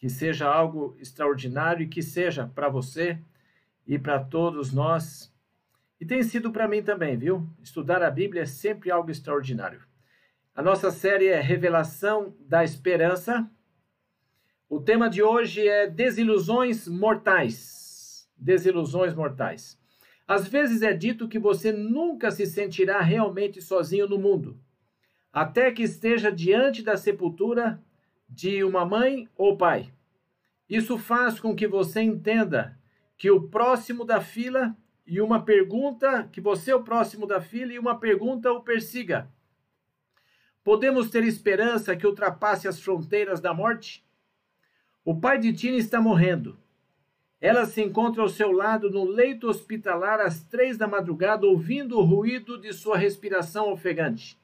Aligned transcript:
que 0.00 0.08
seja 0.08 0.50
algo 0.50 0.96
extraordinário 0.98 1.84
e 1.84 1.88
que 1.88 2.02
seja 2.02 2.50
para 2.54 2.70
você 2.70 3.18
e 3.86 3.98
para 3.98 4.18
todos 4.18 4.72
nós. 4.72 5.30
E 6.00 6.06
tem 6.06 6.22
sido 6.22 6.50
para 6.50 6.66
mim 6.66 6.82
também, 6.82 7.18
viu? 7.18 7.46
Estudar 7.62 8.02
a 8.02 8.10
Bíblia 8.10 8.42
é 8.42 8.46
sempre 8.46 8.90
algo 8.90 9.10
extraordinário. 9.10 9.82
A 10.54 10.62
nossa 10.62 10.90
série 10.90 11.26
é 11.26 11.38
Revelação 11.38 12.34
da 12.40 12.64
Esperança. 12.64 13.48
O 14.70 14.80
tema 14.80 15.10
de 15.10 15.22
hoje 15.22 15.68
é 15.68 15.86
Desilusões 15.86 16.88
Mortais. 16.88 18.26
Desilusões 18.34 19.12
mortais. 19.14 19.78
Às 20.26 20.48
vezes 20.48 20.80
é 20.80 20.94
dito 20.94 21.28
que 21.28 21.38
você 21.38 21.72
nunca 21.72 22.30
se 22.30 22.46
sentirá 22.46 23.02
realmente 23.02 23.60
sozinho 23.60 24.08
no 24.08 24.18
mundo, 24.18 24.58
até 25.30 25.70
que 25.70 25.82
esteja 25.82 26.32
diante 26.32 26.82
da 26.82 26.96
sepultura 26.96 27.82
de 28.30 28.62
uma 28.62 28.86
mãe 28.86 29.28
ou 29.36 29.56
pai. 29.56 29.92
Isso 30.68 30.96
faz 30.96 31.40
com 31.40 31.54
que 31.54 31.66
você 31.66 32.00
entenda 32.00 32.78
que 33.18 33.30
o 33.30 33.48
próximo 33.48 34.04
da 34.04 34.20
fila 34.20 34.76
e 35.04 35.20
uma 35.20 35.44
pergunta, 35.44 36.28
que 36.30 36.40
você 36.40 36.70
é 36.70 36.74
o 36.74 36.84
próximo 36.84 37.26
da 37.26 37.40
fila 37.40 37.72
e 37.72 37.78
uma 37.78 37.98
pergunta 37.98 38.52
o 38.52 38.62
persiga. 38.62 39.28
Podemos 40.62 41.10
ter 41.10 41.24
esperança 41.24 41.96
que 41.96 42.06
ultrapasse 42.06 42.68
as 42.68 42.80
fronteiras 42.80 43.40
da 43.40 43.52
morte? 43.52 44.06
O 45.04 45.18
pai 45.18 45.38
de 45.38 45.52
Tina 45.52 45.76
está 45.76 46.00
morrendo. 46.00 46.56
Ela 47.40 47.66
se 47.66 47.82
encontra 47.82 48.22
ao 48.22 48.28
seu 48.28 48.52
lado 48.52 48.90
no 48.90 49.04
leito 49.04 49.48
hospitalar 49.48 50.20
às 50.20 50.44
três 50.44 50.76
da 50.76 50.86
madrugada, 50.86 51.46
ouvindo 51.46 51.98
o 51.98 52.04
ruído 52.04 52.60
de 52.60 52.72
sua 52.72 52.96
respiração 52.96 53.72
ofegante. 53.72 54.38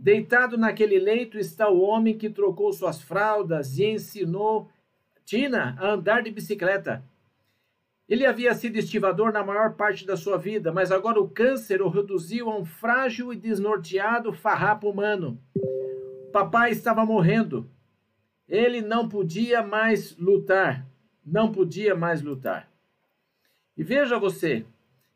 Deitado 0.00 0.56
naquele 0.56 0.98
leito 0.98 1.38
está 1.38 1.68
o 1.68 1.82
homem 1.82 2.16
que 2.16 2.30
trocou 2.30 2.72
suas 2.72 3.02
fraldas 3.02 3.76
e 3.76 3.84
ensinou 3.84 4.66
Tina 5.26 5.76
a 5.78 5.90
andar 5.90 6.22
de 6.22 6.30
bicicleta. 6.30 7.04
Ele 8.08 8.24
havia 8.24 8.54
sido 8.54 8.78
estivador 8.78 9.30
na 9.30 9.44
maior 9.44 9.74
parte 9.74 10.06
da 10.06 10.16
sua 10.16 10.38
vida, 10.38 10.72
mas 10.72 10.90
agora 10.90 11.20
o 11.20 11.28
câncer 11.28 11.82
o 11.82 11.90
reduziu 11.90 12.48
a 12.48 12.56
um 12.56 12.64
frágil 12.64 13.30
e 13.30 13.36
desnorteado 13.36 14.32
farrapo 14.32 14.88
humano. 14.88 15.38
Papai 16.32 16.70
estava 16.70 17.04
morrendo. 17.04 17.70
Ele 18.48 18.80
não 18.80 19.06
podia 19.06 19.62
mais 19.62 20.16
lutar. 20.16 20.86
Não 21.22 21.52
podia 21.52 21.94
mais 21.94 22.22
lutar. 22.22 22.70
E 23.76 23.84
veja 23.84 24.18
você, 24.18 24.64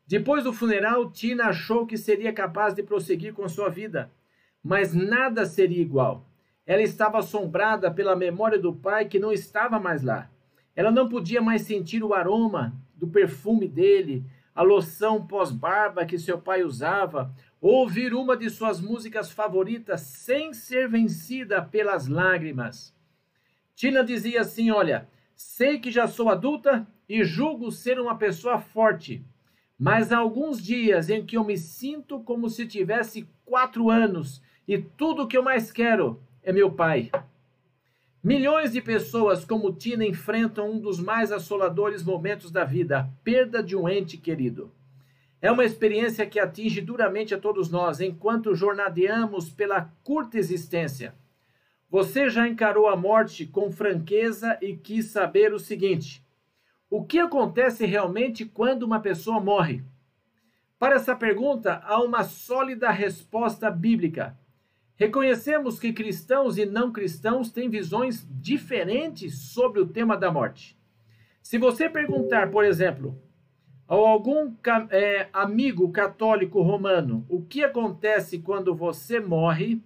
depois 0.05 0.43
do 0.43 0.53
funeral, 0.53 1.09
Tina 1.09 1.45
achou 1.45 1.87
que 1.87 1.97
seria 1.97 2.31
capaz 2.31 2.75
de 2.75 2.83
prosseguir 2.83 3.33
com 3.33 3.49
sua 3.49 3.67
vida 3.67 4.11
mas 4.65 4.95
nada 4.95 5.45
seria 5.45 5.79
igual. 5.79 6.27
Ela 6.65 6.81
estava 6.81 7.19
assombrada 7.19 7.91
pela 7.91 8.15
memória 8.15 8.57
do 8.57 8.73
pai 8.73 9.05
que 9.05 9.19
não 9.19 9.31
estava 9.31 9.79
mais 9.79 10.01
lá. 10.01 10.27
Ela 10.75 10.89
não 10.89 11.07
podia 11.07 11.39
mais 11.39 11.61
sentir 11.61 12.03
o 12.03 12.15
aroma 12.15 12.75
do 12.95 13.07
perfume 13.07 13.67
dele, 13.67 14.25
a 14.55 14.63
loção 14.63 15.23
pós-barba 15.23 16.03
que 16.03 16.17
seu 16.17 16.39
pai 16.39 16.63
usava, 16.63 17.31
ou 17.61 17.81
ouvir 17.81 18.11
uma 18.15 18.35
de 18.35 18.49
suas 18.49 18.81
músicas 18.81 19.31
favoritas 19.31 20.01
sem 20.01 20.51
ser 20.51 20.89
vencida 20.89 21.61
pelas 21.61 22.07
lágrimas. 22.07 22.91
Tina 23.75 24.03
dizia 24.03 24.41
assim: 24.41 24.71
Olha, 24.71 25.07
sei 25.35 25.77
que 25.77 25.91
já 25.91 26.07
sou 26.07 26.27
adulta 26.27 26.87
e 27.07 27.23
julgo 27.23 27.71
ser 27.71 27.99
uma 27.99 28.17
pessoa 28.17 28.57
forte, 28.57 29.23
mas 29.77 30.11
há 30.11 30.17
alguns 30.17 30.59
dias 30.59 31.07
em 31.11 31.23
que 31.23 31.37
eu 31.37 31.43
me 31.43 31.55
sinto 31.55 32.19
como 32.21 32.49
se 32.49 32.65
tivesse 32.65 33.29
quatro 33.45 33.91
anos 33.91 34.41
e 34.67 34.77
tudo 34.77 35.23
o 35.23 35.27
que 35.27 35.37
eu 35.37 35.43
mais 35.43 35.71
quero 35.71 36.19
é 36.43 36.51
meu 36.51 36.71
pai. 36.71 37.11
Milhões 38.23 38.71
de 38.71 38.81
pessoas 38.81 39.45
como 39.45 39.71
Tina 39.71 40.03
enfrentam 40.05 40.71
um 40.71 40.79
dos 40.79 40.99
mais 40.99 41.31
assoladores 41.31 42.03
momentos 42.03 42.49
da 42.49 42.63
vida, 42.63 42.99
a 42.99 43.03
perda 43.23 43.61
de 43.61 43.75
um 43.75 43.87
ente 43.87 44.17
querido. 44.17 44.71
É 45.39 45.51
uma 45.51 45.63
experiência 45.63 46.25
que 46.25 46.39
atinge 46.39 46.81
duramente 46.81 47.35
a 47.35 47.39
todos 47.39 47.69
nós 47.69 48.01
enquanto 48.01 48.55
jornadeamos 48.55 49.49
pela 49.49 49.91
curta 50.03 50.39
existência. 50.39 51.13
Você 51.87 52.29
já 52.29 52.47
encarou 52.47 52.87
a 52.87 52.95
morte 52.95 53.45
com 53.45 53.71
franqueza 53.71 54.57
e 54.59 54.75
quis 54.75 55.11
saber 55.11 55.53
o 55.53 55.59
seguinte: 55.59 56.25
o 56.89 57.05
que 57.05 57.19
acontece 57.19 57.85
realmente 57.85 58.43
quando 58.43 58.83
uma 58.83 58.99
pessoa 58.99 59.39
morre? 59.39 59.83
Para 60.79 60.95
essa 60.95 61.15
pergunta, 61.15 61.81
há 61.85 62.01
uma 62.01 62.23
sólida 62.23 62.89
resposta 62.89 63.69
bíblica. 63.69 64.35
Reconhecemos 64.97 65.79
que 65.79 65.91
cristãos 65.91 66.57
e 66.57 66.65
não 66.65 66.91
cristãos 66.91 67.51
têm 67.51 67.69
visões 67.69 68.25
diferentes 68.29 69.37
sobre 69.39 69.81
o 69.81 69.87
tema 69.87 70.15
da 70.15 70.31
morte. 70.31 70.77
Se 71.41 71.57
você 71.57 71.89
perguntar, 71.89 72.49
por 72.49 72.63
exemplo, 72.63 73.21
a 73.87 73.93
algum 73.93 74.55
é, 74.89 75.27
amigo 75.31 75.91
católico 75.91 76.61
romano 76.61 77.25
o 77.29 77.41
que 77.41 77.63
acontece 77.63 78.39
quando 78.39 78.73
você 78.73 79.19
morre, 79.19 79.83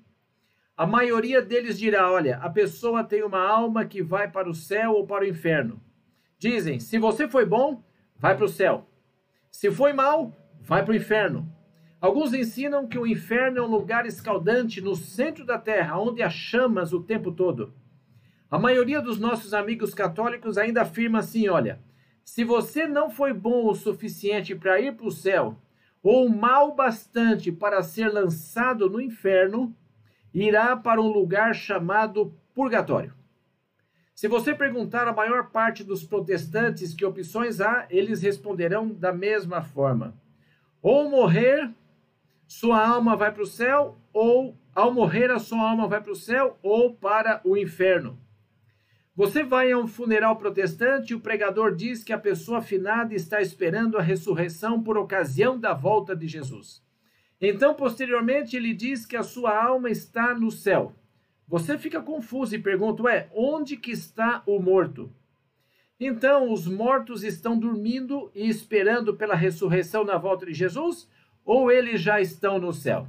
a 0.77 0.87
maioria 0.87 1.41
deles 1.41 1.77
dirá: 1.77 2.09
olha, 2.09 2.37
a 2.37 2.49
pessoa 2.49 3.03
tem 3.03 3.23
uma 3.23 3.45
alma 3.45 3.83
que 3.85 4.01
vai 4.01 4.31
para 4.31 4.49
o 4.49 4.55
céu 4.55 4.93
ou 4.93 5.05
para 5.05 5.25
o 5.25 5.27
inferno. 5.27 5.81
Dizem: 6.37 6.79
se 6.79 6.97
você 6.97 7.27
foi 7.27 7.45
bom, 7.45 7.83
vai 8.15 8.37
para 8.37 8.45
o 8.45 8.49
céu. 8.49 8.87
Se 9.51 9.69
foi 9.71 9.91
mal, 9.91 10.31
vai 10.61 10.85
para 10.85 10.93
o 10.93 10.95
inferno. 10.95 11.51
Alguns 12.01 12.33
ensinam 12.33 12.87
que 12.87 12.97
o 12.97 13.05
inferno 13.05 13.57
é 13.57 13.61
um 13.61 13.67
lugar 13.67 14.05
escaldante 14.05 14.79
no 14.79 14.95
centro 14.95 15.45
da 15.45 15.57
terra, 15.57 15.99
onde 15.99 16.23
há 16.23 16.29
chamas 16.29 16.93
o 16.93 17.03
tempo 17.03 17.29
todo. 17.29 17.73
A 18.49 18.57
maioria 18.57 19.01
dos 19.01 19.19
nossos 19.19 19.53
amigos 19.53 19.93
católicos 19.93 20.57
ainda 20.57 20.83
afirma 20.83 21.19
assim: 21.19 21.49
olha, 21.49 21.79
se 22.23 22.45
você 22.45 22.87
não 22.87 23.09
foi 23.09 23.33
bom 23.33 23.67
o 23.67 23.75
suficiente 23.75 24.55
para 24.55 24.79
ir 24.79 24.95
para 24.95 25.07
o 25.07 25.11
céu, 25.11 25.57
ou 26.01 26.29
mal 26.29 26.73
bastante 26.73 27.51
para 27.51 27.83
ser 27.83 28.07
lançado 28.07 28.89
no 28.89 29.01
inferno, 29.01 29.75
irá 30.33 30.77
para 30.77 31.01
um 31.01 31.11
lugar 31.11 31.53
chamado 31.53 32.33
purgatório. 32.55 33.13
Se 34.15 34.29
você 34.29 34.55
perguntar 34.55 35.05
a 35.07 35.13
maior 35.13 35.49
parte 35.49 35.83
dos 35.83 36.03
protestantes 36.03 36.93
que 36.93 37.05
opções 37.05 37.59
há, 37.59 37.85
eles 37.89 38.21
responderão 38.21 38.87
da 38.87 39.11
mesma 39.11 39.61
forma: 39.61 40.13
ou 40.81 41.09
morrer 41.09 41.69
sua 42.49 42.83
alma 42.83 43.15
vai 43.15 43.31
para 43.31 43.43
o 43.43 43.45
céu, 43.45 44.01
ou 44.11 44.57
ao 44.73 44.91
morrer 44.91 45.29
a 45.29 45.37
sua 45.37 45.69
alma 45.69 45.87
vai 45.87 46.01
para 46.01 46.11
o 46.11 46.15
céu 46.15 46.57
ou 46.63 46.95
para 46.95 47.39
o 47.45 47.55
inferno. 47.55 48.19
Você 49.15 49.43
vai 49.43 49.71
a 49.71 49.77
um 49.77 49.85
funeral 49.85 50.35
protestante 50.35 51.13
e 51.13 51.15
o 51.15 51.19
pregador 51.19 51.75
diz 51.75 52.03
que 52.03 52.11
a 52.11 52.17
pessoa 52.17 52.57
afinada 52.57 53.13
está 53.13 53.39
esperando 53.39 53.99
a 53.99 54.01
ressurreição 54.01 54.81
por 54.81 54.97
ocasião 54.97 55.59
da 55.59 55.75
volta 55.75 56.15
de 56.15 56.27
Jesus. 56.27 56.81
Então, 57.39 57.75
posteriormente, 57.75 58.57
ele 58.57 58.73
diz 58.73 59.05
que 59.05 59.15
a 59.15 59.21
sua 59.21 59.55
alma 59.55 59.91
está 59.91 60.33
no 60.33 60.49
céu. 60.49 60.95
Você 61.47 61.77
fica 61.77 62.01
confuso 62.01 62.55
e 62.55 62.59
pergunta: 62.59 63.03
ué, 63.03 63.29
onde 63.31 63.77
que 63.77 63.91
está 63.91 64.41
o 64.47 64.59
morto? 64.59 65.13
Então, 65.99 66.51
os 66.51 66.65
mortos 66.65 67.23
estão 67.23 67.59
dormindo 67.59 68.31
e 68.33 68.49
esperando 68.49 69.15
pela 69.15 69.35
ressurreição 69.35 70.03
na 70.03 70.17
volta 70.17 70.47
de 70.47 70.53
Jesus? 70.53 71.07
Ou 71.49 71.71
eles 71.71 71.99
já 71.99 72.21
estão 72.21 72.59
no 72.59 72.71
céu? 72.71 73.07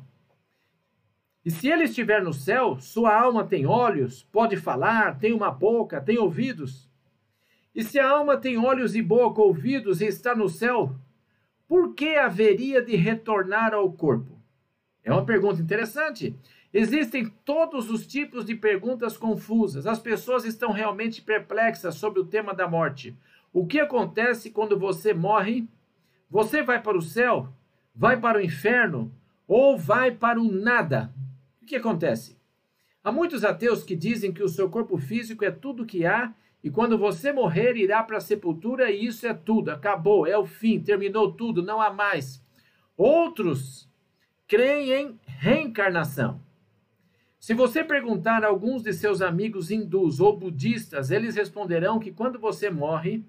E 1.44 1.50
se 1.50 1.68
ele 1.68 1.84
estiver 1.84 2.22
no 2.22 2.32
céu, 2.32 2.80
sua 2.80 3.14
alma 3.14 3.44
tem 3.44 3.66
olhos, 3.66 4.22
pode 4.32 4.56
falar, 4.56 5.18
tem 5.18 5.34
uma 5.34 5.50
boca, 5.50 6.00
tem 6.00 6.16
ouvidos. 6.16 6.88
E 7.74 7.84
se 7.84 7.98
a 7.98 8.08
alma 8.08 8.38
tem 8.38 8.56
olhos 8.56 8.96
e 8.96 9.02
boca, 9.02 9.42
ouvidos 9.42 10.00
e 10.00 10.06
está 10.06 10.34
no 10.34 10.48
céu, 10.48 10.96
por 11.68 11.94
que 11.94 12.16
haveria 12.16 12.80
de 12.80 12.96
retornar 12.96 13.74
ao 13.74 13.92
corpo? 13.92 14.40
É 15.04 15.12
uma 15.12 15.26
pergunta 15.26 15.60
interessante. 15.60 16.34
Existem 16.72 17.28
todos 17.44 17.90
os 17.90 18.06
tipos 18.06 18.46
de 18.46 18.54
perguntas 18.54 19.18
confusas. 19.18 19.86
As 19.86 19.98
pessoas 19.98 20.46
estão 20.46 20.72
realmente 20.72 21.20
perplexas 21.20 21.96
sobre 21.96 22.20
o 22.20 22.26
tema 22.26 22.54
da 22.54 22.66
morte. 22.66 23.14
O 23.52 23.66
que 23.66 23.78
acontece 23.78 24.50
quando 24.50 24.78
você 24.78 25.12
morre? 25.12 25.68
Você 26.30 26.62
vai 26.62 26.80
para 26.80 26.96
o 26.96 27.02
céu? 27.02 27.52
Vai 27.94 28.18
para 28.18 28.38
o 28.38 28.40
inferno 28.40 29.12
ou 29.46 29.76
vai 29.76 30.10
para 30.10 30.40
o 30.40 30.50
nada. 30.50 31.12
O 31.62 31.66
que 31.66 31.76
acontece? 31.76 32.38
Há 33.02 33.10
muitos 33.10 33.44
ateus 33.44 33.82
que 33.82 33.96
dizem 33.96 34.32
que 34.32 34.42
o 34.42 34.48
seu 34.48 34.68
corpo 34.68 34.98
físico 34.98 35.44
é 35.44 35.50
tudo 35.50 35.86
que 35.86 36.04
há 36.04 36.34
e 36.62 36.70
quando 36.70 36.98
você 36.98 37.32
morrer 37.32 37.76
irá 37.76 38.02
para 38.02 38.18
a 38.18 38.20
sepultura 38.20 38.90
e 38.90 39.06
isso 39.06 39.26
é 39.26 39.32
tudo, 39.32 39.70
acabou, 39.70 40.26
é 40.26 40.36
o 40.36 40.44
fim, 40.44 40.78
terminou 40.78 41.32
tudo, 41.32 41.62
não 41.62 41.80
há 41.80 41.90
mais. 41.90 42.44
Outros 42.96 43.88
creem 44.46 44.92
em 44.92 45.20
reencarnação. 45.24 46.40
Se 47.38 47.54
você 47.54 47.82
perguntar 47.82 48.44
a 48.44 48.48
alguns 48.48 48.82
de 48.82 48.92
seus 48.92 49.22
amigos 49.22 49.70
hindus 49.70 50.20
ou 50.20 50.36
budistas, 50.36 51.10
eles 51.10 51.36
responderão 51.36 51.98
que 51.98 52.12
quando 52.12 52.38
você 52.38 52.68
morre 52.68 53.24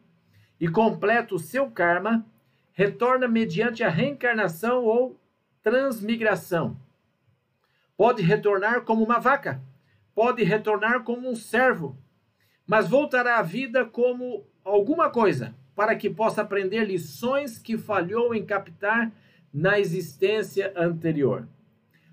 e 0.60 0.68
completa 0.68 1.34
o 1.34 1.40
seu 1.40 1.72
karma, 1.72 2.26
retorna 2.74 3.28
mediante 3.28 3.84
a 3.84 3.90
reencarnação 3.90 4.84
ou 4.84 5.20
transmigração. 5.62 6.78
Pode 7.96 8.22
retornar 8.22 8.82
como 8.82 9.04
uma 9.04 9.20
vaca, 9.20 9.62
pode 10.16 10.44
retornar 10.44 11.04
como 11.04 11.30
um 11.30 11.36
servo, 11.36 11.98
mas 12.66 12.88
voltará 12.88 13.38
à 13.38 13.42
vida 13.42 13.86
como 13.86 14.46
alguma 14.64 15.10
coisa, 15.10 15.54
para 15.76 15.96
que 15.96 16.10
possa 16.10 16.42
aprender 16.42 16.86
lições 16.86 17.58
que 17.58 17.78
falhou 17.78 18.34
em 18.34 18.46
captar 18.46 19.12
na 19.54 19.80
existência 19.80 20.74
anterior. 20.76 21.48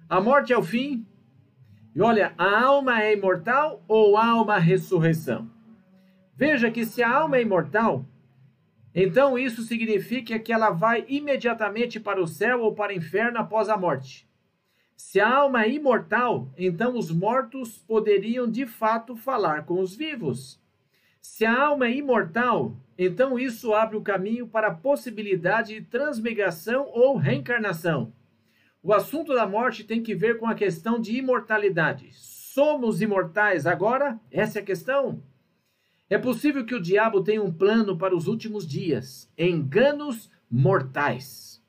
A 0.09 0.21
morte 0.21 0.53
é 0.53 0.59
o 0.59 0.63
fim? 0.63 1.07
E 1.95 2.01
olha, 2.01 2.33
a 2.39 2.63
alma 2.65 3.03
é 3.03 3.13
imortal 3.13 3.83
ou 3.87 4.17
há 4.17 4.41
uma 4.41 4.59
ressurreição? 4.59 5.51
Veja 6.35 6.71
que 6.71 6.85
se 6.85 7.03
a 7.03 7.11
alma 7.11 7.37
é 7.37 7.43
imortal, 7.43 8.05
então 9.01 9.39
isso 9.39 9.63
significa 9.63 10.41
que 10.41 10.53
ela 10.53 10.71
vai 10.71 11.05
imediatamente 11.07 12.01
para 12.01 12.21
o 12.21 12.27
céu 12.27 12.63
ou 12.63 12.75
para 12.75 12.93
o 12.93 12.97
inferno 12.97 13.39
após 13.39 13.69
a 13.69 13.77
morte. 13.77 14.29
Se 14.97 15.21
a 15.21 15.33
alma 15.33 15.63
é 15.63 15.71
imortal, 15.71 16.53
então 16.59 16.99
os 16.99 17.13
mortos 17.13 17.79
poderiam 17.79 18.51
de 18.51 18.67
fato 18.67 19.15
falar 19.15 19.65
com 19.65 19.79
os 19.79 19.95
vivos. 19.95 20.61
Se 21.21 21.45
a 21.45 21.63
alma 21.63 21.87
é 21.87 21.95
imortal, 21.95 22.77
então 22.99 23.39
isso 23.39 23.73
abre 23.73 23.97
o 23.97 24.03
caminho 24.03 24.49
para 24.49 24.67
a 24.67 24.75
possibilidade 24.75 25.75
de 25.75 25.83
transmigração 25.83 26.91
ou 26.93 27.17
reencarnação. 27.17 28.13
O 28.83 28.93
assunto 28.93 29.33
da 29.33 29.47
morte 29.47 29.85
tem 29.85 30.03
que 30.03 30.13
ver 30.13 30.39
com 30.39 30.47
a 30.49 30.57
questão 30.57 30.99
de 30.99 31.17
imortalidade. 31.17 32.11
Somos 32.15 33.01
imortais 33.01 33.65
agora? 33.65 34.19
Essa 34.29 34.59
é 34.59 34.63
a 34.63 34.65
questão? 34.65 35.23
É 36.11 36.17
possível 36.17 36.65
que 36.65 36.75
o 36.75 36.81
diabo 36.81 37.23
tenha 37.23 37.43
um 37.43 37.53
plano 37.53 37.97
para 37.97 38.17
os 38.17 38.27
últimos 38.27 38.67
dias, 38.67 39.31
enganos 39.37 40.31
mortais, 40.51 41.63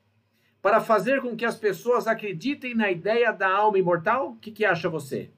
para 0.62 0.80
fazer 0.80 1.20
com 1.20 1.36
que 1.36 1.44
as 1.44 1.56
pessoas 1.56 2.06
acreditem 2.06 2.74
na 2.74 2.90
ideia 2.90 3.32
da 3.32 3.50
alma 3.50 3.78
imortal? 3.78 4.30
O 4.30 4.36
que, 4.36 4.50
que 4.50 4.64
acha 4.64 4.88
você? 4.88 5.30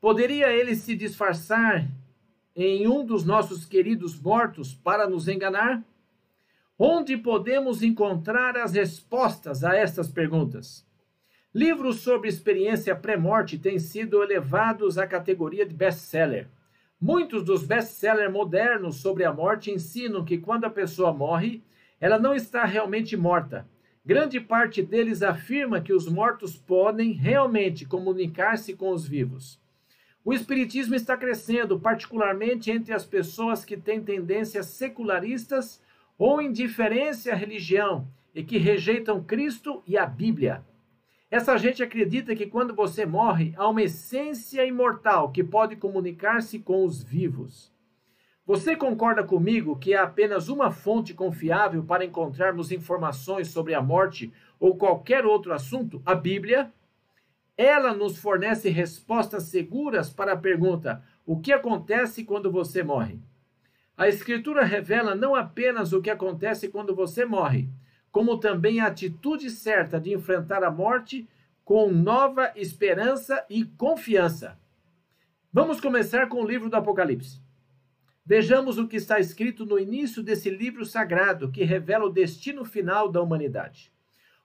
Poderia 0.00 0.50
ele 0.50 0.74
se 0.74 0.94
disfarçar 0.94 1.86
em 2.56 2.88
um 2.88 3.04
dos 3.04 3.24
nossos 3.24 3.66
queridos 3.66 4.18
mortos 4.18 4.72
para 4.72 5.08
nos 5.08 5.28
enganar? 5.28 5.82
Onde 6.78 7.16
podemos 7.16 7.82
encontrar 7.82 8.56
as 8.56 8.72
respostas 8.72 9.62
a 9.62 9.76
estas 9.76 10.08
perguntas? 10.08 10.86
Livros 11.52 12.00
sobre 12.00 12.28
experiência 12.28 12.94
pré-morte 12.94 13.58
têm 13.58 13.78
sido 13.78 14.22
elevados 14.22 14.96
à 14.96 15.06
categoria 15.06 15.66
de 15.66 15.74
best-seller. 15.74 16.46
Muitos 17.00 17.44
dos 17.44 17.64
best-sellers 17.64 18.32
modernos 18.32 18.96
sobre 18.96 19.24
a 19.24 19.32
morte 19.32 19.70
ensinam 19.70 20.24
que 20.24 20.36
quando 20.36 20.64
a 20.64 20.70
pessoa 20.70 21.12
morre, 21.12 21.62
ela 22.00 22.18
não 22.18 22.34
está 22.34 22.64
realmente 22.64 23.16
morta. 23.16 23.68
Grande 24.04 24.40
parte 24.40 24.82
deles 24.82 25.22
afirma 25.22 25.80
que 25.80 25.92
os 25.92 26.08
mortos 26.08 26.56
podem 26.56 27.12
realmente 27.12 27.84
comunicar-se 27.84 28.74
com 28.74 28.90
os 28.90 29.06
vivos. 29.06 29.60
O 30.24 30.32
espiritismo 30.32 30.96
está 30.96 31.16
crescendo, 31.16 31.78
particularmente 31.78 32.68
entre 32.68 32.92
as 32.92 33.04
pessoas 33.04 33.64
que 33.64 33.76
têm 33.76 34.02
tendências 34.02 34.66
secularistas 34.66 35.80
ou 36.18 36.42
indiferença 36.42 37.30
à 37.30 37.34
religião 37.36 38.08
e 38.34 38.42
que 38.42 38.58
rejeitam 38.58 39.22
Cristo 39.22 39.84
e 39.86 39.96
a 39.96 40.04
Bíblia. 40.04 40.64
Essa 41.30 41.58
gente 41.58 41.82
acredita 41.82 42.34
que 42.34 42.46
quando 42.46 42.74
você 42.74 43.04
morre, 43.04 43.52
há 43.56 43.68
uma 43.68 43.82
essência 43.82 44.64
imortal 44.64 45.30
que 45.30 45.44
pode 45.44 45.76
comunicar-se 45.76 46.58
com 46.58 46.84
os 46.84 47.02
vivos. 47.02 47.70
Você 48.46 48.74
concorda 48.74 49.22
comigo 49.22 49.78
que 49.78 49.94
há 49.94 50.04
apenas 50.04 50.48
uma 50.48 50.70
fonte 50.70 51.12
confiável 51.12 51.84
para 51.84 52.02
encontrarmos 52.02 52.72
informações 52.72 53.48
sobre 53.48 53.74
a 53.74 53.82
morte 53.82 54.32
ou 54.58 54.78
qualquer 54.78 55.26
outro 55.26 55.52
assunto? 55.52 56.00
A 56.06 56.14
Bíblia? 56.14 56.72
Ela 57.58 57.92
nos 57.92 58.16
fornece 58.16 58.70
respostas 58.70 59.42
seguras 59.44 60.10
para 60.10 60.32
a 60.32 60.36
pergunta: 60.36 61.04
o 61.26 61.38
que 61.38 61.52
acontece 61.52 62.24
quando 62.24 62.50
você 62.50 62.82
morre? 62.82 63.20
A 63.98 64.08
Escritura 64.08 64.64
revela 64.64 65.14
não 65.14 65.34
apenas 65.34 65.92
o 65.92 66.00
que 66.00 66.08
acontece 66.08 66.68
quando 66.68 66.94
você 66.94 67.26
morre, 67.26 67.68
como 68.10 68.38
também 68.38 68.80
a 68.80 68.86
atitude 68.86 69.50
certa 69.50 70.00
de 70.00 70.12
enfrentar 70.12 70.62
a 70.64 70.70
morte 70.70 71.28
com 71.64 71.90
nova 71.90 72.52
esperança 72.56 73.44
e 73.48 73.64
confiança. 73.64 74.58
Vamos 75.52 75.80
começar 75.80 76.28
com 76.28 76.42
o 76.42 76.46
livro 76.46 76.70
do 76.70 76.76
Apocalipse. 76.76 77.40
Vejamos 78.24 78.76
o 78.76 78.86
que 78.86 78.96
está 78.96 79.18
escrito 79.18 79.64
no 79.64 79.78
início 79.78 80.22
desse 80.22 80.50
livro 80.50 80.84
sagrado 80.84 81.50
que 81.50 81.64
revela 81.64 82.04
o 82.04 82.12
destino 82.12 82.64
final 82.64 83.08
da 83.08 83.22
humanidade. 83.22 83.90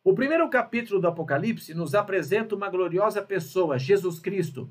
O 0.04 0.14
primeiro 0.14 0.50
capítulo 0.50 1.00
do 1.00 1.08
Apocalipse 1.08 1.74
nos 1.74 1.96
apresenta 1.96 2.56
uma 2.56 2.70
gloriosa 2.70 3.22
pessoa, 3.22 3.80
Jesus 3.80 4.20
Cristo. 4.20 4.70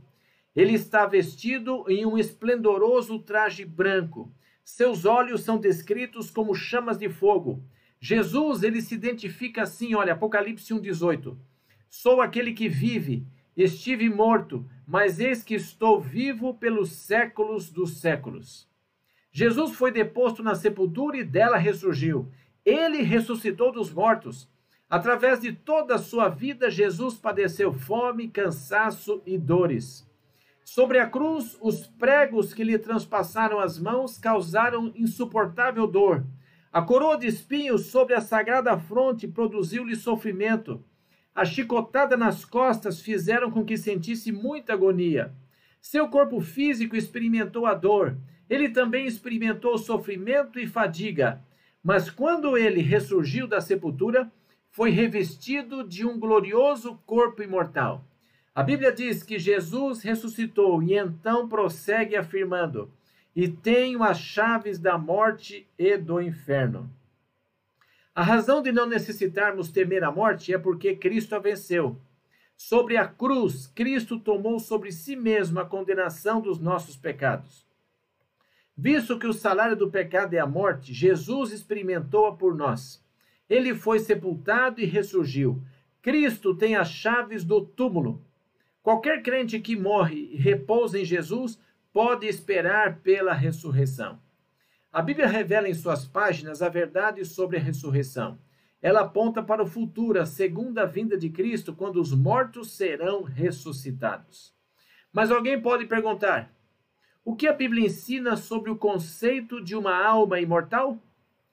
Ele 0.54 0.74
está 0.74 1.06
vestido 1.06 1.84
em 1.88 2.04
um 2.04 2.18
esplendoroso 2.18 3.18
traje 3.18 3.64
branco. 3.64 4.30
Seus 4.64 5.06
olhos 5.06 5.42
são 5.42 5.58
descritos 5.58 6.30
como 6.30 6.54
chamas 6.54 6.98
de 6.98 7.08
fogo. 7.08 7.62
Jesus, 8.04 8.64
ele 8.64 8.82
se 8.82 8.96
identifica 8.96 9.62
assim, 9.62 9.94
olha, 9.94 10.14
Apocalipse 10.14 10.74
1:18. 10.74 11.38
Sou 11.88 12.20
aquele 12.20 12.52
que 12.52 12.68
vive, 12.68 13.24
estive 13.56 14.10
morto, 14.10 14.68
mas 14.84 15.20
eis 15.20 15.44
que 15.44 15.54
estou 15.54 16.00
vivo 16.00 16.52
pelos 16.52 16.90
séculos 16.90 17.70
dos 17.70 18.00
séculos. 18.00 18.68
Jesus 19.30 19.76
foi 19.76 19.92
deposto 19.92 20.42
na 20.42 20.56
sepultura 20.56 21.16
e 21.16 21.22
dela 21.22 21.56
ressurgiu. 21.56 22.28
Ele 22.64 23.02
ressuscitou 23.02 23.70
dos 23.70 23.92
mortos. 23.92 24.50
Através 24.90 25.38
de 25.38 25.52
toda 25.52 25.94
a 25.94 25.98
sua 25.98 26.28
vida, 26.28 26.68
Jesus 26.72 27.14
padeceu 27.14 27.72
fome, 27.72 28.26
cansaço 28.26 29.22
e 29.24 29.38
dores. 29.38 30.04
Sobre 30.64 30.98
a 30.98 31.06
cruz, 31.06 31.56
os 31.60 31.86
pregos 31.86 32.52
que 32.52 32.64
lhe 32.64 32.78
transpassaram 32.78 33.60
as 33.60 33.78
mãos 33.78 34.18
causaram 34.18 34.92
insuportável 34.96 35.86
dor. 35.86 36.26
A 36.72 36.80
coroa 36.80 37.18
de 37.18 37.26
espinhos 37.26 37.86
sobre 37.86 38.14
a 38.14 38.20
sagrada 38.22 38.78
fronte 38.78 39.28
produziu-lhe 39.28 39.94
sofrimento. 39.94 40.82
A 41.34 41.44
chicotada 41.44 42.16
nas 42.16 42.46
costas 42.46 43.02
fizeram 43.02 43.50
com 43.50 43.62
que 43.62 43.76
sentisse 43.76 44.32
muita 44.32 44.72
agonia. 44.72 45.34
Seu 45.82 46.08
corpo 46.08 46.40
físico 46.40 46.96
experimentou 46.96 47.66
a 47.66 47.74
dor. 47.74 48.16
Ele 48.48 48.70
também 48.70 49.06
experimentou 49.06 49.76
sofrimento 49.76 50.58
e 50.58 50.66
fadiga. 50.66 51.44
Mas 51.84 52.08
quando 52.08 52.56
ele 52.56 52.80
ressurgiu 52.80 53.46
da 53.46 53.60
sepultura, 53.60 54.32
foi 54.70 54.88
revestido 54.88 55.86
de 55.86 56.06
um 56.06 56.18
glorioso 56.18 56.98
corpo 57.04 57.42
imortal. 57.42 58.02
A 58.54 58.62
Bíblia 58.62 58.92
diz 58.92 59.22
que 59.22 59.38
Jesus 59.38 60.02
ressuscitou 60.02 60.82
e 60.82 60.94
então 60.94 61.46
prossegue 61.48 62.16
afirmando: 62.16 62.90
E 63.34 63.48
tenho 63.48 64.02
as 64.02 64.18
chaves 64.18 64.78
da 64.78 64.98
morte 64.98 65.66
e 65.78 65.96
do 65.96 66.20
inferno. 66.20 66.90
A 68.14 68.22
razão 68.22 68.60
de 68.60 68.70
não 68.70 68.86
necessitarmos 68.86 69.70
temer 69.70 70.04
a 70.04 70.12
morte 70.12 70.52
é 70.52 70.58
porque 70.58 70.94
Cristo 70.94 71.34
a 71.34 71.38
venceu. 71.38 71.96
Sobre 72.56 72.96
a 72.96 73.08
cruz, 73.08 73.66
Cristo 73.68 74.20
tomou 74.20 74.60
sobre 74.60 74.92
si 74.92 75.16
mesmo 75.16 75.58
a 75.58 75.64
condenação 75.64 76.40
dos 76.40 76.58
nossos 76.58 76.96
pecados. 76.96 77.66
Visto 78.76 79.18
que 79.18 79.26
o 79.26 79.32
salário 79.32 79.76
do 79.76 79.90
pecado 79.90 80.34
é 80.34 80.38
a 80.38 80.46
morte, 80.46 80.92
Jesus 80.92 81.52
experimentou-a 81.52 82.32
por 82.32 82.54
nós. 82.54 83.02
Ele 83.48 83.74
foi 83.74 83.98
sepultado 83.98 84.80
e 84.80 84.84
ressurgiu. 84.84 85.62
Cristo 86.00 86.54
tem 86.54 86.76
as 86.76 86.90
chaves 86.90 87.44
do 87.44 87.64
túmulo. 87.64 88.22
Qualquer 88.82 89.22
crente 89.22 89.60
que 89.60 89.76
morre 89.76 90.30
e 90.32 90.36
repousa 90.36 90.98
em 90.98 91.04
Jesus 91.04 91.58
pode 91.92 92.26
esperar 92.26 93.00
pela 93.00 93.32
ressurreição. 93.32 94.18
A 94.92 95.00
Bíblia 95.02 95.26
revela 95.26 95.68
em 95.68 95.74
suas 95.74 96.04
páginas 96.04 96.62
a 96.62 96.68
verdade 96.68 97.24
sobre 97.24 97.56
a 97.56 97.60
ressurreição. 97.60 98.38
Ela 98.80 99.00
aponta 99.00 99.42
para 99.42 99.62
o 99.62 99.66
futuro, 99.66 100.20
a 100.20 100.26
segunda 100.26 100.84
vinda 100.84 101.16
de 101.16 101.30
Cristo, 101.30 101.74
quando 101.74 102.00
os 102.00 102.12
mortos 102.12 102.72
serão 102.76 103.22
ressuscitados. 103.22 104.54
Mas 105.12 105.30
alguém 105.30 105.60
pode 105.60 105.86
perguntar: 105.86 106.52
o 107.24 107.36
que 107.36 107.46
a 107.46 107.52
Bíblia 107.52 107.86
ensina 107.86 108.36
sobre 108.36 108.70
o 108.70 108.76
conceito 108.76 109.62
de 109.62 109.76
uma 109.76 109.94
alma 109.94 110.40
imortal? 110.40 110.98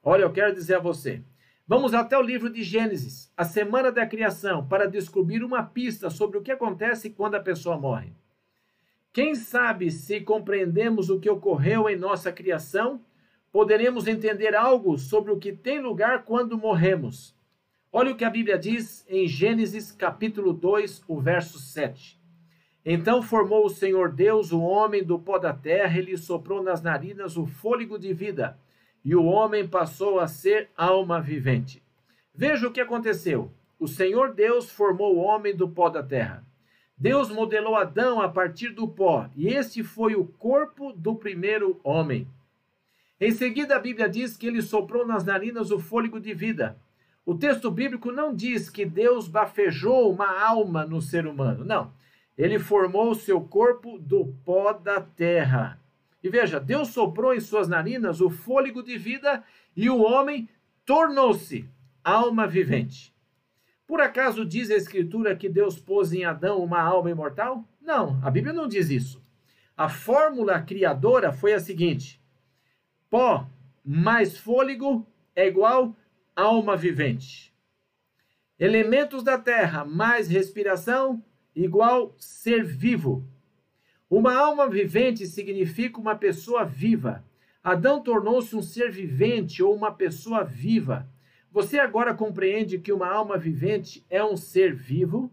Olha, 0.02 0.22
eu 0.22 0.32
quero 0.32 0.54
dizer 0.54 0.76
a 0.76 0.80
você: 0.80 1.22
Vamos 1.66 1.94
até 1.94 2.18
o 2.18 2.22
livro 2.22 2.50
de 2.50 2.64
Gênesis, 2.64 3.32
a 3.36 3.44
semana 3.44 3.92
da 3.92 4.04
criação, 4.04 4.66
para 4.66 4.88
descobrir 4.88 5.44
uma 5.44 5.62
pista 5.62 6.10
sobre 6.10 6.36
o 6.36 6.42
que 6.42 6.50
acontece 6.50 7.10
quando 7.10 7.36
a 7.36 7.40
pessoa 7.40 7.78
morre. 7.78 8.12
Quem 9.12 9.34
sabe 9.34 9.90
se 9.90 10.20
compreendemos 10.20 11.10
o 11.10 11.18
que 11.18 11.28
ocorreu 11.28 11.88
em 11.88 11.96
nossa 11.96 12.30
criação, 12.30 13.04
poderemos 13.50 14.06
entender 14.06 14.54
algo 14.54 14.96
sobre 14.96 15.32
o 15.32 15.38
que 15.38 15.52
tem 15.52 15.80
lugar 15.80 16.24
quando 16.24 16.56
morremos. 16.56 17.36
Olha 17.92 18.12
o 18.12 18.16
que 18.16 18.24
a 18.24 18.30
Bíblia 18.30 18.56
diz 18.56 19.04
em 19.08 19.26
Gênesis 19.26 19.90
capítulo 19.90 20.52
2, 20.52 21.02
o 21.08 21.20
verso 21.20 21.58
7. 21.58 22.20
Então 22.84 23.20
formou 23.20 23.66
o 23.66 23.70
Senhor 23.70 24.12
Deus 24.12 24.52
o 24.52 24.60
homem 24.60 25.02
do 25.02 25.18
pó 25.18 25.38
da 25.38 25.52
terra 25.52 25.98
e 25.98 26.02
lhe 26.02 26.16
soprou 26.16 26.62
nas 26.62 26.80
narinas 26.80 27.36
o 27.36 27.46
fôlego 27.46 27.98
de 27.98 28.14
vida 28.14 28.56
e 29.04 29.16
o 29.16 29.24
homem 29.24 29.66
passou 29.66 30.20
a 30.20 30.28
ser 30.28 30.70
alma 30.76 31.20
vivente. 31.20 31.82
Veja 32.32 32.68
o 32.68 32.72
que 32.72 32.80
aconteceu. 32.80 33.50
O 33.78 33.88
Senhor 33.88 34.34
Deus 34.34 34.70
formou 34.70 35.16
o 35.16 35.20
homem 35.20 35.54
do 35.54 35.68
pó 35.68 35.88
da 35.88 36.02
terra. 36.02 36.46
Deus 37.00 37.30
modelou 37.30 37.76
Adão 37.76 38.20
a 38.20 38.28
partir 38.28 38.74
do 38.74 38.86
pó, 38.86 39.26
e 39.34 39.48
esse 39.48 39.82
foi 39.82 40.14
o 40.14 40.26
corpo 40.26 40.92
do 40.92 41.14
primeiro 41.14 41.80
homem. 41.82 42.28
Em 43.18 43.32
seguida, 43.32 43.74
a 43.74 43.78
Bíblia 43.78 44.06
diz 44.06 44.36
que 44.36 44.46
ele 44.46 44.60
soprou 44.60 45.06
nas 45.06 45.24
narinas 45.24 45.70
o 45.70 45.78
fôlego 45.78 46.20
de 46.20 46.34
vida. 46.34 46.76
O 47.24 47.34
texto 47.34 47.70
bíblico 47.70 48.12
não 48.12 48.34
diz 48.34 48.68
que 48.68 48.84
Deus 48.84 49.28
bafejou 49.28 50.12
uma 50.12 50.42
alma 50.42 50.84
no 50.84 51.00
ser 51.00 51.26
humano, 51.26 51.64
não. 51.64 51.90
Ele 52.36 52.58
formou 52.58 53.12
o 53.12 53.14
seu 53.14 53.40
corpo 53.40 53.98
do 53.98 54.34
pó 54.44 54.74
da 54.74 55.00
terra. 55.00 55.80
E 56.22 56.28
veja, 56.28 56.60
Deus 56.60 56.88
soprou 56.88 57.32
em 57.32 57.40
suas 57.40 57.66
narinas 57.66 58.20
o 58.20 58.28
fôlego 58.28 58.82
de 58.82 58.98
vida 58.98 59.42
e 59.74 59.88
o 59.88 60.02
homem 60.02 60.46
tornou-se 60.84 61.66
alma 62.04 62.46
vivente. 62.46 63.10
Por 63.90 64.00
acaso 64.00 64.44
diz 64.44 64.70
a 64.70 64.76
Escritura 64.76 65.34
que 65.34 65.48
Deus 65.48 65.76
pôs 65.76 66.12
em 66.12 66.24
Adão 66.24 66.62
uma 66.62 66.80
alma 66.80 67.10
imortal? 67.10 67.68
Não, 67.82 68.20
a 68.24 68.30
Bíblia 68.30 68.52
não 68.52 68.68
diz 68.68 68.88
isso. 68.88 69.20
A 69.76 69.88
fórmula 69.88 70.62
criadora 70.62 71.32
foi 71.32 71.54
a 71.54 71.58
seguinte: 71.58 72.22
pó 73.10 73.50
mais 73.84 74.38
fôlego 74.38 75.04
é 75.34 75.44
igual 75.48 75.96
alma 76.36 76.76
vivente. 76.76 77.52
Elementos 78.60 79.24
da 79.24 79.36
terra 79.36 79.84
mais 79.84 80.28
respiração 80.28 81.20
igual 81.52 82.14
ser 82.16 82.62
vivo. 82.62 83.26
Uma 84.08 84.36
alma 84.36 84.68
vivente 84.68 85.26
significa 85.26 85.98
uma 85.98 86.14
pessoa 86.14 86.64
viva. 86.64 87.24
Adão 87.60 88.00
tornou-se 88.00 88.54
um 88.54 88.62
ser 88.62 88.92
vivente 88.92 89.64
ou 89.64 89.74
uma 89.74 89.90
pessoa 89.90 90.44
viva. 90.44 91.08
Você 91.52 91.78
agora 91.80 92.14
compreende 92.14 92.78
que 92.78 92.92
uma 92.92 93.08
alma 93.08 93.36
vivente 93.36 94.04
é 94.08 94.22
um 94.22 94.36
ser 94.36 94.74
vivo? 94.74 95.30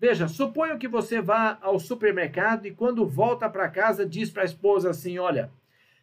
Veja, 0.00 0.26
suponho 0.26 0.78
que 0.78 0.88
você 0.88 1.20
vá 1.20 1.58
ao 1.60 1.78
supermercado 1.78 2.66
e 2.66 2.70
quando 2.70 3.06
volta 3.06 3.50
para 3.50 3.68
casa 3.68 4.06
diz 4.06 4.30
para 4.30 4.42
a 4.42 4.46
esposa 4.46 4.90
assim: 4.90 5.18
Olha, 5.18 5.50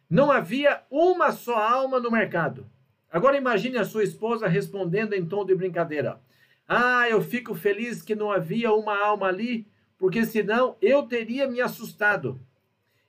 não 0.08 0.30
havia 0.30 0.82
uma 0.90 1.32
só 1.32 1.56
alma 1.56 1.98
no 1.98 2.10
mercado. 2.10 2.70
Agora 3.10 3.36
imagine 3.36 3.78
a 3.78 3.84
sua 3.84 4.04
esposa 4.04 4.46
respondendo 4.46 5.14
em 5.14 5.26
tom 5.26 5.44
de 5.44 5.54
brincadeira: 5.54 6.20
Ah, 6.68 7.08
eu 7.08 7.20
fico 7.20 7.54
feliz 7.54 8.02
que 8.02 8.14
não 8.14 8.30
havia 8.30 8.72
uma 8.72 8.96
alma 8.96 9.26
ali, 9.26 9.66
porque 9.98 10.24
senão 10.24 10.76
eu 10.80 11.02
teria 11.02 11.48
me 11.48 11.60
assustado. 11.60 12.38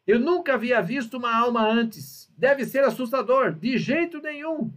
Eu 0.07 0.19
nunca 0.19 0.53
havia 0.55 0.81
visto 0.81 1.17
uma 1.17 1.35
alma 1.35 1.67
antes. 1.67 2.31
Deve 2.37 2.65
ser 2.65 2.83
assustador, 2.83 3.51
de 3.53 3.77
jeito 3.77 4.19
nenhum. 4.21 4.71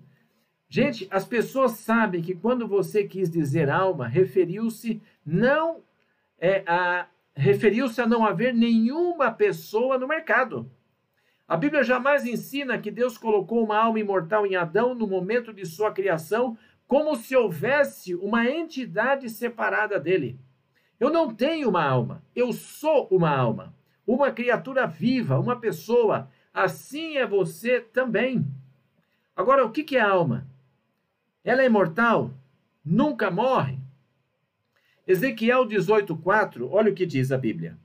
Gente, 0.73 1.09
as 1.11 1.25
pessoas 1.25 1.73
sabem 1.73 2.23
que 2.23 2.33
quando 2.33 2.69
você 2.69 3.03
quis 3.03 3.29
dizer 3.29 3.69
alma, 3.69 4.07
referiu-se 4.07 5.03
não 5.27 5.83
é, 6.39 6.62
a 6.65 7.09
referiu-se 7.35 8.00
a 8.00 8.07
não 8.07 8.25
haver 8.25 8.55
nenhuma 8.55 9.33
pessoa 9.33 9.99
no 9.99 10.07
mercado. 10.07 10.71
A 11.49 11.57
Bíblia 11.57 11.83
jamais 11.83 12.25
ensina 12.25 12.79
que 12.79 12.91
Deus 12.91 13.19
colocou 13.19 13.65
uma 13.65 13.79
alma 13.79 13.99
imortal 13.99 14.47
em 14.47 14.55
Adão 14.55 14.95
no 14.95 15.09
momento 15.09 15.53
de 15.53 15.67
sua 15.67 15.91
criação, 15.91 16.57
como 16.87 17.17
se 17.17 17.35
houvesse 17.35 18.15
uma 18.15 18.49
entidade 18.49 19.29
separada 19.29 19.99
dele. 19.99 20.39
Eu 21.00 21.11
não 21.11 21.35
tenho 21.35 21.69
uma 21.69 21.85
alma, 21.85 22.23
eu 22.37 22.53
sou 22.53 23.09
uma 23.11 23.31
alma, 23.31 23.75
uma 24.07 24.31
criatura 24.31 24.87
viva, 24.87 25.41
uma 25.41 25.59
pessoa. 25.59 26.31
Assim 26.55 27.17
é 27.17 27.27
você 27.27 27.81
também. 27.81 28.47
Agora, 29.35 29.65
o 29.65 29.71
que 29.71 29.97
é 29.97 30.00
alma? 30.00 30.50
Ela 31.43 31.63
é 31.63 31.67
imortal? 31.67 32.31
Nunca 32.85 33.31
morre? 33.31 33.79
Ezequiel 35.07 35.67
18:4, 35.67 36.69
olha 36.71 36.93
o 36.93 36.95
que 36.95 37.07
diz 37.07 37.33
a 37.33 37.39
Bíblia. 37.39 37.79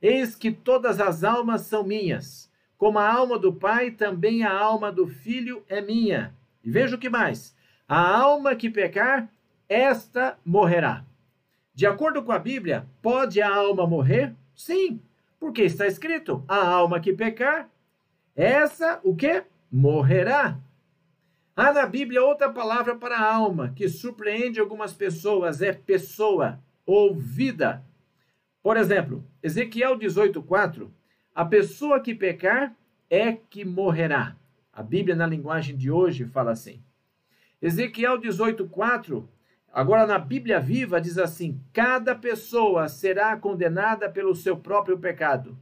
Eis 0.00 0.34
que 0.34 0.50
todas 0.50 1.00
as 1.00 1.24
almas 1.24 1.62
são 1.62 1.84
minhas, 1.84 2.50
como 2.78 2.98
a 2.98 3.12
alma 3.12 3.38
do 3.38 3.52
Pai, 3.52 3.90
também 3.90 4.42
a 4.44 4.52
alma 4.52 4.90
do 4.90 5.06
Filho 5.06 5.62
é 5.68 5.80
minha. 5.80 6.34
E 6.64 6.70
veja 6.70 6.96
o 6.96 6.98
que 6.98 7.10
mais. 7.10 7.54
A 7.86 8.18
alma 8.18 8.54
que 8.54 8.70
pecar, 8.70 9.28
esta 9.68 10.38
morrerá. 10.44 11.04
De 11.74 11.86
acordo 11.86 12.22
com 12.22 12.32
a 12.32 12.38
Bíblia, 12.38 12.86
pode 13.02 13.42
a 13.42 13.54
alma 13.54 13.86
morrer? 13.86 14.34
Sim, 14.54 15.00
porque 15.38 15.62
está 15.62 15.86
escrito: 15.86 16.44
a 16.46 16.64
alma 16.66 17.00
que 17.00 17.12
pecar, 17.12 17.68
essa 18.34 19.00
o 19.02 19.14
que? 19.14 19.42
Morrerá. 19.70 20.58
Há 21.60 21.74
na 21.74 21.84
Bíblia 21.84 22.24
outra 22.24 22.50
palavra 22.50 22.96
para 22.96 23.20
alma 23.20 23.70
que 23.76 23.86
surpreende 23.86 24.58
algumas 24.58 24.94
pessoas, 24.94 25.60
é 25.60 25.74
pessoa 25.74 26.58
ou 26.86 27.14
vida. 27.14 27.84
Por 28.62 28.78
exemplo, 28.78 29.22
Ezequiel 29.42 29.98
18:4, 29.98 30.90
a 31.34 31.44
pessoa 31.44 32.00
que 32.00 32.14
pecar 32.14 32.74
é 33.10 33.32
que 33.34 33.62
morrerá. 33.62 34.36
A 34.72 34.82
Bíblia 34.82 35.14
na 35.14 35.26
linguagem 35.26 35.76
de 35.76 35.90
hoje 35.90 36.24
fala 36.24 36.52
assim. 36.52 36.82
Ezequiel 37.60 38.18
18:4, 38.18 39.28
agora 39.70 40.06
na 40.06 40.18
Bíblia 40.18 40.58
Viva 40.58 40.98
diz 40.98 41.18
assim: 41.18 41.60
cada 41.74 42.14
pessoa 42.14 42.88
será 42.88 43.36
condenada 43.36 44.08
pelo 44.08 44.34
seu 44.34 44.56
próprio 44.56 44.98
pecado, 44.98 45.58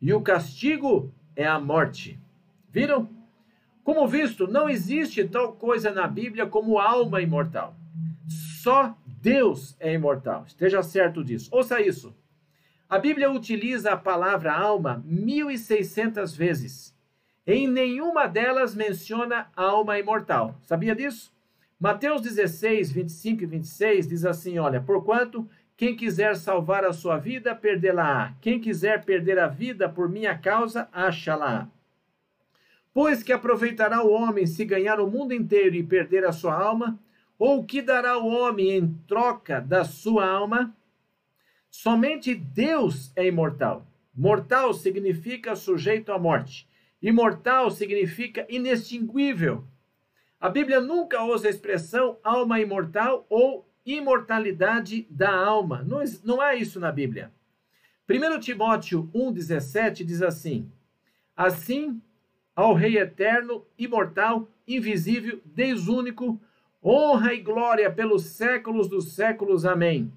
e 0.00 0.14
o 0.14 0.22
castigo 0.22 1.12
é 1.34 1.44
a 1.44 1.58
morte. 1.58 2.16
Viram? 2.70 3.21
Como 3.84 4.06
visto, 4.06 4.46
não 4.46 4.68
existe 4.68 5.24
tal 5.24 5.52
coisa 5.52 5.90
na 5.90 6.06
Bíblia 6.06 6.46
como 6.46 6.78
alma 6.78 7.20
imortal. 7.20 7.74
Só 8.62 8.96
Deus 9.06 9.76
é 9.80 9.92
imortal. 9.92 10.44
Esteja 10.46 10.82
certo 10.82 11.24
disso. 11.24 11.48
Ouça 11.52 11.80
isso. 11.80 12.14
A 12.88 12.98
Bíblia 12.98 13.30
utiliza 13.30 13.92
a 13.92 13.96
palavra 13.96 14.52
alma 14.52 15.02
1600 15.04 16.36
vezes. 16.36 16.94
Em 17.46 17.66
nenhuma 17.66 18.26
delas 18.26 18.74
menciona 18.74 19.48
alma 19.56 19.98
imortal. 19.98 20.54
Sabia 20.62 20.94
disso? 20.94 21.32
Mateus 21.80 22.22
16, 22.22 22.92
25 22.92 23.42
e 23.42 23.46
26 23.46 24.06
diz 24.06 24.24
assim: 24.24 24.58
Olha, 24.58 24.80
porquanto 24.80 25.48
quem 25.76 25.96
quiser 25.96 26.36
salvar 26.36 26.84
a 26.84 26.92
sua 26.92 27.18
vida, 27.18 27.56
perdê-la-á. 27.56 28.34
Quem 28.40 28.60
quiser 28.60 29.04
perder 29.04 29.40
a 29.40 29.48
vida 29.48 29.88
por 29.88 30.08
minha 30.08 30.38
causa, 30.38 30.88
acha-la-á. 30.92 31.66
Pois 32.94 33.22
que 33.22 33.32
aproveitará 33.32 34.02
o 34.02 34.12
homem 34.12 34.46
se 34.46 34.64
ganhar 34.64 35.00
o 35.00 35.10
mundo 35.10 35.32
inteiro 35.32 35.74
e 35.74 35.82
perder 35.82 36.24
a 36.26 36.32
sua 36.32 36.54
alma? 36.54 36.98
Ou 37.38 37.64
que 37.64 37.80
dará 37.80 38.18
o 38.18 38.28
homem 38.28 38.70
em 38.70 38.94
troca 39.06 39.60
da 39.60 39.84
sua 39.84 40.28
alma? 40.28 40.76
Somente 41.70 42.34
Deus 42.34 43.10
é 43.16 43.26
imortal. 43.26 43.86
Mortal 44.14 44.74
significa 44.74 45.56
sujeito 45.56 46.12
à 46.12 46.18
morte. 46.18 46.68
Imortal 47.00 47.70
significa 47.70 48.46
inextinguível. 48.48 49.64
A 50.38 50.50
Bíblia 50.50 50.80
nunca 50.80 51.24
usa 51.24 51.46
a 51.46 51.50
expressão 51.50 52.18
alma 52.22 52.60
imortal 52.60 53.26
ou 53.30 53.66
imortalidade 53.86 55.06
da 55.08 55.34
alma. 55.34 55.82
Não, 55.82 56.02
não 56.22 56.40
há 56.40 56.54
isso 56.54 56.78
na 56.78 56.92
Bíblia. 56.92 57.32
1 58.08 58.40
Timóteo 58.40 59.10
1,17 59.14 60.04
diz 60.04 60.20
assim: 60.20 60.70
Assim 61.34 62.02
ao 62.54 62.74
Rei 62.74 62.98
eterno, 62.98 63.64
imortal, 63.78 64.48
invisível, 64.66 65.40
desúnico, 65.44 66.40
honra 66.82 67.34
e 67.34 67.40
glória 67.40 67.90
pelos 67.90 68.24
séculos 68.26 68.88
dos 68.88 69.14
séculos. 69.14 69.64
Amém. 69.64 70.12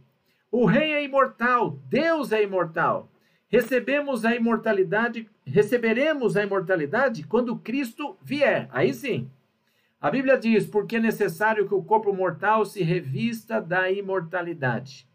O 0.52 0.66
Rei 0.66 0.94
é 0.94 1.04
imortal, 1.04 1.80
Deus 1.88 2.32
é 2.32 2.44
imortal. 2.44 3.12
Recebemos 3.48 4.26
a 4.26 4.36
imortalidade, 4.36 5.30
receberemos 5.46 6.36
a 6.36 6.44
imortalidade 6.44 7.24
quando 7.24 7.58
Cristo 7.58 8.18
vier. 8.22 8.68
Aí 8.72 8.94
sim. 8.94 9.30
A 10.02 10.10
Bíblia 10.10 10.38
diz: 10.38 10.66
porque 10.66 10.98
é 10.98 11.00
necessário 11.00 11.68
que 11.68 11.74
o 11.74 11.84
corpo 11.84 12.14
mortal 12.14 12.66
se 12.66 12.84
revista 12.84 13.62
da 13.62 13.90
imortalidade. 13.92 15.08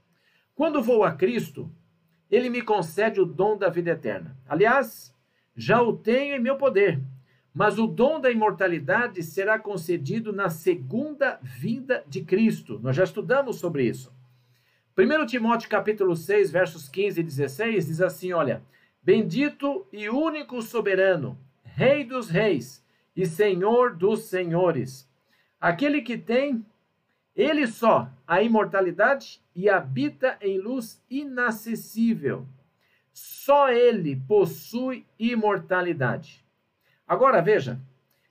Quando 0.55 0.83
vou 0.83 1.05
a 1.05 1.13
Cristo, 1.13 1.71
ele 2.31 2.49
me 2.49 2.63
concede 2.63 3.21
o 3.21 3.27
dom 3.27 3.57
da 3.57 3.69
vida 3.69 3.91
eterna. 3.91 4.37
Aliás, 4.49 5.15
já 5.57 5.83
o 5.83 5.97
tenho 5.97 6.37
em 6.37 6.41
meu 6.41 6.57
poder, 6.57 7.01
mas 7.55 7.79
o 7.79 7.87
dom 7.87 8.21
da 8.21 8.31
imortalidade 8.31 9.23
será 9.23 9.59
concedido 9.59 10.33
na 10.33 10.49
segunda 10.49 11.39
vinda 11.43 12.05
de 12.07 12.23
Cristo. 12.23 12.79
Nós 12.83 12.95
já 12.97 13.05
estudamos 13.05 13.57
sobre 13.57 13.85
isso. 13.85 14.13
1 14.97 15.27
Timóteo 15.27 15.69
capítulo 15.69 16.15
6, 16.15 16.51
versos 16.51 16.89
15 16.89 17.21
e 17.21 17.25
16 17.25 17.87
diz 17.87 18.01
assim, 18.01 18.33
olha: 18.33 18.63
Bendito 19.03 19.87
e 19.93 20.09
único 20.09 20.63
soberano, 20.63 21.39
Rei 21.65 22.05
dos 22.05 22.29
reis 22.29 22.85
e 23.17 23.25
Senhor 23.27 23.97
dos 23.97 24.25
senhores, 24.25 25.09
aquele 25.61 26.03
que 26.03 26.19
tem 26.19 26.65
ele 27.35 27.67
só 27.67 28.11
a 28.27 28.43
imortalidade 28.43 29.41
e 29.55 29.69
habita 29.69 30.37
em 30.41 30.59
luz 30.59 31.03
inacessível 31.09 32.47
só 33.13 33.71
ele 33.71 34.17
possui 34.17 35.05
imortalidade. 35.19 36.40
Agora 37.11 37.43
veja, 37.43 37.79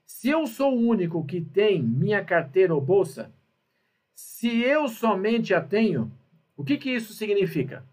se 0.06 0.30
eu 0.30 0.44
sou 0.46 0.74
o 0.74 0.88
único 0.88 1.24
que 1.24 1.40
tem 1.40 1.80
minha 1.82 2.24
carteira 2.24 2.74
ou 2.74 2.80
bolsa, 2.80 3.30
se 4.14 4.62
eu 4.62 4.88
somente 4.88 5.54
a 5.54 5.60
tenho, 5.60 6.10
o 6.56 6.64
que, 6.64 6.76
que 6.76 6.90
isso 6.90 7.12
significa? 7.12 7.84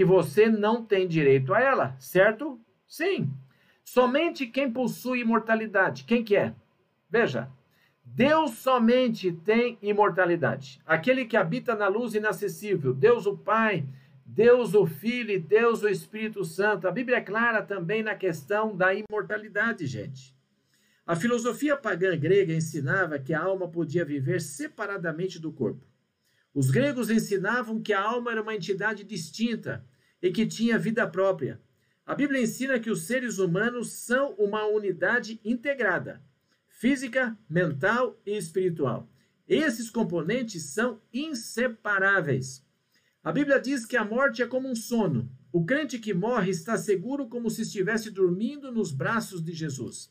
que 0.00 0.04
você 0.06 0.48
não 0.48 0.82
tem 0.82 1.06
direito 1.06 1.52
a 1.52 1.60
ela, 1.60 1.94
certo? 1.98 2.58
Sim. 2.88 3.30
Somente 3.84 4.46
quem 4.46 4.72
possui 4.72 5.20
imortalidade. 5.20 6.04
Quem 6.04 6.24
que 6.24 6.34
é? 6.34 6.54
Veja, 7.10 7.50
Deus 8.02 8.52
somente 8.52 9.30
tem 9.30 9.76
imortalidade. 9.82 10.80
Aquele 10.86 11.26
que 11.26 11.36
habita 11.36 11.74
na 11.74 11.86
luz 11.86 12.14
inacessível, 12.14 12.94
Deus 12.94 13.26
o 13.26 13.36
Pai, 13.36 13.84
Deus 14.32 14.74
o 14.74 14.86
Filho 14.86 15.32
e 15.32 15.40
Deus 15.40 15.82
o 15.82 15.88
Espírito 15.88 16.44
Santo. 16.44 16.86
A 16.86 16.92
Bíblia 16.92 17.16
é 17.16 17.20
clara 17.20 17.62
também 17.62 18.00
na 18.00 18.14
questão 18.14 18.76
da 18.76 18.94
imortalidade, 18.94 19.88
gente. 19.88 20.36
A 21.04 21.16
filosofia 21.16 21.76
pagã 21.76 22.16
grega 22.16 22.54
ensinava 22.54 23.18
que 23.18 23.34
a 23.34 23.42
alma 23.42 23.68
podia 23.68 24.04
viver 24.04 24.40
separadamente 24.40 25.40
do 25.40 25.50
corpo. 25.50 25.84
Os 26.54 26.70
gregos 26.70 27.10
ensinavam 27.10 27.82
que 27.82 27.92
a 27.92 28.00
alma 28.00 28.30
era 28.30 28.40
uma 28.40 28.54
entidade 28.54 29.02
distinta 29.02 29.84
e 30.22 30.30
que 30.30 30.46
tinha 30.46 30.78
vida 30.78 31.08
própria. 31.08 31.60
A 32.06 32.14
Bíblia 32.14 32.40
ensina 32.40 32.78
que 32.78 32.90
os 32.90 33.02
seres 33.02 33.38
humanos 33.38 33.92
são 33.94 34.34
uma 34.34 34.64
unidade 34.64 35.40
integrada, 35.44 36.22
física, 36.68 37.36
mental 37.48 38.16
e 38.24 38.36
espiritual. 38.36 39.10
Esses 39.48 39.90
componentes 39.90 40.66
são 40.66 41.00
inseparáveis. 41.12 42.64
A 43.22 43.30
Bíblia 43.30 43.60
diz 43.60 43.84
que 43.84 43.98
a 43.98 44.04
morte 44.04 44.42
é 44.42 44.46
como 44.46 44.66
um 44.66 44.74
sono. 44.74 45.30
O 45.52 45.64
crente 45.64 45.98
que 45.98 46.14
morre 46.14 46.50
está 46.50 46.78
seguro 46.78 47.28
como 47.28 47.50
se 47.50 47.62
estivesse 47.62 48.10
dormindo 48.10 48.72
nos 48.72 48.92
braços 48.92 49.42
de 49.42 49.52
Jesus. 49.52 50.10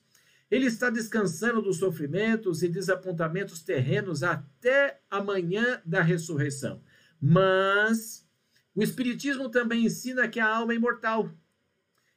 Ele 0.52 0.68
está 0.68 0.92
descansando 0.92 1.62
dos 1.62 1.78
sofrimentos 1.78 2.62
e 2.62 2.68
desapontamentos 2.68 3.64
terrenos 3.64 4.22
até 4.22 5.02
a 5.10 5.24
manhã 5.24 5.82
da 5.84 6.04
ressurreição. 6.04 6.84
Mas 7.20 8.28
o 8.76 8.84
Espiritismo 8.84 9.50
também 9.50 9.86
ensina 9.86 10.28
que 10.28 10.40
a 10.40 10.48
alma 10.48 10.74
é 10.74 10.76
imortal. 10.76 11.32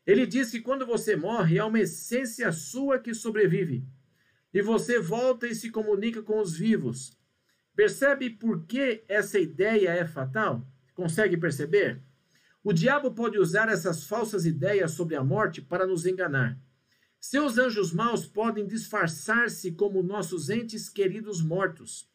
Ele 0.06 0.26
diz 0.26 0.50
que 0.50 0.60
quando 0.60 0.84
você 0.84 1.16
morre, 1.16 1.58
há 1.58 1.64
uma 1.64 1.80
essência 1.80 2.52
sua 2.52 2.98
que 2.98 3.14
sobrevive. 3.14 3.86
E 4.52 4.60
você 4.60 4.98
volta 4.98 5.46
e 5.46 5.54
se 5.54 5.70
comunica 5.70 6.22
com 6.22 6.38
os 6.38 6.54
vivos. 6.54 7.16
Percebe 7.74 8.28
por 8.28 8.66
que 8.66 9.04
essa 9.08 9.38
ideia 9.38 9.90
é 9.90 10.06
fatal? 10.06 10.66
Consegue 10.94 11.36
perceber? 11.36 12.00
O 12.64 12.72
diabo 12.72 13.10
pode 13.12 13.38
usar 13.38 13.68
essas 13.68 14.04
falsas 14.04 14.46
ideias 14.46 14.92
sobre 14.92 15.16
a 15.16 15.24
morte 15.24 15.60
para 15.60 15.86
nos 15.86 16.06
enganar. 16.06 16.58
Seus 17.20 17.58
anjos 17.58 17.92
maus 17.92 18.26
podem 18.26 18.66
disfarçar-se 18.66 19.72
como 19.72 20.02
nossos 20.02 20.50
entes 20.50 20.88
queridos 20.88 21.40
mortos. 21.42 22.08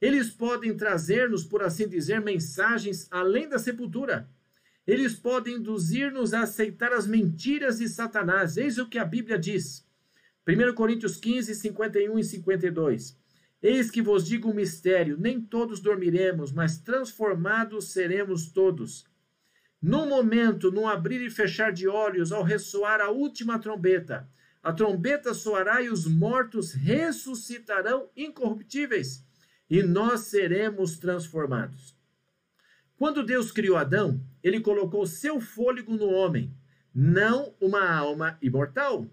Eles 0.00 0.30
podem 0.30 0.76
trazer-nos, 0.76 1.44
por 1.44 1.62
assim 1.62 1.88
dizer, 1.88 2.20
mensagens 2.20 3.06
além 3.10 3.48
da 3.48 3.58
sepultura. 3.58 4.28
Eles 4.86 5.14
podem 5.14 5.56
induzir-nos 5.56 6.32
a 6.32 6.42
aceitar 6.42 6.92
as 6.92 7.06
mentiras 7.06 7.78
de 7.78 7.88
Satanás. 7.88 8.56
Eis 8.56 8.78
o 8.78 8.88
que 8.88 8.98
a 8.98 9.04
Bíblia 9.04 9.38
diz. 9.38 9.84
1 10.46 10.74
Coríntios 10.74 11.16
15, 11.16 11.54
51 11.54 12.18
e 12.18 12.24
52. 12.24 13.18
Eis 13.68 13.90
que 13.90 14.00
vos 14.00 14.24
digo 14.24 14.48
um 14.48 14.54
mistério: 14.54 15.16
nem 15.18 15.40
todos 15.40 15.80
dormiremos, 15.80 16.52
mas 16.52 16.78
transformados 16.78 17.90
seremos 17.90 18.46
todos. 18.52 19.04
No 19.82 20.06
momento, 20.06 20.70
no 20.70 20.86
abrir 20.86 21.20
e 21.20 21.28
fechar 21.28 21.72
de 21.72 21.88
olhos, 21.88 22.30
ao 22.30 22.44
ressoar 22.44 23.00
a 23.00 23.10
última 23.10 23.58
trombeta, 23.58 24.30
a 24.62 24.72
trombeta 24.72 25.34
soará 25.34 25.82
e 25.82 25.88
os 25.88 26.06
mortos 26.06 26.74
ressuscitarão 26.74 28.08
incorruptíveis, 28.16 29.26
e 29.68 29.82
nós 29.82 30.20
seremos 30.20 30.96
transformados. 30.96 31.98
Quando 32.96 33.26
Deus 33.26 33.50
criou 33.50 33.76
Adão, 33.76 34.20
ele 34.44 34.60
colocou 34.60 35.04
seu 35.08 35.40
fôlego 35.40 35.96
no 35.96 36.08
homem, 36.08 36.54
não 36.94 37.52
uma 37.60 37.84
alma 37.84 38.38
imortal. 38.40 39.10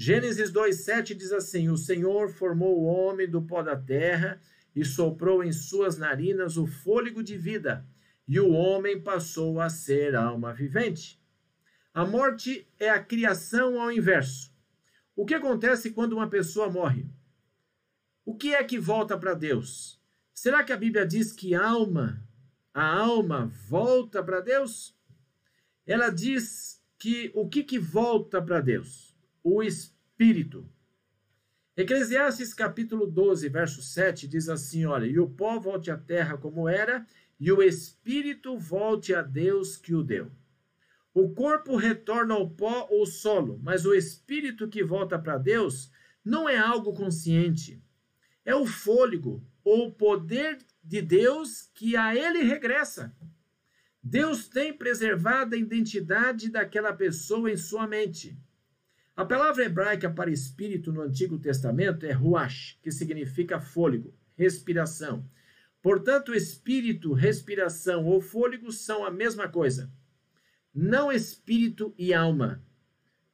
Gênesis 0.00 0.52
2:7 0.52 1.12
diz 1.12 1.32
assim: 1.32 1.68
O 1.68 1.76
Senhor 1.76 2.30
formou 2.30 2.78
o 2.78 2.84
homem 2.84 3.28
do 3.28 3.42
pó 3.42 3.62
da 3.62 3.76
terra 3.76 4.40
e 4.72 4.84
soprou 4.84 5.42
em 5.42 5.50
suas 5.50 5.98
narinas 5.98 6.56
o 6.56 6.68
fôlego 6.68 7.20
de 7.20 7.36
vida, 7.36 7.84
e 8.26 8.38
o 8.38 8.52
homem 8.52 9.02
passou 9.02 9.60
a 9.60 9.68
ser 9.68 10.14
alma 10.14 10.54
vivente. 10.54 11.20
A 11.92 12.06
morte 12.06 12.64
é 12.78 12.88
a 12.88 13.02
criação 13.02 13.80
ao 13.80 13.90
inverso. 13.90 14.54
O 15.16 15.26
que 15.26 15.34
acontece 15.34 15.90
quando 15.90 16.12
uma 16.12 16.30
pessoa 16.30 16.70
morre? 16.70 17.10
O 18.24 18.36
que 18.36 18.54
é 18.54 18.62
que 18.62 18.78
volta 18.78 19.18
para 19.18 19.34
Deus? 19.34 20.00
Será 20.32 20.62
que 20.62 20.72
a 20.72 20.76
Bíblia 20.76 21.04
diz 21.04 21.32
que 21.32 21.56
alma, 21.56 22.24
a 22.72 22.86
alma 22.86 23.46
volta 23.68 24.22
para 24.22 24.40
Deus? 24.40 24.96
Ela 25.84 26.08
diz 26.10 26.80
que 26.96 27.32
o 27.34 27.48
que, 27.48 27.64
que 27.64 27.80
volta 27.80 28.40
para 28.40 28.60
Deus? 28.60 29.12
O 29.42 29.60
espírito. 29.60 29.97
Eclesiastes 31.76 32.52
capítulo 32.52 33.06
12, 33.06 33.48
verso 33.48 33.80
7 33.80 34.26
diz 34.26 34.48
assim: 34.48 34.84
Olha, 34.84 35.06
e 35.06 35.16
o 35.16 35.30
pó 35.30 35.60
volte 35.60 35.92
à 35.92 35.96
terra 35.96 36.36
como 36.36 36.68
era, 36.68 37.06
e 37.38 37.52
o 37.52 37.62
espírito 37.62 38.58
volte 38.58 39.14
a 39.14 39.22
Deus 39.22 39.76
que 39.76 39.94
o 39.94 40.02
deu. 40.02 40.28
O 41.14 41.28
corpo 41.30 41.76
retorna 41.76 42.34
ao 42.34 42.50
pó 42.50 42.88
ou 42.90 43.06
solo, 43.06 43.60
mas 43.62 43.86
o 43.86 43.94
espírito 43.94 44.66
que 44.66 44.82
volta 44.82 45.16
para 45.16 45.38
Deus 45.38 45.88
não 46.24 46.48
é 46.48 46.58
algo 46.58 46.92
consciente. 46.92 47.80
É 48.44 48.56
o 48.56 48.66
fôlego 48.66 49.46
ou 49.62 49.92
poder 49.92 50.58
de 50.82 51.00
Deus 51.00 51.70
que 51.72 51.94
a 51.96 52.12
ele 52.16 52.42
regressa. 52.42 53.14
Deus 54.02 54.48
tem 54.48 54.76
preservado 54.76 55.54
a 55.54 55.58
identidade 55.58 56.50
daquela 56.50 56.92
pessoa 56.92 57.52
em 57.52 57.56
sua 57.56 57.86
mente. 57.86 58.36
A 59.18 59.24
palavra 59.24 59.64
hebraica 59.64 60.08
para 60.08 60.30
espírito 60.30 60.92
no 60.92 61.02
Antigo 61.02 61.38
Testamento 61.38 62.06
é 62.06 62.12
ruach, 62.12 62.78
que 62.80 62.92
significa 62.92 63.60
fôlego, 63.60 64.14
respiração. 64.36 65.28
Portanto, 65.82 66.32
espírito, 66.32 67.12
respiração 67.12 68.06
ou 68.06 68.20
fôlego 68.20 68.70
são 68.70 69.04
a 69.04 69.10
mesma 69.10 69.48
coisa 69.48 69.92
não 70.80 71.10
espírito 71.10 71.92
e 71.98 72.14
alma. 72.14 72.62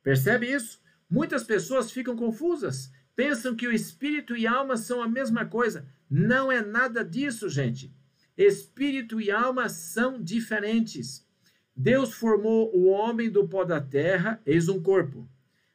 Percebe 0.03 0.51
isso? 0.51 0.81
Muitas 1.11 1.45
pessoas 1.45 1.93
ficam 1.93 2.17
confusas, 2.17 2.91
pensam 3.15 3.55
que 3.55 3.69
o 3.69 3.73
espírito 3.73 4.35
e 4.35 4.47
alma 4.47 4.79
são 4.79 5.03
a 5.03 5.09
mesma 5.09 5.45
coisa. 5.45 5.87
Não 6.09 6.51
é 6.51 6.63
nada 6.63 7.05
disso, 7.05 7.49
gente. 7.51 7.95
Espírito 8.35 9.21
e 9.21 9.31
alma 9.31 9.69
são 9.69 10.23
diferentes. 10.23 11.29
Deus 11.77 12.15
formou 12.15 12.75
o 12.75 12.87
homem 12.87 13.31
do 13.31 13.47
pó 13.47 13.63
da 13.63 13.81
terra, 13.81 14.41
eis 14.47 14.67
um 14.69 14.83
corpo. 14.83 15.29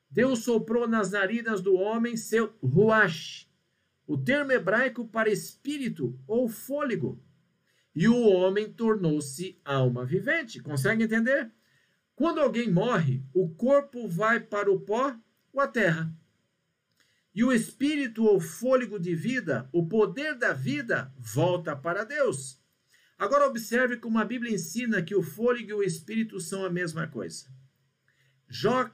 Deus 0.10 0.39
soprou 0.39 0.88
nas 0.88 1.12
narinas 1.12 1.62
do 1.62 1.76
homem 1.76 2.17
seu 2.17 2.54
ruach, 2.63 3.48
o 4.08 4.17
termo 4.17 4.52
hebraico 4.52 5.08
para 5.08 5.30
espírito 5.30 6.19
ou 6.28 6.50
fôlego. 6.50 7.24
E 7.93 8.08
o 8.08 8.28
homem 8.28 8.72
tornou-se 8.72 9.60
alma 9.63 10.06
vivente. 10.06 10.62
Consegue 10.62 11.04
entender? 11.04 11.52
Quando 12.15 12.39
alguém 12.39 12.72
morre, 12.72 13.24
o 13.34 13.50
corpo 13.50 14.08
vai 14.08 14.39
para 14.39 14.72
o 14.72 14.80
pó 14.80 15.15
ou 15.54 15.62
a 15.62 15.67
terra. 15.67 16.12
E 17.34 17.43
o 17.43 17.52
espírito 17.52 18.26
ou 18.26 18.39
fôlego 18.39 19.00
de 19.00 19.13
vida, 19.13 19.69
o 19.72 19.88
poder 19.88 20.36
da 20.36 20.54
vida, 20.54 21.13
volta 21.17 21.76
para 21.76 22.04
Deus. 22.04 22.60
Agora 23.17 23.48
observe 23.48 23.98
como 23.98 24.17
a 24.17 24.26
Bíblia 24.26 24.54
ensina 24.54 25.04
que 25.04 25.13
o 25.13 25.22
fôlego 25.22 25.69
e 25.69 25.74
o 25.74 25.84
espírito 25.84 26.39
são 26.39 26.65
a 26.65 26.69
mesma 26.69 27.08
coisa. 27.08 27.48
Jó 28.48 28.89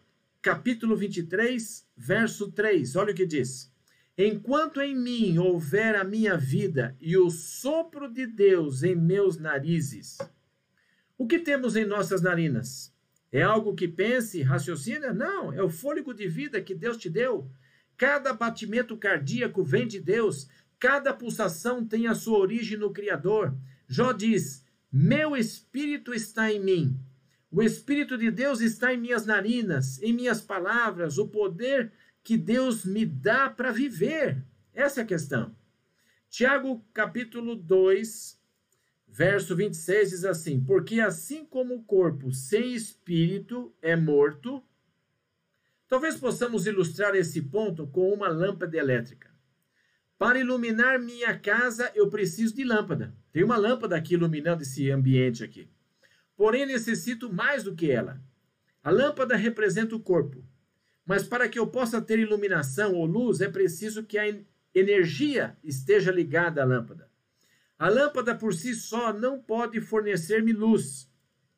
capítulo 0.46 0.96
23, 0.96 1.88
verso 1.98 2.52
3, 2.52 2.96
olha 2.98 3.12
o 3.12 3.16
que 3.16 3.26
diz: 3.26 3.74
Enquanto 4.16 4.80
em 4.80 4.96
mim 4.96 5.40
houver 5.40 5.96
a 5.96 6.04
minha 6.04 6.38
vida 6.38 6.96
e 7.02 7.18
o 7.18 7.32
sopro 7.32 8.08
de 8.08 8.28
Deus 8.28 8.84
em 8.84 8.96
meus 8.96 9.40
narizes. 9.40 10.20
O 11.18 11.26
que 11.26 11.40
temos 11.40 11.76
em 11.76 11.84
nossas 11.84 12.22
narinas? 12.22 12.94
É 13.32 13.42
algo 13.42 13.74
que 13.74 13.88
pense, 13.88 14.44
raciocina? 14.44 15.12
Não, 15.12 15.52
é 15.52 15.64
o 15.64 15.70
fôlego 15.70 16.14
de 16.14 16.28
vida 16.28 16.62
que 16.62 16.76
Deus 16.76 16.98
te 16.98 17.10
deu. 17.10 17.50
Cada 17.98 18.32
batimento 18.32 18.96
cardíaco 18.96 19.64
vem 19.64 19.88
de 19.88 20.00
Deus, 20.00 20.48
cada 20.78 21.12
pulsação 21.12 21.84
tem 21.84 22.06
a 22.06 22.14
sua 22.14 22.38
origem 22.38 22.78
no 22.78 22.94
Criador. 22.94 23.58
Jó 23.88 24.12
diz: 24.12 24.64
Meu 24.92 25.36
espírito 25.36 26.14
está 26.14 26.54
em 26.54 26.60
mim. 26.60 27.00
O 27.56 27.64
espírito 27.64 28.18
de 28.18 28.30
Deus 28.30 28.60
está 28.60 28.94
em 28.94 28.98
minhas 28.98 29.26
narinas, 29.26 30.02
em 30.02 30.12
minhas 30.12 30.42
palavras, 30.42 31.18
o 31.18 31.26
poder 31.26 31.94
que 32.22 32.36
Deus 32.36 32.84
me 32.84 33.06
dá 33.06 33.50
para 33.50 33.72
viver. 33.72 34.44
Essa 34.74 35.00
é 35.00 35.04
a 35.04 35.08
questão. 35.08 35.56
Tiago 36.30 36.86
capítulo 36.94 37.56
2, 37.56 38.38
Verso 39.08 39.56
26 39.56 40.10
diz 40.10 40.26
assim: 40.26 40.62
Porque 40.62 41.00
assim 41.00 41.46
como 41.46 41.76
o 41.76 41.84
corpo 41.84 42.34
sem 42.34 42.76
espírito 42.76 43.74
é 43.82 43.96
morto, 43.96 44.62
talvez 45.88 46.18
possamos 46.18 46.68
ilustrar 46.68 47.16
esse 47.16 47.42
ponto 47.42 47.88
com 47.88 48.12
uma 48.12 48.28
lâmpada 48.28 48.76
elétrica. 48.76 49.30
Para 50.18 50.40
iluminar 50.40 51.00
minha 51.00 51.40
casa, 51.40 51.90
eu 51.96 52.10
preciso 52.10 52.54
de 52.54 52.66
lâmpada. 52.66 53.16
Tem 53.32 53.46
uma 53.46 53.56
lâmpada 53.56 53.96
aqui 53.96 54.16
iluminando 54.16 54.64
esse 54.64 54.92
ambiente 54.92 55.42
aqui. 55.42 55.70
Porém 56.36 56.66
necessito 56.66 57.32
mais 57.32 57.64
do 57.64 57.76
que 57.76 57.90
ela. 57.90 58.22
A 58.84 58.92
lâmpada 58.92 59.36
representa 59.36 59.96
o 59.96 60.00
corpo, 60.00 60.44
mas 61.06 61.24
para 61.24 61.48
que 61.48 61.58
eu 61.58 61.68
possa 61.68 62.02
ter 62.02 62.20
iluminação 62.20 62.94
ou 62.94 63.06
luz 63.06 63.42
é 63.42 63.50
preciso 63.50 64.04
que 64.04 64.18
a 64.18 64.26
energia 64.74 65.58
esteja 65.64 66.12
ligada 66.12 66.62
à 66.62 66.66
lâmpada. 66.66 67.10
A 67.78 67.90
lâmpada 67.90 68.36
por 68.36 68.54
si 68.54 68.74
só 68.74 69.12
não 69.12 69.42
pode 69.42 69.82
fornecer-me 69.82 70.54
luz. 70.54 71.12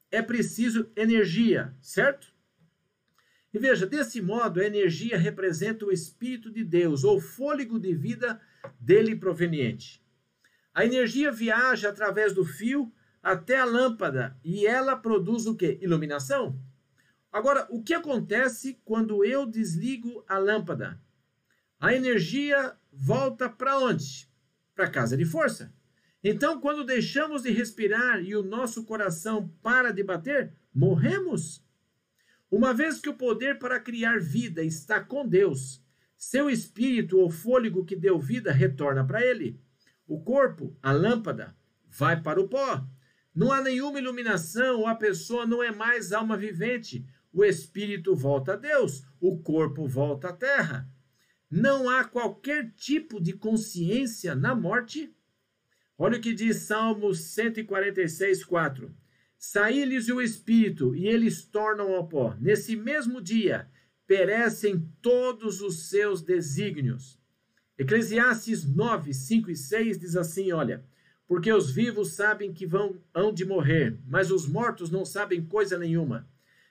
É 0.09 0.21
preciso 0.21 0.89
energia, 0.95 1.75
certo? 1.81 2.33
E 3.53 3.59
veja, 3.59 3.85
desse 3.85 4.21
modo, 4.21 4.59
a 4.59 4.65
energia 4.65 5.17
representa 5.17 5.85
o 5.85 5.91
Espírito 5.91 6.51
de 6.51 6.63
Deus, 6.63 7.03
ou 7.03 7.19
fôlego 7.19 7.79
de 7.79 7.93
vida 7.93 8.39
dele 8.79 9.15
proveniente. 9.15 10.03
A 10.73 10.85
energia 10.85 11.31
viaja 11.31 11.89
através 11.89 12.33
do 12.33 12.45
fio 12.45 12.91
até 13.27 13.59
a 13.59 13.65
lâmpada 13.65 14.39
e 14.41 14.65
ela 14.65 14.95
produz 14.95 15.47
o 15.47 15.55
que? 15.55 15.77
Iluminação. 15.81 16.57
Agora, 17.29 17.67
o 17.69 17.83
que 17.83 17.93
acontece 17.93 18.79
quando 18.85 19.25
eu 19.25 19.45
desligo 19.45 20.23
a 20.29 20.37
lâmpada? 20.37 20.97
A 21.77 21.93
energia 21.93 22.73
volta 22.89 23.49
para 23.49 23.79
onde? 23.79 24.29
Para 24.73 24.85
a 24.85 24.89
casa 24.89 25.17
de 25.17 25.25
força. 25.25 25.73
Então, 26.23 26.61
quando 26.61 26.85
deixamos 26.85 27.41
de 27.41 27.51
respirar 27.51 28.23
e 28.23 28.33
o 28.33 28.41
nosso 28.41 28.85
coração 28.85 29.53
para 29.61 29.91
de 29.91 30.03
bater, 30.03 30.53
morremos. 30.73 31.61
Uma 32.49 32.73
vez 32.73 32.97
que 32.97 33.09
o 33.09 33.17
poder 33.17 33.59
para 33.59 33.77
criar 33.77 34.21
vida 34.21 34.63
está 34.63 35.01
com 35.01 35.27
Deus, 35.27 35.83
seu 36.17 36.49
espírito 36.49 37.19
ou 37.19 37.29
fôlego 37.29 37.83
que 37.83 37.95
deu 37.95 38.17
vida 38.17 38.53
retorna 38.53 39.05
para 39.05 39.21
ele. 39.21 39.59
O 40.07 40.23
corpo, 40.23 40.77
a 40.81 40.93
lâmpada, 40.93 41.53
vai 41.89 42.21
para 42.21 42.39
o 42.39 42.47
pó. 42.47 42.87
Não 43.37 43.51
há 43.51 43.61
nenhuma 43.61 43.99
iluminação, 43.99 44.87
a 44.87 44.95
pessoa 44.95 45.45
não 45.45 45.61
é 45.61 45.71
mais 45.71 46.11
alma 46.11 46.35
vivente. 46.35 47.05
O 47.31 47.45
espírito 47.45 48.15
volta 48.15 48.53
a 48.53 48.55
Deus, 48.55 49.03
o 49.21 49.37
corpo 49.37 49.87
volta 49.87 50.29
à 50.29 50.33
terra. 50.33 50.89
Não 51.47 51.87
há 51.87 52.03
qualquer 52.03 52.71
tipo 52.71 53.21
de 53.21 53.33
consciência 53.33 54.33
na 54.33 54.55
morte. 54.55 55.15
Olha 55.99 56.17
o 56.17 56.19
que 56.19 56.33
diz 56.33 56.63
Salmos 56.63 57.25
146, 57.25 58.43
4. 58.43 58.91
Saí-lhes 59.37 60.09
o 60.09 60.19
espírito 60.19 60.95
e 60.95 61.05
eles 61.07 61.45
tornam 61.45 61.93
ao 61.93 62.07
pó. 62.07 62.35
Nesse 62.39 62.75
mesmo 62.75 63.21
dia 63.21 63.69
perecem 64.07 64.91
todos 64.99 65.61
os 65.61 65.89
seus 65.89 66.23
desígnios. 66.23 67.21
Eclesiastes 67.77 68.65
9, 68.67 69.13
5 69.13 69.51
e 69.51 69.55
6 69.55 69.99
diz 69.99 70.15
assim: 70.15 70.51
Olha, 70.51 70.83
porque 71.27 71.51
os 71.51 71.69
vivos 71.69 72.13
sabem 72.13 72.53
que 72.53 72.65
vão 72.65 73.01
hão 73.13 73.33
de 73.33 73.43
morrer, 73.43 73.99
mas 74.07 74.31
os 74.31 74.47
mortos 74.47 74.89
não 74.89 75.03
sabem 75.03 75.45
coisa 75.45 75.77
nenhuma. 75.77 76.27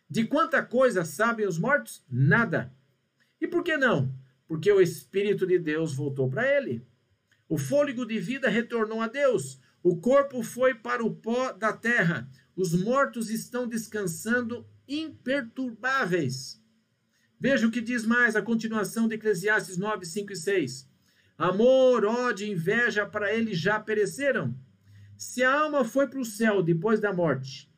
De 0.08 0.24
quanta 0.24 0.62
coisa 0.62 1.04
sabem 1.04 1.46
os 1.46 1.58
mortos? 1.58 2.02
Nada. 2.10 2.72
E 3.40 3.46
por 3.46 3.62
que 3.62 3.76
não? 3.76 4.12
Porque 4.48 4.72
o 4.72 4.80
Espírito 4.80 5.46
de 5.46 5.58
Deus 5.58 5.92
voltou 5.94 6.30
para 6.30 6.46
ele. 6.56 6.86
O 7.48 7.58
fôlego 7.58 8.06
de 8.06 8.18
vida 8.18 8.48
retornou 8.48 9.00
a 9.00 9.08
Deus. 9.08 9.60
O 9.82 9.96
corpo 10.00 10.42
foi 10.42 10.74
para 10.74 11.04
o 11.04 11.14
pó 11.14 11.52
da 11.52 11.72
terra. 11.72 12.28
Os 12.56 12.72
mortos 12.72 13.28
estão 13.28 13.68
descansando 13.68 14.66
imperturbáveis. 14.88 16.62
Veja 17.38 17.66
o 17.66 17.70
que 17.70 17.82
diz 17.82 18.06
mais 18.06 18.34
a 18.34 18.42
continuação 18.42 19.06
de 19.06 19.16
Eclesiastes 19.16 19.76
9, 19.76 20.06
5 20.06 20.32
e 20.32 20.36
6. 20.36 20.88
Amor, 21.38 22.06
ódio, 22.06 22.46
inveja 22.46 23.04
para 23.04 23.34
ele 23.34 23.54
já 23.54 23.78
pereceram. 23.78 24.56
Se 25.18 25.42
a 25.42 25.52
alma 25.52 25.84
foi 25.84 26.06
para 26.06 26.18
o 26.18 26.24
céu 26.24 26.62
depois 26.62 26.98
da 26.98 27.12
morte, 27.12 27.70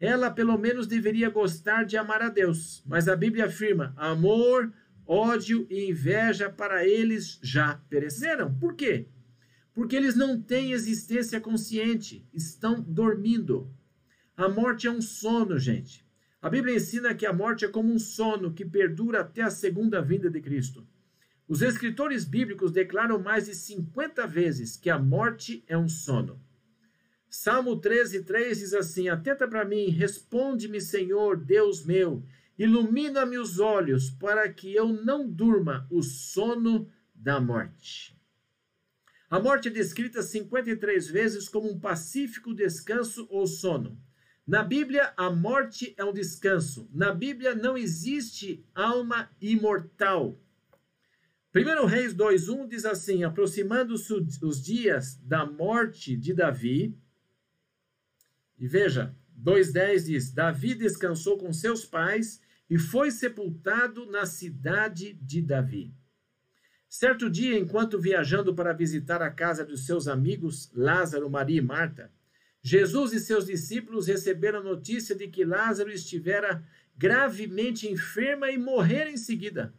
ela 0.00 0.32
pelo 0.32 0.58
menos 0.58 0.88
deveria 0.88 1.30
gostar 1.30 1.84
de 1.84 1.96
amar 1.96 2.22
a 2.22 2.28
Deus. 2.28 2.82
Mas 2.84 3.06
a 3.06 3.14
Bíblia 3.14 3.46
afirma: 3.46 3.94
amor, 3.96 4.72
ódio 5.06 5.64
e 5.70 5.88
inveja 5.90 6.50
para 6.50 6.84
eles 6.84 7.38
já 7.40 7.76
pereceram. 7.88 8.52
Por 8.58 8.74
quê? 8.74 9.06
Porque 9.72 9.94
eles 9.94 10.16
não 10.16 10.42
têm 10.42 10.72
existência 10.72 11.40
consciente, 11.40 12.26
estão 12.34 12.80
dormindo. 12.80 13.72
A 14.36 14.48
morte 14.48 14.88
é 14.88 14.90
um 14.90 15.00
sono, 15.00 15.56
gente. 15.56 16.04
A 16.40 16.50
Bíblia 16.50 16.74
ensina 16.74 17.14
que 17.14 17.24
a 17.24 17.32
morte 17.32 17.64
é 17.64 17.68
como 17.68 17.92
um 17.92 17.98
sono 17.98 18.52
que 18.52 18.64
perdura 18.64 19.20
até 19.20 19.42
a 19.42 19.50
segunda 19.50 20.02
vinda 20.02 20.28
de 20.28 20.40
Cristo. 20.40 20.84
Os 21.48 21.60
escritores 21.60 22.24
bíblicos 22.24 22.72
declaram 22.72 23.18
mais 23.18 23.46
de 23.46 23.54
50 23.54 24.26
vezes 24.26 24.76
que 24.76 24.88
a 24.88 24.98
morte 24.98 25.64
é 25.66 25.76
um 25.76 25.88
sono. 25.88 26.40
Salmo 27.28 27.76
13, 27.76 28.24
3 28.24 28.58
diz 28.58 28.74
assim: 28.74 29.08
Atenta 29.08 29.48
para 29.48 29.64
mim, 29.64 29.88
responde-me, 29.88 30.80
Senhor, 30.80 31.36
Deus 31.36 31.84
meu, 31.84 32.22
ilumina-me 32.58 33.38
os 33.38 33.58
olhos, 33.58 34.10
para 34.10 34.52
que 34.52 34.74
eu 34.74 34.88
não 34.88 35.28
durma 35.28 35.86
o 35.90 36.02
sono 36.02 36.88
da 37.14 37.40
morte. 37.40 38.16
A 39.30 39.40
morte 39.40 39.68
é 39.68 39.70
descrita 39.70 40.22
53 40.22 41.08
vezes 41.08 41.48
como 41.48 41.70
um 41.70 41.80
pacífico 41.80 42.52
descanso 42.52 43.26
ou 43.30 43.46
sono. 43.46 43.98
Na 44.46 44.62
Bíblia, 44.62 45.14
a 45.16 45.30
morte 45.30 45.94
é 45.96 46.04
um 46.04 46.12
descanso. 46.12 46.86
Na 46.92 47.14
Bíblia 47.14 47.54
não 47.54 47.74
existe 47.74 48.62
alma 48.74 49.30
imortal. 49.40 50.38
1 51.54 51.84
Reis 51.84 52.14
2,1 52.14 52.66
diz 52.66 52.86
assim: 52.86 53.24
aproximando-se 53.24 54.14
os 54.42 54.62
dias 54.62 55.16
da 55.22 55.44
morte 55.44 56.16
de 56.16 56.32
Davi. 56.32 56.96
E 58.58 58.66
veja, 58.66 59.14
2,10 59.38 60.04
diz: 60.06 60.32
Davi 60.32 60.74
descansou 60.74 61.36
com 61.36 61.52
seus 61.52 61.84
pais 61.84 62.40
e 62.70 62.78
foi 62.78 63.10
sepultado 63.10 64.06
na 64.06 64.24
cidade 64.24 65.12
de 65.12 65.42
Davi. 65.42 65.94
Certo 66.88 67.28
dia, 67.28 67.58
enquanto 67.58 68.00
viajando 68.00 68.54
para 68.54 68.72
visitar 68.72 69.20
a 69.20 69.30
casa 69.30 69.64
dos 69.64 69.84
seus 69.84 70.08
amigos 70.08 70.70
Lázaro, 70.74 71.28
Maria 71.28 71.58
e 71.58 71.62
Marta, 71.62 72.10
Jesus 72.62 73.12
e 73.12 73.20
seus 73.20 73.46
discípulos 73.46 74.06
receberam 74.06 74.62
notícia 74.62 75.14
de 75.14 75.28
que 75.28 75.44
Lázaro 75.44 75.90
estivera 75.90 76.66
gravemente 76.96 77.90
enferma 77.90 78.50
e 78.50 78.56
morrera 78.56 79.10
em 79.10 79.16
seguida. 79.18 79.74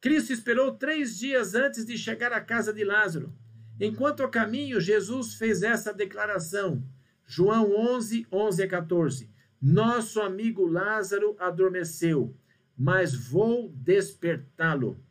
Cristo 0.00 0.32
esperou 0.32 0.74
três 0.74 1.18
dias 1.18 1.54
antes 1.54 1.84
de 1.84 1.96
chegar 1.96 2.32
à 2.32 2.40
casa 2.40 2.72
de 2.72 2.84
Lázaro. 2.84 3.34
Enquanto 3.80 4.22
ao 4.22 4.30
caminho, 4.30 4.80
Jesus 4.80 5.34
fez 5.34 5.62
essa 5.62 5.92
declaração. 5.92 6.82
João 7.26 7.74
11, 7.74 8.26
11 8.30 8.62
a 8.62 8.68
14. 8.68 9.30
Nosso 9.60 10.20
amigo 10.20 10.66
Lázaro 10.66 11.34
adormeceu, 11.38 12.36
mas 12.76 13.14
vou 13.14 13.70
despertá-lo. 13.74 15.02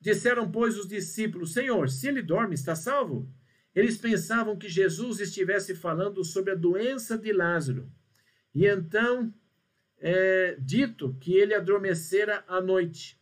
Disseram, 0.00 0.50
pois, 0.50 0.78
os 0.78 0.88
discípulos: 0.88 1.52
Senhor, 1.52 1.88
se 1.88 2.08
ele 2.08 2.22
dorme, 2.22 2.54
está 2.54 2.74
salvo? 2.74 3.28
Eles 3.74 3.96
pensavam 3.96 4.56
que 4.56 4.68
Jesus 4.68 5.20
estivesse 5.20 5.74
falando 5.74 6.24
sobre 6.24 6.52
a 6.52 6.56
doença 6.56 7.18
de 7.18 7.32
Lázaro. 7.32 7.90
E 8.54 8.66
então, 8.66 9.34
é, 9.98 10.56
dito 10.60 11.16
que 11.20 11.34
ele 11.34 11.54
adormecera 11.54 12.44
à 12.46 12.60
noite. 12.60 13.20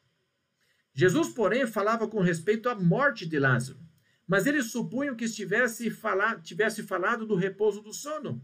Jesus, 0.95 1.29
porém, 1.29 1.67
falava 1.67 2.07
com 2.07 2.21
respeito 2.21 2.69
à 2.69 2.75
morte 2.75 3.27
de 3.27 3.39
Lázaro. 3.39 3.81
Mas 4.27 4.47
eles 4.47 4.71
supunham 4.71 5.17
que 5.17 5.25
estivesse 5.25 5.91
falado, 5.91 6.43
tivesse 6.43 6.83
falado 6.83 7.27
do 7.27 7.35
repouso 7.35 7.81
do 7.83 7.93
sono. 7.93 8.43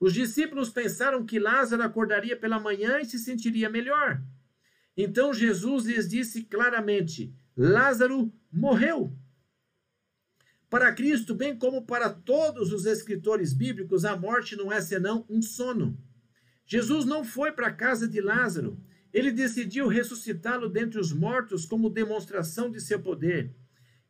Os 0.00 0.12
discípulos 0.12 0.70
pensaram 0.70 1.24
que 1.24 1.38
Lázaro 1.38 1.82
acordaria 1.82 2.36
pela 2.36 2.58
manhã 2.58 3.00
e 3.00 3.04
se 3.04 3.18
sentiria 3.18 3.70
melhor. 3.70 4.22
Então 4.96 5.32
Jesus 5.32 5.84
lhes 5.84 6.08
disse 6.08 6.44
claramente: 6.44 7.34
Lázaro 7.56 8.32
morreu. 8.50 9.16
Para 10.68 10.92
Cristo, 10.92 11.34
bem 11.34 11.56
como 11.56 11.86
para 11.86 12.10
todos 12.10 12.72
os 12.72 12.84
escritores 12.84 13.52
bíblicos, 13.52 14.04
a 14.04 14.16
morte 14.16 14.56
não 14.56 14.72
é 14.72 14.80
senão 14.80 15.24
um 15.28 15.40
sono. 15.40 15.96
Jesus 16.66 17.04
não 17.04 17.24
foi 17.24 17.52
para 17.52 17.68
a 17.68 17.72
casa 17.72 18.08
de 18.08 18.20
Lázaro. 18.20 18.80
Ele 19.14 19.32
decidiu 19.32 19.88
ressuscitá-lo 19.88 20.68
dentre 20.68 21.00
os 21.00 21.10
mortos 21.10 21.64
como 21.64 21.88
demonstração 21.88 22.70
de 22.70 22.80
seu 22.80 23.00
poder. 23.00 23.54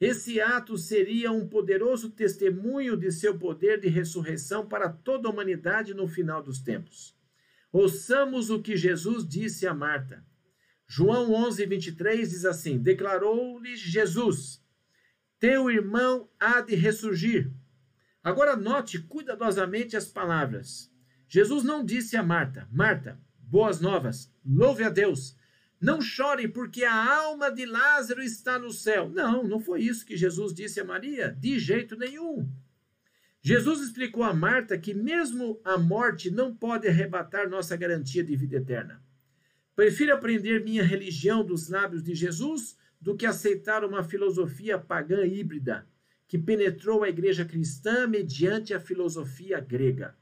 Esse 0.01 0.41
ato 0.41 0.77
seria 0.77 1.31
um 1.31 1.47
poderoso 1.47 2.11
testemunho 2.11 2.97
de 2.97 3.13
seu 3.13 3.39
poder 3.39 3.79
de 3.79 3.89
ressurreição 3.89 4.67
para 4.67 4.89
toda 4.89 5.29
a 5.29 5.31
humanidade 5.31 5.95
no 5.95 6.09
final 6.09 6.43
dos 6.43 6.59
tempos. 6.59 7.17
Ouçamos 7.71 8.51
o 8.51 8.61
que 8.61 8.77
Jesus 8.77 9.25
disse 9.25 9.67
a 9.67 9.73
Marta. 9.73 10.25
João 10.89 11.33
11, 11.33 11.65
23 11.67 12.31
diz 12.31 12.45
assim: 12.45 12.79
Declarou-lhe 12.79 13.77
Jesus: 13.77 14.65
teu 15.45 15.71
irmão 15.71 16.27
há 16.41 16.63
de 16.63 16.75
ressurgir. 16.75 17.53
Agora 18.23 18.57
note 18.57 18.99
cuidadosamente 18.99 19.95
as 19.95 20.07
palavras. 20.07 20.91
Jesus 21.29 21.63
não 21.63 21.85
disse 21.85 22.17
a 22.17 22.23
Marta: 22.23 22.67
Marta, 22.73 23.21
boas 23.39 23.79
novas, 23.79 24.33
louve 24.45 24.85
a 24.85 24.91
Deus. 24.91 25.37
Não 25.81 26.01
chore, 26.01 26.49
porque 26.49 26.85
a 26.85 27.17
alma 27.19 27.51
de 27.51 27.67
Lázaro 27.67 28.23
está 28.23 28.59
no 28.59 28.73
céu. 28.73 29.11
Não, 29.11 29.47
não 29.47 29.61
foi 29.61 29.83
isso 29.83 30.07
que 30.07 30.17
Jesus 30.17 30.55
disse 30.55 30.81
a 30.81 30.85
Maria, 30.85 31.31
de 31.31 31.59
jeito 31.59 31.97
nenhum. 31.97 32.49
Jesus 33.43 33.83
explicou 33.83 34.23
a 34.23 34.33
Marta 34.33 34.79
que 34.79 34.95
mesmo 34.95 35.61
a 35.63 35.77
morte 35.77 36.31
não 36.31 36.57
pode 36.57 36.89
arrebatar 36.89 37.51
nossa 37.51 37.77
garantia 37.77 38.25
de 38.25 38.35
vida 38.35 38.57
eterna. 38.57 39.03
Prefiro 39.77 40.15
aprender 40.15 40.65
minha 40.65 40.83
religião 40.83 41.45
dos 41.45 41.69
lábios 41.69 42.03
de 42.03 42.15
Jesus 42.15 42.79
do 42.99 43.15
que 43.15 43.27
aceitar 43.27 43.85
uma 43.85 44.03
filosofia 44.03 44.79
pagã 44.79 45.27
híbrida 45.27 45.87
que 46.27 46.39
penetrou 46.39 47.05
a 47.05 47.09
igreja 47.09 47.45
cristã 47.45 48.07
mediante 48.07 48.73
a 48.73 48.81
filosofia 48.81 49.61
grega. 49.61 50.17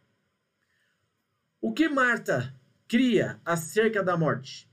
O 1.61 1.73
que 1.73 1.89
Marta 1.89 2.53
cria 2.93 3.41
acerca 3.43 4.05
da 4.05 4.19
morte? 4.19 4.71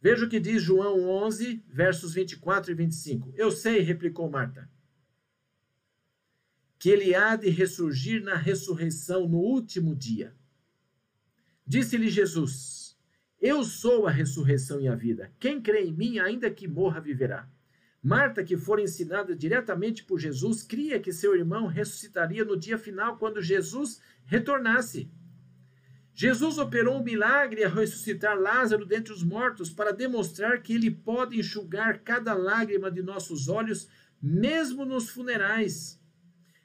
Veja 0.00 0.24
o 0.24 0.28
que 0.28 0.38
diz 0.38 0.62
João 0.62 1.08
11, 1.08 1.64
versos 1.66 2.14
24 2.14 2.70
e 2.70 2.74
25. 2.76 3.32
Eu 3.34 3.50
sei, 3.50 3.80
replicou 3.80 4.30
Marta 4.30 4.70
que 6.78 6.90
ele 6.90 7.12
há 7.16 7.34
de 7.34 7.48
ressurgir 7.48 8.22
na 8.22 8.36
ressurreição 8.36 9.26
no 9.28 9.38
último 9.38 9.96
dia. 9.96 10.32
Disse-lhe 11.66 12.08
Jesus: 12.08 12.96
Eu 13.40 13.64
sou 13.64 14.06
a 14.06 14.10
ressurreição 14.12 14.80
e 14.80 14.86
a 14.86 14.94
vida. 14.94 15.32
Quem 15.40 15.60
crê 15.60 15.86
em 15.86 15.92
mim, 15.92 16.20
ainda 16.20 16.48
que 16.48 16.68
morra, 16.68 17.00
viverá. 17.00 17.50
Marta, 18.00 18.44
que 18.44 18.56
fora 18.56 18.82
ensinada 18.82 19.34
diretamente 19.34 20.04
por 20.04 20.20
Jesus, 20.20 20.62
cria 20.62 21.00
que 21.00 21.12
seu 21.12 21.34
irmão 21.34 21.66
ressuscitaria 21.66 22.44
no 22.44 22.56
dia 22.56 22.78
final, 22.78 23.18
quando 23.18 23.42
Jesus 23.42 24.00
retornasse. 24.24 25.10
Jesus 26.18 26.56
operou 26.56 26.98
um 26.98 27.04
milagre 27.04 27.62
a 27.62 27.68
ressuscitar 27.68 28.40
Lázaro 28.40 28.86
dentre 28.86 29.12
os 29.12 29.22
mortos 29.22 29.68
para 29.68 29.92
demonstrar 29.92 30.62
que 30.62 30.72
ele 30.72 30.90
pode 30.90 31.38
enxugar 31.38 31.98
cada 31.98 32.32
lágrima 32.32 32.90
de 32.90 33.02
nossos 33.02 33.48
olhos, 33.48 33.86
mesmo 34.20 34.86
nos 34.86 35.10
funerais. 35.10 36.00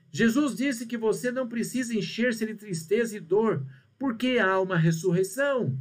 Jesus 0.09 0.55
disse 0.55 0.85
que 0.85 0.95
você 0.95 1.33
não 1.33 1.49
precisa 1.49 1.93
encher-se 1.93 2.45
de 2.45 2.55
tristeza 2.55 3.17
e 3.17 3.19
dor, 3.19 3.65
porque 3.99 4.39
há 4.39 4.57
uma 4.57 4.77
ressurreição. 4.77 5.77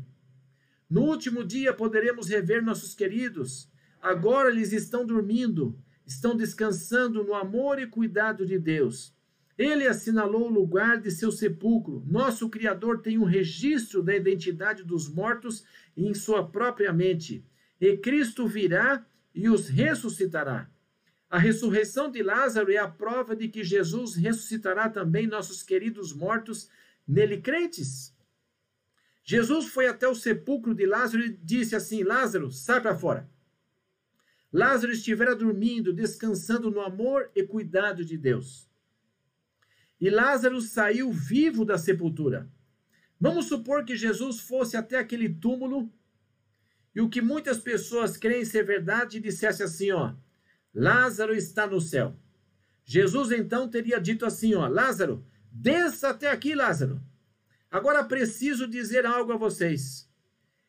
No 0.88 1.02
último 1.02 1.44
dia 1.44 1.72
poderemos 1.72 2.28
rever 2.28 2.64
nossos 2.64 2.92
queridos. 2.92 3.70
Agora 4.02 4.50
eles 4.50 4.72
estão 4.72 5.06
dormindo, 5.06 5.78
estão 6.04 6.36
descansando 6.36 7.22
no 7.22 7.34
amor 7.34 7.80
e 7.80 7.86
cuidado 7.86 8.44
de 8.44 8.58
Deus. 8.58 9.14
Ele 9.60 9.86
assinalou 9.86 10.46
o 10.46 10.50
lugar 10.50 10.98
de 10.98 11.10
seu 11.10 11.30
sepulcro. 11.30 12.02
Nosso 12.06 12.48
Criador 12.48 13.02
tem 13.02 13.18
um 13.18 13.24
registro 13.24 14.02
da 14.02 14.16
identidade 14.16 14.82
dos 14.82 15.06
mortos 15.06 15.62
em 15.94 16.14
sua 16.14 16.48
própria 16.48 16.94
mente. 16.94 17.44
E 17.78 17.94
Cristo 17.98 18.48
virá 18.48 19.04
e 19.34 19.50
os 19.50 19.68
ressuscitará. 19.68 20.70
A 21.28 21.36
ressurreição 21.36 22.10
de 22.10 22.22
Lázaro 22.22 22.72
é 22.72 22.78
a 22.78 22.88
prova 22.88 23.36
de 23.36 23.48
que 23.48 23.62
Jesus 23.62 24.14
ressuscitará 24.14 24.88
também 24.88 25.26
nossos 25.26 25.62
queridos 25.62 26.14
mortos 26.14 26.70
nele 27.06 27.36
crentes. 27.36 28.16
Jesus 29.22 29.66
foi 29.66 29.86
até 29.86 30.08
o 30.08 30.14
sepulcro 30.14 30.74
de 30.74 30.86
Lázaro 30.86 31.22
e 31.22 31.36
disse 31.36 31.76
assim: 31.76 32.02
Lázaro, 32.02 32.50
sai 32.50 32.80
para 32.80 32.96
fora. 32.96 33.28
Lázaro 34.50 34.90
estivera 34.90 35.36
dormindo, 35.36 35.92
descansando 35.92 36.70
no 36.70 36.80
amor 36.80 37.30
e 37.36 37.42
cuidado 37.42 38.02
de 38.06 38.16
Deus. 38.16 38.69
E 40.00 40.08
Lázaro 40.08 40.60
saiu 40.60 41.12
vivo 41.12 41.64
da 41.64 41.76
sepultura. 41.76 42.50
Vamos 43.20 43.46
supor 43.46 43.84
que 43.84 43.94
Jesus 43.96 44.40
fosse 44.40 44.76
até 44.76 44.98
aquele 44.98 45.28
túmulo 45.28 45.92
e 46.94 47.00
o 47.00 47.08
que 47.08 47.20
muitas 47.20 47.58
pessoas 47.58 48.16
creem 48.16 48.44
ser 48.44 48.64
verdade 48.64 49.20
dissesse 49.20 49.62
assim: 49.62 49.90
ó, 49.90 50.14
Lázaro 50.74 51.34
está 51.34 51.66
no 51.66 51.80
céu. 51.80 52.16
Jesus 52.84 53.30
então 53.30 53.68
teria 53.68 54.00
dito 54.00 54.24
assim, 54.24 54.54
ó, 54.54 54.66
Lázaro, 54.66 55.24
desça 55.52 56.08
até 56.08 56.30
aqui, 56.30 56.54
Lázaro. 56.54 57.00
Agora 57.70 58.02
preciso 58.02 58.66
dizer 58.66 59.06
algo 59.06 59.32
a 59.32 59.36
vocês. 59.36 60.08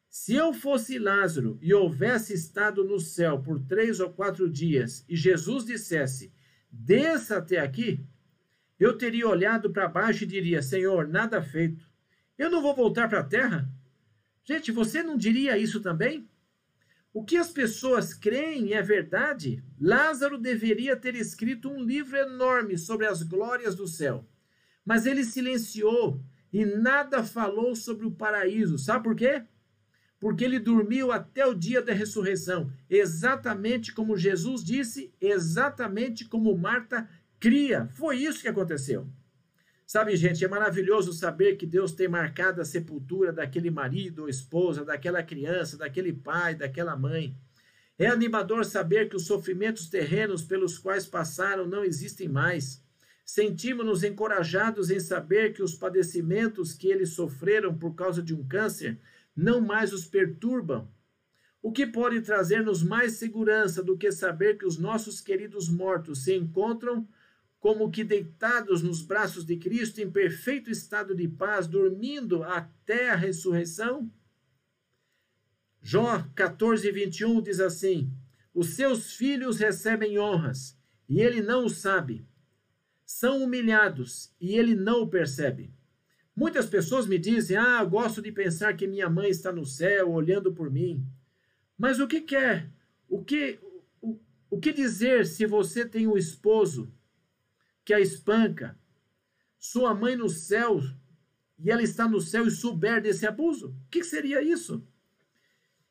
Se 0.07 0.35
eu 0.35 0.53
fosse 0.53 0.99
Lázaro 0.99 1.57
e 1.61 1.73
houvesse 1.73 2.33
estado 2.33 2.83
no 2.83 2.99
céu 2.99 3.41
por 3.41 3.59
três 3.61 3.99
ou 3.99 4.11
quatro 4.11 4.49
dias 4.49 5.05
e 5.07 5.15
Jesus 5.15 5.65
dissesse, 5.65 6.33
desça 6.69 7.37
até 7.37 7.59
aqui, 7.59 8.05
eu 8.81 8.97
teria 8.97 9.27
olhado 9.27 9.69
para 9.69 9.87
baixo 9.87 10.23
e 10.23 10.27
diria, 10.27 10.59
Senhor, 10.63 11.07
nada 11.07 11.39
feito. 11.39 11.87
Eu 12.35 12.49
não 12.49 12.63
vou 12.63 12.75
voltar 12.75 13.07
para 13.07 13.19
a 13.19 13.23
terra? 13.23 13.69
Gente, 14.43 14.71
você 14.71 15.03
não 15.03 15.15
diria 15.15 15.55
isso 15.55 15.81
também? 15.81 16.27
O 17.13 17.23
que 17.23 17.37
as 17.37 17.51
pessoas 17.51 18.11
creem 18.11 18.73
é 18.73 18.81
verdade. 18.81 19.63
Lázaro 19.79 20.35
deveria 20.35 20.95
ter 20.95 21.13
escrito 21.13 21.69
um 21.69 21.79
livro 21.79 22.17
enorme 22.17 22.75
sobre 22.75 23.05
as 23.05 23.21
glórias 23.21 23.75
do 23.75 23.87
céu. 23.87 24.27
Mas 24.83 25.05
ele 25.05 25.23
silenciou 25.23 26.19
e 26.51 26.65
nada 26.65 27.23
falou 27.23 27.75
sobre 27.75 28.07
o 28.07 28.11
paraíso. 28.11 28.79
Sabe 28.79 29.03
por 29.03 29.15
quê? 29.15 29.43
Porque 30.19 30.43
ele 30.43 30.57
dormiu 30.57 31.11
até 31.11 31.45
o 31.45 31.53
dia 31.53 31.83
da 31.83 31.93
ressurreição, 31.93 32.71
exatamente 32.89 33.93
como 33.93 34.17
Jesus 34.17 34.63
disse, 34.63 35.13
exatamente 35.21 36.25
como 36.25 36.57
Marta 36.57 37.07
cria. 37.41 37.89
Foi 37.93 38.17
isso 38.17 38.41
que 38.41 38.47
aconteceu. 38.47 39.09
Sabe, 39.85 40.15
gente, 40.15 40.45
é 40.45 40.47
maravilhoso 40.47 41.11
saber 41.11 41.57
que 41.57 41.65
Deus 41.65 41.91
tem 41.91 42.07
marcado 42.07 42.61
a 42.61 42.65
sepultura 42.65 43.33
daquele 43.33 43.69
marido 43.69 44.21
ou 44.21 44.29
esposa, 44.29 44.85
daquela 44.85 45.21
criança, 45.21 45.75
daquele 45.75 46.13
pai, 46.13 46.55
daquela 46.55 46.95
mãe. 46.95 47.35
É 47.97 48.07
animador 48.07 48.63
saber 48.63 49.09
que 49.09 49.17
os 49.17 49.25
sofrimentos 49.25 49.89
terrenos 49.89 50.43
pelos 50.43 50.77
quais 50.77 51.05
passaram 51.05 51.67
não 51.67 51.83
existem 51.83 52.29
mais. 52.29 52.81
Sentimos-nos 53.25 54.03
encorajados 54.03 54.89
em 54.89 54.99
saber 54.99 55.53
que 55.53 55.63
os 55.63 55.73
padecimentos 55.73 56.73
que 56.73 56.87
eles 56.87 57.09
sofreram 57.09 57.77
por 57.77 57.95
causa 57.95 58.21
de 58.21 58.33
um 58.33 58.47
câncer 58.47 58.97
não 59.35 59.59
mais 59.59 59.91
os 59.91 60.05
perturbam. 60.05 60.87
O 61.61 61.71
que 61.71 61.85
pode 61.85 62.21
trazer-nos 62.21 62.81
mais 62.81 63.13
segurança 63.13 63.83
do 63.83 63.97
que 63.97 64.11
saber 64.11 64.57
que 64.57 64.65
os 64.65 64.77
nossos 64.77 65.19
queridos 65.19 65.69
mortos 65.69 66.23
se 66.23 66.33
encontram 66.33 67.07
como 67.61 67.91
que 67.91 68.03
deitados 68.03 68.81
nos 68.81 69.03
braços 69.03 69.45
de 69.45 69.55
Cristo 69.55 70.01
em 70.01 70.09
perfeito 70.09 70.71
estado 70.71 71.13
de 71.15 71.27
paz, 71.27 71.67
dormindo 71.67 72.43
até 72.43 73.11
a 73.11 73.15
ressurreição? 73.15 74.11
Jó 75.79 76.27
14, 76.33 76.91
21 76.91 77.39
diz 77.39 77.59
assim: 77.59 78.11
Os 78.51 78.69
seus 78.69 79.13
filhos 79.13 79.59
recebem 79.59 80.17
honras, 80.17 80.75
e 81.07 81.21
ele 81.21 81.39
não 81.39 81.65
o 81.65 81.69
sabe. 81.69 82.25
São 83.05 83.43
humilhados, 83.43 84.33
e 84.41 84.55
ele 84.55 84.73
não 84.73 85.03
o 85.03 85.07
percebe. 85.07 85.71
Muitas 86.35 86.65
pessoas 86.65 87.05
me 87.05 87.19
dizem: 87.19 87.57
Ah, 87.57 87.83
gosto 87.83 88.23
de 88.23 88.31
pensar 88.31 88.75
que 88.75 88.87
minha 88.87 89.07
mãe 89.07 89.29
está 89.29 89.51
no 89.51 89.67
céu 89.67 90.11
olhando 90.11 90.51
por 90.51 90.71
mim. 90.71 91.05
Mas 91.77 91.99
o 91.99 92.07
que 92.07 92.21
quer? 92.21 92.71
O 93.07 93.23
que, 93.23 93.59
o, 94.01 94.19
o 94.49 94.59
que 94.59 94.73
dizer 94.73 95.27
se 95.27 95.45
você 95.45 95.85
tem 95.85 96.07
um 96.07 96.17
esposo 96.17 96.91
que 97.83 97.93
a 97.93 97.99
espanca, 97.99 98.77
sua 99.57 99.93
mãe 99.93 100.15
no 100.15 100.29
céu, 100.29 100.81
e 101.57 101.69
ela 101.69 101.83
está 101.83 102.07
no 102.07 102.19
céu 102.19 102.47
e 102.47 102.51
souber 102.51 103.01
desse 103.01 103.27
abuso? 103.27 103.69
O 103.69 103.89
que 103.89 104.03
seria 104.03 104.41
isso? 104.41 104.85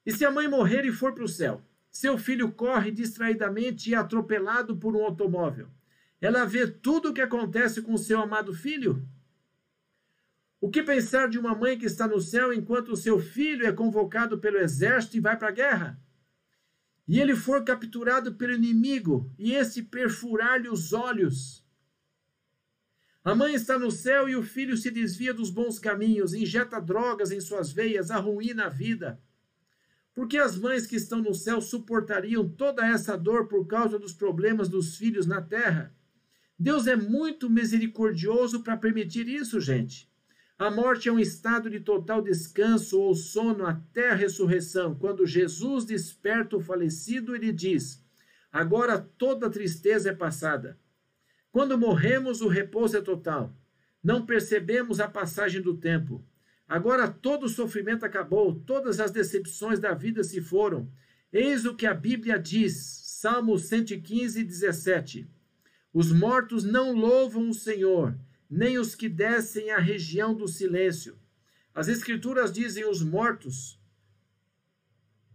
E 0.04 0.12
se 0.12 0.24
a 0.24 0.30
mãe 0.30 0.48
morrer 0.48 0.84
e 0.84 0.92
for 0.92 1.14
para 1.14 1.24
o 1.24 1.28
céu? 1.28 1.62
Seu 1.90 2.16
filho 2.16 2.52
corre 2.52 2.90
distraidamente 2.90 3.90
e 3.90 3.94
é 3.94 3.96
atropelado 3.96 4.76
por 4.76 4.96
um 4.96 5.04
automóvel. 5.04 5.68
Ela 6.20 6.44
vê 6.44 6.66
tudo 6.66 7.10
o 7.10 7.14
que 7.14 7.20
acontece 7.20 7.82
com 7.82 7.96
seu 7.96 8.20
amado 8.20 8.54
filho? 8.54 9.06
O 10.60 10.68
que 10.68 10.82
pensar 10.82 11.28
de 11.28 11.38
uma 11.38 11.54
mãe 11.54 11.78
que 11.78 11.86
está 11.86 12.06
no 12.06 12.20
céu 12.20 12.52
enquanto 12.52 12.96
seu 12.96 13.18
filho 13.18 13.66
é 13.66 13.72
convocado 13.72 14.38
pelo 14.38 14.58
exército 14.58 15.16
e 15.16 15.20
vai 15.20 15.36
para 15.36 15.48
a 15.48 15.52
guerra? 15.52 16.00
E 17.08 17.18
ele 17.18 17.34
for 17.34 17.64
capturado 17.64 18.34
pelo 18.34 18.52
inimigo 18.52 19.32
e 19.38 19.54
esse 19.54 19.82
perfurar-lhe 19.82 20.68
os 20.68 20.92
olhos 20.92 21.64
a 23.22 23.34
mãe 23.34 23.54
está 23.54 23.78
no 23.78 23.90
céu 23.90 24.28
e 24.30 24.34
o 24.34 24.42
filho 24.42 24.78
se 24.78 24.90
desvia 24.90 25.34
dos 25.34 25.50
bons 25.50 25.78
caminhos, 25.78 26.32
injeta 26.32 26.80
drogas 26.80 27.30
em 27.30 27.40
suas 27.40 27.70
veias, 27.70 28.10
arruína 28.10 28.64
a 28.64 28.68
vida. 28.70 29.20
Por 30.14 30.26
que 30.26 30.38
as 30.38 30.56
mães 30.56 30.86
que 30.86 30.96
estão 30.96 31.20
no 31.20 31.34
céu 31.34 31.60
suportariam 31.60 32.48
toda 32.48 32.86
essa 32.86 33.18
dor 33.18 33.46
por 33.46 33.66
causa 33.66 33.98
dos 33.98 34.14
problemas 34.14 34.68
dos 34.68 34.96
filhos 34.96 35.26
na 35.26 35.42
terra? 35.42 35.94
Deus 36.58 36.86
é 36.86 36.96
muito 36.96 37.50
misericordioso 37.50 38.62
para 38.62 38.76
permitir 38.76 39.28
isso, 39.28 39.60
gente. 39.60 40.10
A 40.58 40.70
morte 40.70 41.08
é 41.08 41.12
um 41.12 41.18
estado 41.18 41.68
de 41.70 41.80
total 41.80 42.22
descanso 42.22 43.00
ou 43.00 43.14
sono 43.14 43.66
até 43.66 44.10
a 44.10 44.14
ressurreição. 44.14 44.94
Quando 44.94 45.26
Jesus 45.26 45.84
desperta 45.84 46.56
o 46.56 46.60
falecido, 46.60 47.34
ele 47.34 47.52
diz: 47.52 48.02
Agora 48.52 48.98
toda 48.98 49.48
tristeza 49.48 50.10
é 50.10 50.14
passada. 50.14 50.78
Quando 51.52 51.78
morremos, 51.78 52.40
o 52.40 52.48
repouso 52.48 52.96
é 52.96 53.00
total. 53.00 53.54
Não 54.02 54.24
percebemos 54.24 55.00
a 55.00 55.08
passagem 55.08 55.60
do 55.60 55.76
tempo. 55.76 56.24
Agora 56.68 57.08
todo 57.08 57.44
o 57.44 57.48
sofrimento 57.48 58.04
acabou, 58.04 58.54
todas 58.54 59.00
as 59.00 59.10
decepções 59.10 59.80
da 59.80 59.92
vida 59.92 60.22
se 60.22 60.40
foram. 60.40 60.90
Eis 61.32 61.64
o 61.64 61.74
que 61.74 61.86
a 61.86 61.92
Bíblia 61.92 62.38
diz, 62.38 63.00
Salmo 63.04 63.58
115, 63.58 64.44
17. 64.44 65.28
Os 65.92 66.12
mortos 66.12 66.62
não 66.62 66.92
louvam 66.92 67.48
o 67.48 67.54
Senhor, 67.54 68.16
nem 68.48 68.78
os 68.78 68.94
que 68.94 69.08
descem 69.08 69.70
à 69.72 69.78
região 69.78 70.32
do 70.32 70.46
silêncio. 70.46 71.18
As 71.74 71.88
Escrituras 71.88 72.52
dizem: 72.52 72.84
os 72.84 73.02
mortos, 73.02 73.80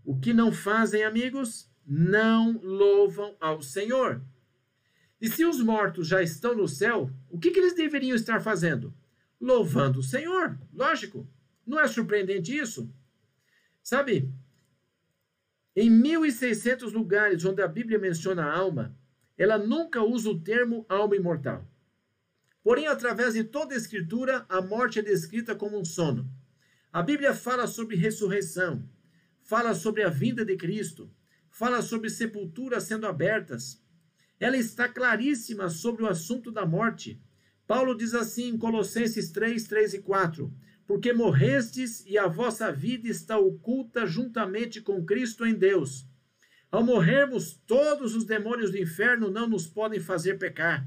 o 0.06 0.18
que 0.18 0.34
não 0.34 0.52
fazem, 0.52 1.04
amigos, 1.04 1.70
não 1.86 2.60
louvam 2.62 3.36
ao 3.40 3.62
Senhor. 3.62 4.22
E 5.20 5.30
se 5.30 5.46
os 5.46 5.62
mortos 5.62 6.08
já 6.08 6.22
estão 6.22 6.56
no 6.56 6.68
céu, 6.68 7.10
o 7.30 7.40
que, 7.40 7.52
que 7.52 7.60
eles 7.60 7.76
deveriam 7.76 8.16
estar 8.16 8.42
fazendo? 8.42 8.94
Louvando 9.40 10.00
o 10.00 10.04
Senhor, 10.04 10.60
lógico. 10.74 11.28
Não 11.66 11.80
é 11.80 11.88
surpreendente 11.88 12.56
isso? 12.56 12.90
Sabe, 13.82 14.32
em 15.76 15.90
1.600 15.92 16.92
lugares 16.94 17.44
onde 17.44 17.62
a 17.62 17.68
Bíblia 17.68 18.00
menciona 18.00 18.46
a 18.46 18.56
alma, 18.56 18.98
ela 19.38 19.58
nunca 19.58 20.02
usa 20.02 20.30
o 20.30 20.40
termo 20.40 20.86
alma 20.88 21.16
imortal. 21.16 21.68
Porém, 22.64 22.88
através 22.88 23.34
de 23.34 23.44
toda 23.44 23.74
a 23.74 23.78
Escritura, 23.78 24.46
a 24.48 24.62
morte 24.62 25.00
é 25.00 25.02
descrita 25.02 25.54
como 25.54 25.78
um 25.78 25.84
sono. 25.84 26.32
A 26.92 27.04
Bíblia 27.04 27.34
fala 27.34 27.68
sobre 27.68 27.98
ressurreição, 27.98 28.88
fala 29.44 29.76
sobre 29.76 30.02
a 30.02 30.10
vinda 30.10 30.46
de 30.46 30.56
Cristo, 30.56 31.14
fala 31.50 31.82
sobre 31.82 32.10
sepulturas 32.10 32.84
sendo 32.84 33.06
abertas. 33.06 33.84
Ela 34.40 34.58
está 34.58 34.88
claríssima 34.88 35.70
sobre 35.70 36.04
o 36.04 36.08
assunto 36.08 36.52
da 36.52 36.66
morte. 36.66 37.22
Paulo 37.66 37.96
diz 37.96 38.14
assim 38.14 38.50
em 38.50 38.58
Colossenses 38.58 39.32
3, 39.32 39.68
3 39.68 39.94
e 39.96 40.02
4: 40.02 40.54
Porque 40.86 41.14
morrestes 41.14 42.06
e 42.06 42.18
a 42.18 42.28
vossa 42.28 42.72
vida 42.72 43.08
está 43.08 43.38
oculta 43.38 44.06
juntamente 44.06 44.82
com 44.82 45.06
Cristo 45.06 45.46
em 45.46 45.54
Deus. 45.54 46.08
Ao 46.72 46.84
morrermos, 46.84 47.54
todos 47.66 48.16
os 48.16 48.26
demônios 48.26 48.72
do 48.72 48.78
inferno 48.78 49.32
não 49.32 49.48
nos 49.48 49.66
podem 49.66 50.00
fazer 50.00 50.38
pecar. 50.38 50.86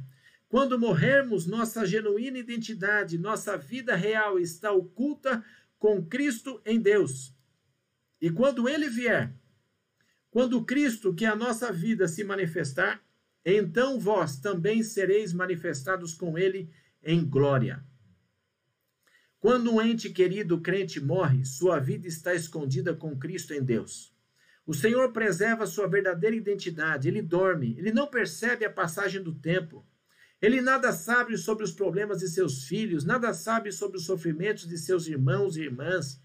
Quando 0.49 0.79
morrermos, 0.79 1.47
nossa 1.47 1.85
genuína 1.85 2.39
identidade, 2.39 3.19
nossa 3.19 3.57
vida 3.57 3.95
real 3.95 4.39
está 4.39 4.73
oculta 4.73 5.45
com 5.79 6.05
Cristo 6.05 6.61
em 6.65 6.81
Deus. 6.81 7.35
E 8.21 8.31
quando 8.31 8.69
ele 8.69 8.89
vier, 8.89 9.33
quando 10.31 10.65
Cristo, 10.65 11.15
que 11.15 11.25
é 11.25 11.29
a 11.29 11.37
nossa 11.37 11.73
vida, 11.73 12.09
se 12.09 12.25
manifestar, 12.25 13.03
então 13.45 13.99
vós 13.99 14.39
também 14.39 14.83
sereis 14.83 15.33
manifestados 15.33 16.15
com 16.15 16.37
ele 16.37 16.71
em 17.03 17.25
glória. 17.25 17.85
Quando 19.41 19.73
um 19.73 19.81
ente 19.81 20.11
querido 20.11 20.61
crente 20.61 21.01
morre, 21.01 21.45
sua 21.45 21.79
vida 21.79 22.09
está 22.09 22.35
escondida 22.35 22.95
com 22.95 23.17
Cristo 23.17 23.55
em 23.55 23.63
Deus. 23.63 24.13
O 24.67 24.75
Senhor 24.75 25.13
preserva 25.13 25.67
sua 25.67 25.89
verdadeira 25.89 26.37
identidade, 26.37 27.09
ele 27.09 27.23
dorme, 27.23 27.75
ele 27.79 27.93
não 27.93 28.07
percebe 28.07 28.65
a 28.65 28.71
passagem 28.71 29.23
do 29.23 29.35
tempo. 29.35 29.87
Ele 30.43 30.61
nada 30.61 30.93
sabe 30.93 31.39
sobre 31.39 31.65
os 31.65 31.73
problemas 31.73 32.19
de 32.19 32.29
seus 32.29 32.65
filhos, 32.65 33.05
nada 33.05 33.33
sabe 33.33 33.73
sobre 33.73 33.97
os 33.97 34.05
sofrimentos 34.05 34.69
de 34.69 34.77
seus 34.77 35.07
irmãos 35.07 35.57
e 35.57 35.63
irmãs, 35.63 36.21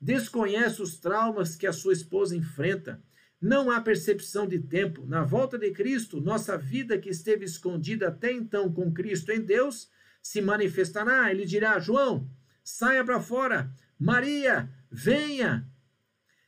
desconhece 0.00 0.80
os 0.80 0.98
traumas 0.98 1.56
que 1.56 1.66
a 1.66 1.72
sua 1.72 1.92
esposa 1.92 2.36
enfrenta. 2.36 3.02
Não 3.40 3.70
há 3.70 3.80
percepção 3.80 4.48
de 4.48 4.58
tempo. 4.58 5.06
Na 5.06 5.22
volta 5.22 5.56
de 5.56 5.70
Cristo, 5.70 6.20
nossa 6.20 6.58
vida 6.58 6.98
que 6.98 7.08
esteve 7.08 7.44
escondida 7.44 8.08
até 8.08 8.32
então 8.32 8.72
com 8.72 8.92
Cristo 8.92 9.30
em 9.30 9.40
Deus 9.40 9.88
se 10.20 10.40
manifestará. 10.40 11.30
Ele 11.30 11.44
dirá: 11.44 11.78
João, 11.78 12.28
saia 12.64 13.04
para 13.04 13.20
fora. 13.20 13.72
Maria, 13.98 14.68
venha. 14.90 15.68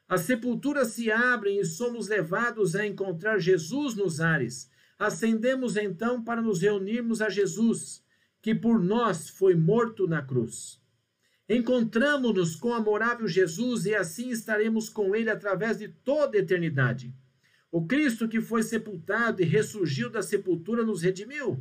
As 0.08 0.22
sepulturas 0.22 0.88
se 0.88 1.10
abrem 1.10 1.60
e 1.60 1.64
somos 1.64 2.08
levados 2.08 2.74
a 2.74 2.84
encontrar 2.84 3.38
Jesus 3.38 3.94
nos 3.94 4.20
ares. 4.20 4.68
Ascendemos 4.98 5.76
então 5.76 6.22
para 6.22 6.42
nos 6.42 6.60
reunirmos 6.60 7.22
a 7.22 7.28
Jesus, 7.28 8.04
que 8.42 8.52
por 8.54 8.82
nós 8.82 9.28
foi 9.28 9.54
morto 9.54 10.08
na 10.08 10.20
cruz. 10.20 10.79
Encontramos-nos 11.52 12.54
com 12.54 12.68
o 12.68 12.74
amorável 12.74 13.26
Jesus 13.26 13.84
e 13.84 13.92
assim 13.92 14.30
estaremos 14.30 14.88
com 14.88 15.16
ele 15.16 15.28
através 15.28 15.78
de 15.78 15.88
toda 15.88 16.36
a 16.36 16.40
eternidade. 16.40 17.12
O 17.72 17.84
Cristo 17.88 18.28
que 18.28 18.40
foi 18.40 18.62
sepultado 18.62 19.42
e 19.42 19.44
ressurgiu 19.44 20.08
da 20.08 20.22
sepultura 20.22 20.84
nos 20.84 21.02
redimiu. 21.02 21.60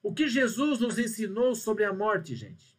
O 0.00 0.14
que 0.14 0.28
Jesus 0.28 0.78
nos 0.78 0.96
ensinou 0.96 1.56
sobre 1.56 1.82
a 1.82 1.92
morte, 1.92 2.36
gente? 2.36 2.78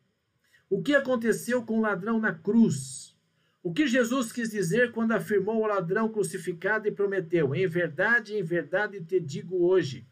O 0.70 0.82
que 0.82 0.96
aconteceu 0.96 1.66
com 1.66 1.80
o 1.80 1.82
ladrão 1.82 2.18
na 2.18 2.34
cruz? 2.34 3.14
O 3.62 3.74
que 3.74 3.86
Jesus 3.86 4.32
quis 4.32 4.52
dizer 4.52 4.94
quando 4.94 5.12
afirmou 5.12 5.56
ao 5.66 5.70
ladrão 5.70 6.08
crucificado 6.08 6.88
e 6.88 6.94
prometeu: 6.94 7.54
Em 7.54 7.68
verdade, 7.68 8.36
em 8.36 8.42
verdade 8.42 9.04
te 9.04 9.20
digo 9.20 9.66
hoje, 9.68 10.08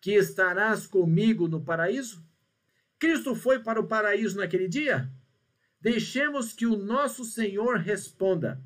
que 0.00 0.12
estarás 0.12 0.86
comigo 0.86 1.46
no 1.46 1.60
paraíso? 1.60 2.26
Cristo 2.98 3.34
foi 3.34 3.58
para 3.58 3.78
o 3.78 3.86
paraíso 3.86 4.38
naquele 4.38 4.66
dia? 4.66 5.12
Deixemos 5.80 6.52
que 6.52 6.66
o 6.66 6.76
nosso 6.76 7.24
Senhor 7.24 7.76
responda. 7.78 8.60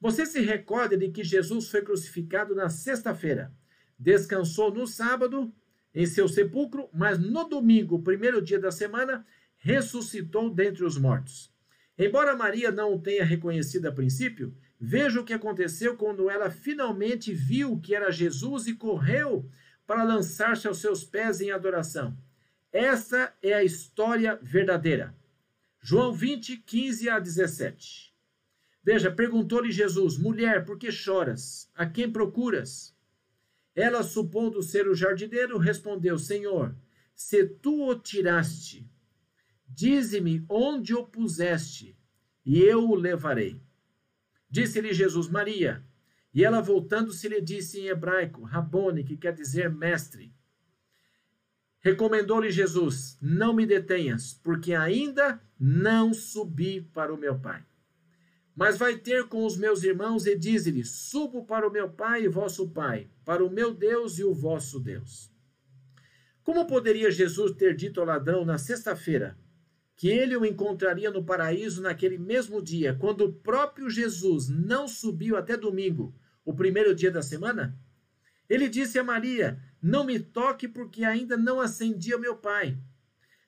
Você 0.00 0.26
se 0.26 0.40
recorda 0.40 0.96
de 0.96 1.08
que 1.10 1.22
Jesus 1.22 1.68
foi 1.68 1.82
crucificado 1.82 2.54
na 2.54 2.68
sexta-feira, 2.68 3.52
descansou 3.98 4.72
no 4.74 4.86
sábado 4.86 5.52
em 5.94 6.06
seu 6.06 6.28
sepulcro, 6.28 6.88
mas 6.92 7.18
no 7.18 7.44
domingo, 7.44 8.02
primeiro 8.02 8.42
dia 8.42 8.58
da 8.58 8.72
semana, 8.72 9.24
ressuscitou 9.56 10.52
dentre 10.52 10.84
os 10.84 10.98
mortos. 10.98 11.52
Embora 11.96 12.36
Maria 12.36 12.72
não 12.72 12.94
o 12.94 13.00
tenha 13.00 13.24
reconhecido 13.24 13.86
a 13.86 13.92
princípio, 13.92 14.52
veja 14.80 15.20
o 15.20 15.24
que 15.24 15.32
aconteceu 15.32 15.96
quando 15.96 16.28
ela 16.28 16.50
finalmente 16.50 17.32
viu 17.32 17.80
que 17.80 17.94
era 17.94 18.10
Jesus 18.10 18.66
e 18.66 18.74
correu 18.74 19.48
para 19.86 20.02
lançar-se 20.02 20.66
aos 20.66 20.78
seus 20.78 21.04
pés 21.04 21.40
em 21.40 21.52
adoração. 21.52 22.16
Essa 22.72 23.32
é 23.40 23.54
a 23.54 23.62
história 23.62 24.36
verdadeira. 24.42 25.14
João 25.86 26.14
20, 26.14 26.56
15 26.56 27.10
a 27.10 27.18
17. 27.18 28.10
Veja, 28.82 29.10
perguntou-lhe 29.10 29.70
Jesus: 29.70 30.16
Mulher, 30.16 30.64
por 30.64 30.78
que 30.78 30.90
choras? 30.90 31.70
A 31.74 31.84
quem 31.84 32.10
procuras? 32.10 32.96
Ela, 33.74 34.02
supondo 34.02 34.62
ser 34.62 34.88
o 34.88 34.94
jardineiro, 34.94 35.58
respondeu: 35.58 36.18
Senhor, 36.18 36.74
se 37.14 37.44
tu 37.44 37.86
o 37.86 37.94
tiraste, 37.94 38.90
dize-me 39.68 40.42
onde 40.48 40.94
o 40.94 41.04
puseste, 41.04 41.94
e 42.46 42.62
eu 42.62 42.88
o 42.88 42.94
levarei. 42.94 43.60
Disse-lhe 44.48 44.94
Jesus: 44.94 45.28
Maria. 45.28 45.84
E 46.32 46.42
ela, 46.42 46.62
voltando-se, 46.62 47.28
lhe 47.28 47.42
disse 47.42 47.80
em 47.80 47.88
hebraico: 47.88 48.42
Rabone, 48.42 49.04
que 49.04 49.18
quer 49.18 49.34
dizer 49.34 49.68
mestre. 49.68 50.34
Recomendou-lhe 51.84 52.50
Jesus: 52.50 53.18
Não 53.20 53.52
me 53.52 53.66
detenhas, 53.66 54.32
porque 54.42 54.72
ainda 54.72 55.38
não 55.66 56.12
subi 56.12 56.82
para 56.82 57.14
o 57.14 57.16
meu 57.16 57.40
Pai. 57.40 57.64
Mas 58.54 58.76
vai 58.76 58.98
ter 58.98 59.28
com 59.28 59.46
os 59.46 59.56
meus 59.56 59.82
irmãos 59.82 60.26
e 60.26 60.36
diz-lhe: 60.36 60.84
Subo 60.84 61.46
para 61.46 61.66
o 61.66 61.72
meu 61.72 61.88
Pai 61.88 62.24
e 62.24 62.28
vosso 62.28 62.68
Pai, 62.68 63.08
para 63.24 63.42
o 63.42 63.48
meu 63.48 63.72
Deus 63.72 64.18
e 64.18 64.24
o 64.24 64.34
vosso 64.34 64.78
Deus. 64.78 65.32
Como 66.42 66.66
poderia 66.66 67.10
Jesus 67.10 67.52
ter 67.52 67.74
dito 67.74 67.98
ao 67.98 68.06
ladrão 68.06 68.44
na 68.44 68.58
sexta-feira 68.58 69.38
que 69.96 70.08
ele 70.08 70.36
o 70.36 70.44
encontraria 70.44 71.10
no 71.10 71.24
paraíso 71.24 71.80
naquele 71.80 72.18
mesmo 72.18 72.60
dia, 72.60 72.94
quando 72.94 73.22
o 73.22 73.32
próprio 73.32 73.88
Jesus 73.88 74.50
não 74.50 74.86
subiu 74.86 75.34
até 75.34 75.56
domingo, 75.56 76.14
o 76.44 76.52
primeiro 76.52 76.94
dia 76.94 77.10
da 77.10 77.22
semana? 77.22 77.74
Ele 78.50 78.68
disse 78.68 78.98
a 78.98 79.04
Maria: 79.04 79.58
não 79.80 80.04
me 80.04 80.20
toque, 80.20 80.68
porque 80.68 81.04
ainda 81.04 81.38
não 81.38 81.58
acendi 81.58 82.12
ao 82.12 82.20
meu 82.20 82.36
Pai. 82.36 82.76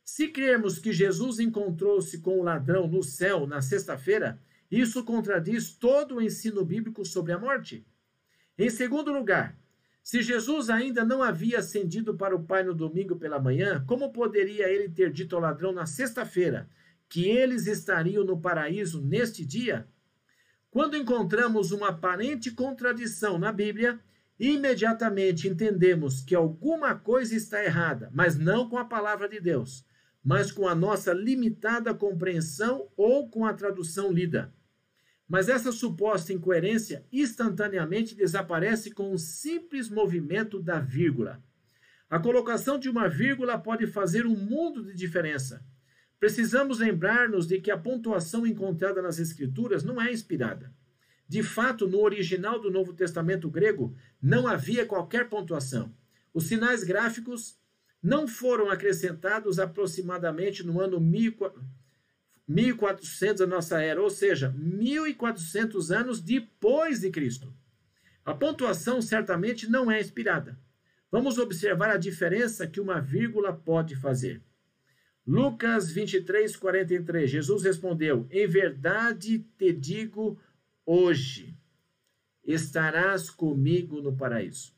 Se 0.09 0.29
crermos 0.29 0.79
que 0.79 0.93
Jesus 0.93 1.41
encontrou-se 1.41 2.19
com 2.21 2.39
o 2.39 2.43
ladrão 2.45 2.87
no 2.87 3.03
céu 3.03 3.45
na 3.45 3.61
sexta-feira, 3.61 4.41
isso 4.71 5.03
contradiz 5.03 5.75
todo 5.75 6.15
o 6.15 6.23
ensino 6.23 6.65
bíblico 6.65 7.05
sobre 7.05 7.33
a 7.33 7.39
morte. 7.41 7.85
Em 8.57 8.71
segundo 8.71 9.13
lugar, 9.13 9.59
se 10.05 10.23
Jesus 10.23 10.71
ainda 10.71 11.05
não 11.05 11.25
havia 11.25 11.59
ascendido 11.59 12.17
para 12.17 12.37
o 12.37 12.45
Pai 12.45 12.63
no 12.63 12.73
domingo 12.73 13.17
pela 13.17 13.41
manhã, 13.41 13.85
como 13.85 14.13
poderia 14.13 14.69
ele 14.69 14.89
ter 14.89 15.11
dito 15.11 15.35
ao 15.35 15.43
ladrão 15.43 15.73
na 15.73 15.87
sexta-feira 15.87 16.71
que 17.09 17.29
eles 17.29 17.67
estariam 17.67 18.25
no 18.25 18.41
paraíso 18.41 19.05
neste 19.05 19.45
dia? 19.45 19.89
Quando 20.71 20.97
encontramos 20.97 21.73
uma 21.73 21.89
aparente 21.89 22.53
contradição 22.53 23.39
na 23.39 23.51
Bíblia, 23.51 23.99
imediatamente 24.39 25.49
entendemos 25.49 26.21
que 26.21 26.35
alguma 26.37 26.95
coisa 26.95 27.35
está 27.35 27.65
errada, 27.65 28.09
mas 28.15 28.39
não 28.39 28.69
com 28.69 28.79
a 28.79 28.85
palavra 28.85 29.29
de 29.29 29.41
Deus, 29.41 29.85
mas 30.27 30.51
com 30.51 30.67
a 30.67 30.75
nossa 30.75 31.13
limitada 31.13 31.95
compreensão 31.95 32.89
ou 32.97 33.31
com 33.31 33.47
a 33.47 33.55
tradução 33.55 34.11
lida. 34.11 34.53
Mas 35.29 35.49
essa 35.49 35.71
suposta 35.71 36.33
incoerência 36.33 37.07
instantaneamente 37.13 38.13
desaparece 38.13 38.91
com 38.91 39.13
um 39.13 39.17
simples 39.17 39.89
movimento 39.89 40.61
da 40.61 40.81
vírgula. 40.81 41.41
A 42.11 42.19
colocação 42.19 42.77
de 42.77 42.91
uma 42.91 43.09
vírgula 43.09 43.57
pode 43.57 43.87
fazer 43.87 44.27
um 44.27 44.35
mundo 44.35 44.83
de 44.83 44.95
diferença. 44.97 45.65
Precisamos 46.19 46.81
lembrar-nos 46.81 47.47
de 47.47 47.61
que 47.61 47.71
a 47.71 47.79
pontuação 47.79 48.45
encontrada 48.45 49.01
nas 49.01 49.21
Escrituras 49.21 49.85
não 49.85 50.03
é 50.03 50.13
inspirada. 50.13 50.75
De 51.29 51.45
fato, 51.45 51.87
no 51.87 52.01
original 52.01 52.59
do 52.61 52.69
Novo 52.69 52.93
Testamento 52.93 53.49
grego, 53.49 53.95
não 54.21 54.49
havia 54.49 54.85
qualquer 54.85 55.29
pontuação. 55.29 55.95
Os 56.35 56.49
sinais 56.49 56.83
gráficos 56.83 57.57
não 58.03 58.29
foram 58.29 58.71
acrescentados 58.71 59.59
aproximadamente 59.59 60.65
no 60.65 60.81
ano 60.81 61.01
1400 61.01 63.41
da 63.41 63.47
nossa 63.47 63.81
era, 63.81 64.01
ou 64.01 64.11
seja, 64.11 64.55
1400 64.57 65.91
anos 65.91 66.21
depois 66.21 67.01
de 67.01 67.11
Cristo. 67.11 67.53
A 68.25 68.33
pontuação 68.35 69.03
certamente 69.03 69.69
não 69.69 69.91
é 69.91 70.01
inspirada. 70.01 70.57
Vamos 71.11 71.39
observar 71.39 71.91
a 71.91 71.97
diferença 71.97 72.67
que 72.67 72.81
uma 72.81 73.01
vírgula 73.01 73.53
pode 73.53 73.97
fazer. 73.97 74.43
Lucas 75.27 75.91
23, 75.91 76.57
43. 76.57 77.31
Jesus 77.31 77.65
respondeu: 77.65 78.29
Em 78.31 78.47
verdade 78.47 79.41
te 79.59 79.73
digo 79.73 80.39
hoje, 80.85 81.59
estarás 82.45 83.29
comigo 83.29 84.01
no 84.01 84.17
paraíso. 84.17 84.73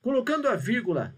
Colocando 0.00 0.48
a 0.48 0.56
vírgula 0.56 1.14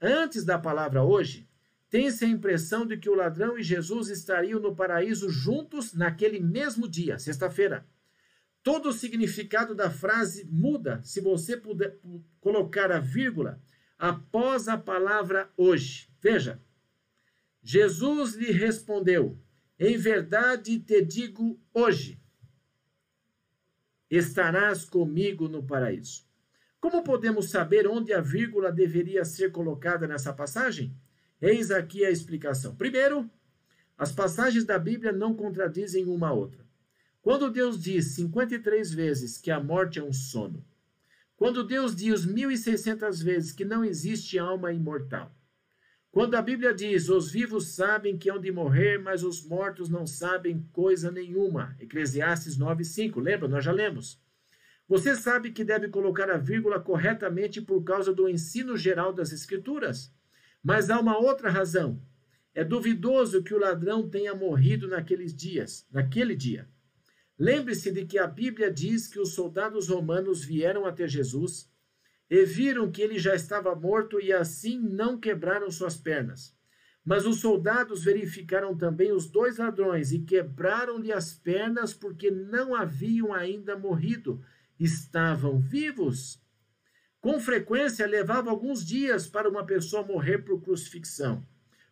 antes 0.00 0.44
da 0.44 0.58
palavra 0.58 1.02
hoje, 1.02 1.48
tem-se 1.90 2.24
a 2.24 2.28
impressão 2.28 2.86
de 2.86 2.96
que 2.96 3.08
o 3.08 3.14
ladrão 3.14 3.58
e 3.58 3.62
Jesus 3.62 4.08
estariam 4.08 4.60
no 4.60 4.76
paraíso 4.76 5.30
juntos 5.30 5.94
naquele 5.94 6.38
mesmo 6.38 6.86
dia, 6.86 7.18
sexta-feira. 7.18 7.86
Todo 8.62 8.90
o 8.90 8.92
significado 8.92 9.74
da 9.74 9.90
frase 9.90 10.44
muda 10.44 11.00
se 11.02 11.20
você 11.20 11.56
puder 11.56 11.98
colocar 12.40 12.92
a 12.92 12.98
vírgula 12.98 13.62
após 13.98 14.68
a 14.68 14.76
palavra 14.76 15.50
hoje. 15.56 16.10
Veja, 16.20 16.60
Jesus 17.62 18.34
lhe 18.34 18.52
respondeu: 18.52 19.40
Em 19.78 19.96
verdade 19.96 20.78
te 20.78 21.02
digo 21.02 21.58
hoje, 21.72 22.20
estarás 24.10 24.84
comigo 24.84 25.48
no 25.48 25.62
paraíso. 25.62 26.27
Como 26.80 27.02
podemos 27.02 27.50
saber 27.50 27.88
onde 27.88 28.12
a 28.12 28.20
vírgula 28.20 28.70
deveria 28.70 29.24
ser 29.24 29.50
colocada 29.50 30.06
nessa 30.06 30.32
passagem? 30.32 30.94
Eis 31.40 31.70
aqui 31.70 32.04
a 32.04 32.10
explicação. 32.10 32.76
Primeiro, 32.76 33.28
as 33.96 34.12
passagens 34.12 34.64
da 34.64 34.78
Bíblia 34.78 35.12
não 35.12 35.34
contradizem 35.34 36.06
uma 36.06 36.28
a 36.28 36.32
outra. 36.32 36.64
Quando 37.20 37.50
Deus 37.50 37.82
diz 37.82 38.14
53 38.14 38.92
vezes 38.92 39.38
que 39.38 39.50
a 39.50 39.60
morte 39.60 39.98
é 39.98 40.02
um 40.02 40.12
sono, 40.12 40.64
quando 41.36 41.64
Deus 41.64 41.94
diz 41.94 42.24
1.600 42.26 43.22
vezes 43.22 43.52
que 43.52 43.64
não 43.64 43.84
existe 43.84 44.38
alma 44.38 44.72
imortal, 44.72 45.34
quando 46.10 46.36
a 46.36 46.42
Bíblia 46.42 46.72
diz: 46.72 47.08
os 47.08 47.30
vivos 47.30 47.74
sabem 47.74 48.16
que 48.16 48.30
hão 48.30 48.40
de 48.40 48.50
morrer, 48.50 48.98
mas 48.98 49.22
os 49.22 49.44
mortos 49.44 49.88
não 49.88 50.06
sabem 50.06 50.66
coisa 50.72 51.10
nenhuma. 51.10 51.76
Eclesiastes 51.78 52.56
9:5. 52.56 53.20
Lembra? 53.20 53.48
Nós 53.48 53.64
já 53.64 53.72
lemos. 53.72 54.20
Você 54.88 55.14
sabe 55.14 55.52
que 55.52 55.62
deve 55.62 55.88
colocar 55.88 56.30
a 56.30 56.38
vírgula 56.38 56.80
corretamente 56.80 57.60
por 57.60 57.84
causa 57.84 58.12
do 58.12 58.26
ensino 58.26 58.74
geral 58.74 59.12
das 59.12 59.32
Escrituras. 59.32 60.10
Mas 60.64 60.88
há 60.88 60.98
uma 60.98 61.18
outra 61.18 61.50
razão. 61.50 62.02
É 62.54 62.64
duvidoso 62.64 63.42
que 63.42 63.52
o 63.52 63.58
ladrão 63.58 64.08
tenha 64.08 64.34
morrido 64.34 64.88
naqueles 64.88 65.34
dias, 65.34 65.86
naquele 65.92 66.34
dia. 66.34 66.66
Lembre-se 67.38 67.92
de 67.92 68.06
que 68.06 68.18
a 68.18 68.26
Bíblia 68.26 68.70
diz 68.70 69.06
que 69.06 69.20
os 69.20 69.34
soldados 69.34 69.88
romanos 69.88 70.42
vieram 70.42 70.86
até 70.86 71.06
Jesus 71.06 71.70
e 72.28 72.44
viram 72.44 72.90
que 72.90 73.02
ele 73.02 73.18
já 73.18 73.34
estava 73.34 73.74
morto 73.74 74.20
e 74.20 74.32
assim 74.32 74.80
não 74.80 75.20
quebraram 75.20 75.70
suas 75.70 75.96
pernas. 75.96 76.56
Mas 77.04 77.26
os 77.26 77.40
soldados 77.40 78.04
verificaram 78.04 78.76
também 78.76 79.12
os 79.12 79.30
dois 79.30 79.58
ladrões 79.58 80.12
e 80.12 80.20
quebraram-lhe 80.20 81.12
as 81.12 81.32
pernas 81.32 81.94
porque 81.94 82.30
não 82.30 82.74
haviam 82.74 83.32
ainda 83.32 83.78
morrido, 83.78 84.42
estavam 84.78 85.58
vivos. 85.58 86.40
Com 87.20 87.40
frequência 87.40 88.06
levava 88.06 88.50
alguns 88.50 88.84
dias 88.84 89.26
para 89.26 89.48
uma 89.48 89.66
pessoa 89.66 90.02
morrer 90.02 90.38
por 90.38 90.62
crucifixão. 90.62 91.44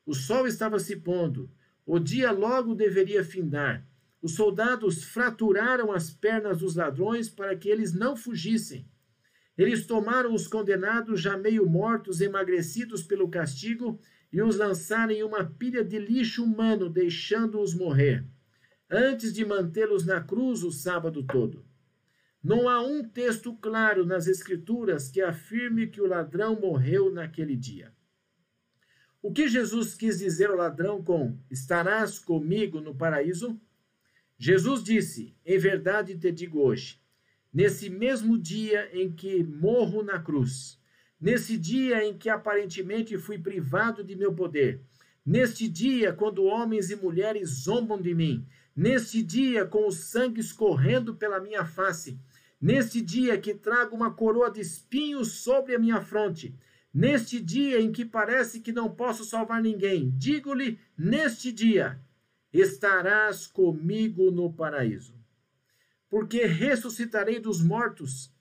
O 0.06 0.14
sol 0.14 0.46
estava 0.46 0.78
se 0.78 0.96
pondo, 0.96 1.50
o 1.84 1.98
dia 1.98 2.30
logo 2.30 2.74
deveria 2.74 3.24
findar. 3.24 3.84
Os 4.22 4.34
soldados 4.34 5.04
fraturaram 5.04 5.92
as 5.92 6.10
pernas 6.10 6.58
dos 6.58 6.76
ladrões 6.76 7.28
para 7.28 7.56
que 7.56 7.68
eles 7.68 7.92
não 7.92 8.16
fugissem. 8.16 8.88
Eles 9.58 9.84
tomaram 9.84 10.32
os 10.32 10.46
condenados 10.46 11.20
já 11.20 11.36
meio 11.36 11.68
mortos, 11.68 12.20
emagrecidos 12.20 13.02
pelo 13.02 13.28
castigo, 13.28 14.00
e 14.32 14.40
os 14.40 14.56
lançaram 14.56 15.12
em 15.12 15.24
uma 15.24 15.44
pilha 15.44 15.84
de 15.84 15.98
lixo 15.98 16.44
humano, 16.44 16.88
deixando-os 16.88 17.74
morrer, 17.74 18.24
antes 18.88 19.32
de 19.32 19.44
mantê-los 19.44 20.06
na 20.06 20.20
cruz 20.20 20.62
o 20.62 20.70
sábado 20.70 21.24
todo. 21.24 21.65
Não 22.46 22.68
há 22.68 22.80
um 22.80 23.02
texto 23.02 23.56
claro 23.56 24.06
nas 24.06 24.28
Escrituras 24.28 25.10
que 25.10 25.20
afirme 25.20 25.88
que 25.88 26.00
o 26.00 26.06
ladrão 26.06 26.60
morreu 26.60 27.12
naquele 27.12 27.56
dia. 27.56 27.92
O 29.20 29.32
que 29.32 29.48
Jesus 29.48 29.96
quis 29.96 30.20
dizer 30.20 30.50
ao 30.50 30.56
ladrão 30.56 31.02
com 31.02 31.36
estarás 31.50 32.20
comigo 32.20 32.80
no 32.80 32.94
paraíso? 32.94 33.60
Jesus 34.38 34.84
disse: 34.84 35.36
Em 35.44 35.58
verdade 35.58 36.16
te 36.16 36.30
digo 36.30 36.60
hoje, 36.60 37.00
nesse 37.52 37.90
mesmo 37.90 38.38
dia 38.38 38.90
em 38.92 39.10
que 39.10 39.42
morro 39.42 40.04
na 40.04 40.20
cruz, 40.20 40.80
nesse 41.20 41.58
dia 41.58 42.04
em 42.04 42.16
que 42.16 42.28
aparentemente 42.28 43.18
fui 43.18 43.40
privado 43.40 44.04
de 44.04 44.14
meu 44.14 44.32
poder, 44.32 44.80
neste 45.24 45.66
dia 45.66 46.12
quando 46.12 46.44
homens 46.44 46.90
e 46.92 46.94
mulheres 46.94 47.64
zombam 47.64 48.00
de 48.00 48.14
mim, 48.14 48.46
neste 48.76 49.20
dia 49.20 49.64
com 49.64 49.88
o 49.88 49.90
sangue 49.90 50.40
escorrendo 50.40 51.16
pela 51.16 51.40
minha 51.40 51.64
face, 51.64 52.20
neste 52.60 53.00
dia 53.00 53.38
que 53.38 53.54
trago 53.54 53.94
uma 53.94 54.12
coroa 54.12 54.50
de 54.50 54.60
espinhos 54.60 55.32
sobre 55.32 55.74
a 55.74 55.78
minha 55.78 56.00
fronte, 56.00 56.54
neste 56.92 57.40
dia 57.40 57.80
em 57.80 57.92
que 57.92 58.04
parece 58.04 58.60
que 58.60 58.72
não 58.72 58.90
posso 58.90 59.24
salvar 59.24 59.62
ninguém, 59.62 60.12
digo-lhe: 60.16 60.78
neste 60.96 61.52
dia 61.52 62.00
estarás 62.52 63.46
comigo 63.46 64.30
no 64.30 64.52
paraíso. 64.52 65.14
Porque 66.08 66.46
ressuscitarei 66.46 67.40
dos 67.40 67.62
mortos, 67.62 68.32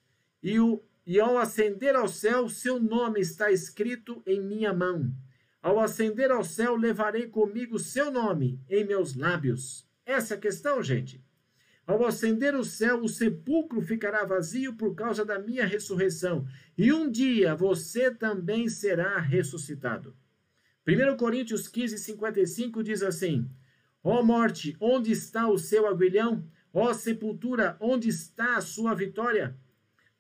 e, 0.42 0.60
o, 0.60 0.82
e 1.06 1.20
ao 1.20 1.38
ascender 1.38 1.96
ao 1.96 2.08
céu, 2.08 2.48
seu 2.48 2.80
nome 2.80 3.20
está 3.20 3.52
escrito 3.52 4.22
em 4.26 4.40
minha 4.40 4.74
mão. 4.74 5.12
Ao 5.62 5.80
ascender 5.80 6.30
ao 6.30 6.44
céu, 6.44 6.76
levarei 6.76 7.28
comigo 7.28 7.80
seu 7.80 8.12
nome 8.12 8.62
em 8.70 8.86
meus 8.86 9.16
lábios. 9.16 9.84
Essa 10.06 10.36
é 10.36 10.38
a 10.38 10.40
questão, 10.40 10.84
gente. 10.84 11.25
Ao 11.88 12.04
ascender 12.04 12.56
o 12.56 12.64
céu, 12.64 13.04
o 13.04 13.08
sepulcro 13.08 13.80
ficará 13.80 14.26
vazio 14.26 14.74
por 14.74 14.96
causa 14.96 15.24
da 15.24 15.38
minha 15.38 15.66
ressurreição, 15.66 16.48
e 16.76 16.92
um 16.92 17.10
dia 17.10 17.56
você 17.56 18.10
também 18.10 18.68
será 18.68 19.20
ressuscitado. 19.20 20.16
1 20.88 21.16
Coríntios 21.18 21.68
15, 21.68 21.98
55 22.00 22.84
diz 22.84 23.04
assim: 23.04 23.50
Ó 24.04 24.24
morte, 24.24 24.76
onde 24.80 25.12
está 25.12 25.48
o 25.48 25.58
seu 25.58 25.88
aguilhão? 25.88 26.48
Ó 26.74 26.94
sepultura, 26.94 27.78
onde 27.80 28.10
está 28.10 28.58
a 28.58 28.62
sua 28.62 28.94
vitória? 28.94 29.56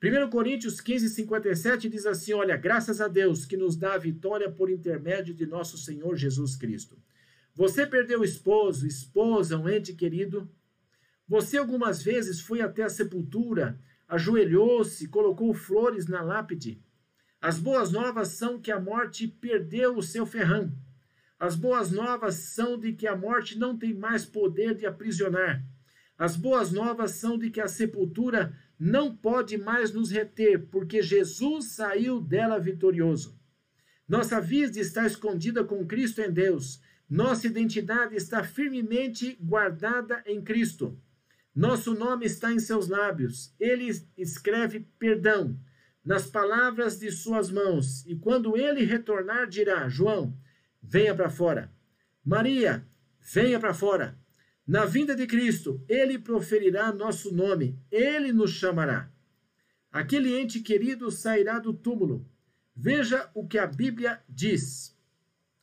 1 0.02 0.30
Coríntios 0.30 0.80
15, 0.80 1.10
57 1.10 1.90
diz 1.90 2.06
assim: 2.06 2.34
Olha, 2.34 2.56
graças 2.56 3.02
a 3.02 3.08
Deus 3.08 3.44
que 3.46 3.58
nos 3.58 3.76
dá 3.76 3.94
a 3.94 3.98
vitória 3.98 4.52
por 4.52 4.70
intermédio 4.70 5.34
de 5.34 5.48
nosso 5.48 5.78
Senhor 5.78 6.16
Jesus 6.16 6.56
Cristo. 6.56 6.98
Você 7.56 7.88
perdeu 7.88 8.24
esposo, 8.24 8.86
esposa, 8.86 9.58
um 9.58 9.68
ente 9.68 9.94
querido? 9.94 10.50
Você 11.28 11.58
algumas 11.58 12.04
vezes 12.04 12.40
foi 12.40 12.62
até 12.62 12.84
a 12.84 12.90
sepultura, 12.90 13.80
ajoelhou-se, 14.08 15.08
colocou 15.08 15.54
flores 15.54 16.06
na 16.08 16.22
lápide? 16.22 16.84
As 17.42 17.58
boas 17.58 17.92
novas 17.92 18.30
são 18.30 18.60
que 18.60 18.72
a 18.72 18.80
morte 18.80 19.28
perdeu 19.28 19.98
o 19.98 20.04
seu 20.04 20.26
ferrão. 20.26 20.72
As 21.40 21.56
boas 21.56 21.92
novas 21.92 22.36
são 22.36 22.80
de 22.80 22.94
que 22.94 23.08
a 23.08 23.16
morte 23.16 23.58
não 23.58 23.78
tem 23.78 23.94
mais 23.94 24.24
poder 24.24 24.76
de 24.76 24.86
aprisionar. 24.86 25.64
As 26.18 26.38
boas 26.38 26.72
novas 26.72 27.12
são 27.12 27.38
de 27.38 27.50
que 27.50 27.60
a 27.60 27.68
sepultura 27.68 28.56
não 28.80 29.16
pode 29.16 29.58
mais 29.58 29.92
nos 29.92 30.12
reter, 30.12 30.68
porque 30.68 31.02
Jesus 31.02 31.72
saiu 31.72 32.22
dela 32.22 32.60
vitorioso. 32.60 33.38
Nossa 34.08 34.40
vida 34.40 34.80
está 34.80 35.06
escondida 35.06 35.64
com 35.64 35.86
Cristo 35.86 36.22
em 36.22 36.32
Deus. 36.32 36.80
Nossa 37.10 37.48
identidade 37.48 38.16
está 38.16 38.44
firmemente 38.44 39.36
guardada 39.42 40.24
em 40.26 40.42
Cristo. 40.42 41.00
Nosso 41.56 41.94
nome 41.94 42.26
está 42.26 42.52
em 42.52 42.60
seus 42.60 42.90
lábios. 42.90 43.56
Ele 43.58 43.90
escreve 44.18 44.82
perdão 45.00 45.58
nas 46.04 46.28
palavras 46.28 47.00
de 47.00 47.10
suas 47.10 47.50
mãos. 47.50 48.06
E 48.06 48.16
quando 48.16 48.58
ele 48.58 48.84
retornar, 48.84 49.48
dirá: 49.48 49.88
João, 49.88 50.38
venha 50.84 51.16
para 51.16 51.30
fora. 51.30 51.72
Maria, 52.24 52.86
venha 53.22 53.58
para 53.58 53.74
fora. 53.74 54.20
Na 54.68 54.84
vinda 54.84 55.16
de 55.16 55.26
Cristo, 55.28 55.82
ele 55.88 56.20
proferirá 56.20 56.92
nosso 56.92 57.34
nome, 57.34 57.80
ele 57.92 58.34
nos 58.34 58.52
chamará. 58.52 59.10
Aquele 59.92 60.36
ente 60.36 60.60
querido 60.60 61.10
sairá 61.10 61.60
do 61.60 61.74
túmulo. 61.74 62.28
Veja 62.76 63.30
o 63.34 63.48
que 63.48 63.58
a 63.58 63.66
Bíblia 63.66 64.22
diz. 64.28 64.94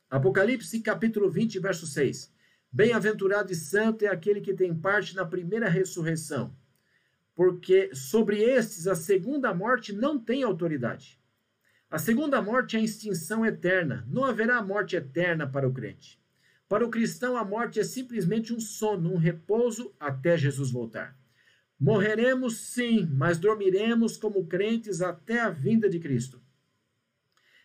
Apocalipse 0.09 0.79
capítulo 0.79 1.29
20, 1.29 1.59
verso 1.59 1.85
6. 1.85 2.32
Bem-aventurado 2.75 3.51
e 3.51 3.55
santo 3.55 4.03
é 4.03 4.07
aquele 4.07 4.41
que 4.41 4.51
tem 4.51 4.73
parte 4.73 5.15
na 5.15 5.23
primeira 5.23 5.69
ressurreição, 5.69 6.57
porque 7.35 7.93
sobre 7.93 8.41
estes 8.41 8.87
a 8.87 8.95
segunda 8.95 9.53
morte 9.53 9.93
não 9.93 10.17
tem 10.17 10.41
autoridade. 10.41 11.21
A 11.87 11.99
segunda 11.99 12.41
morte 12.41 12.75
é 12.75 12.79
a 12.79 12.83
extinção 12.83 13.45
eterna. 13.45 14.03
Não 14.09 14.25
haverá 14.25 14.59
morte 14.63 14.95
eterna 14.95 15.45
para 15.45 15.67
o 15.67 15.71
crente. 15.71 16.19
Para 16.67 16.83
o 16.83 16.89
cristão, 16.89 17.37
a 17.37 17.45
morte 17.45 17.79
é 17.79 17.83
simplesmente 17.83 18.51
um 18.51 18.59
sono, 18.59 19.13
um 19.13 19.17
repouso 19.17 19.93
até 19.99 20.35
Jesus 20.35 20.71
voltar. 20.71 21.15
Morreremos 21.79 22.57
sim, 22.57 23.07
mas 23.13 23.37
dormiremos 23.37 24.17
como 24.17 24.47
crentes 24.47 24.99
até 24.99 25.39
a 25.39 25.51
vinda 25.51 25.87
de 25.87 25.99
Cristo. 25.99 26.41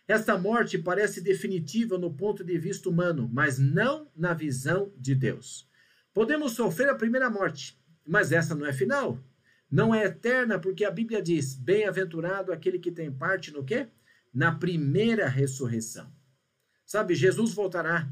Esta 0.09 0.35
morte 0.35 0.75
parece 0.75 1.21
definitiva 1.21 1.95
no 1.95 2.11
ponto 2.11 2.43
de 2.43 2.57
vista 2.57 2.89
humano, 2.89 3.29
mas 3.31 3.59
não 3.59 4.09
na 4.15 4.33
visão 4.33 4.91
de 4.97 5.13
Deus. 5.13 5.69
Podemos 6.11 6.53
sofrer 6.53 6.89
a 6.89 6.95
primeira 6.95 7.29
morte, 7.29 7.79
mas 8.07 8.31
essa 8.31 8.55
não 8.55 8.65
é 8.65 8.73
final. 8.73 9.23
Não 9.69 9.93
é 9.93 10.05
eterna, 10.05 10.57
porque 10.57 10.83
a 10.83 10.89
Bíblia 10.89 11.21
diz: 11.21 11.53
Bem-aventurado 11.53 12.51
aquele 12.51 12.79
que 12.79 12.89
tem 12.89 13.11
parte 13.11 13.51
no 13.51 13.63
quê? 13.63 13.87
Na 14.33 14.51
primeira 14.51 15.27
ressurreição. 15.27 16.11
Sabe, 16.83 17.13
Jesus 17.13 17.53
voltará. 17.53 18.11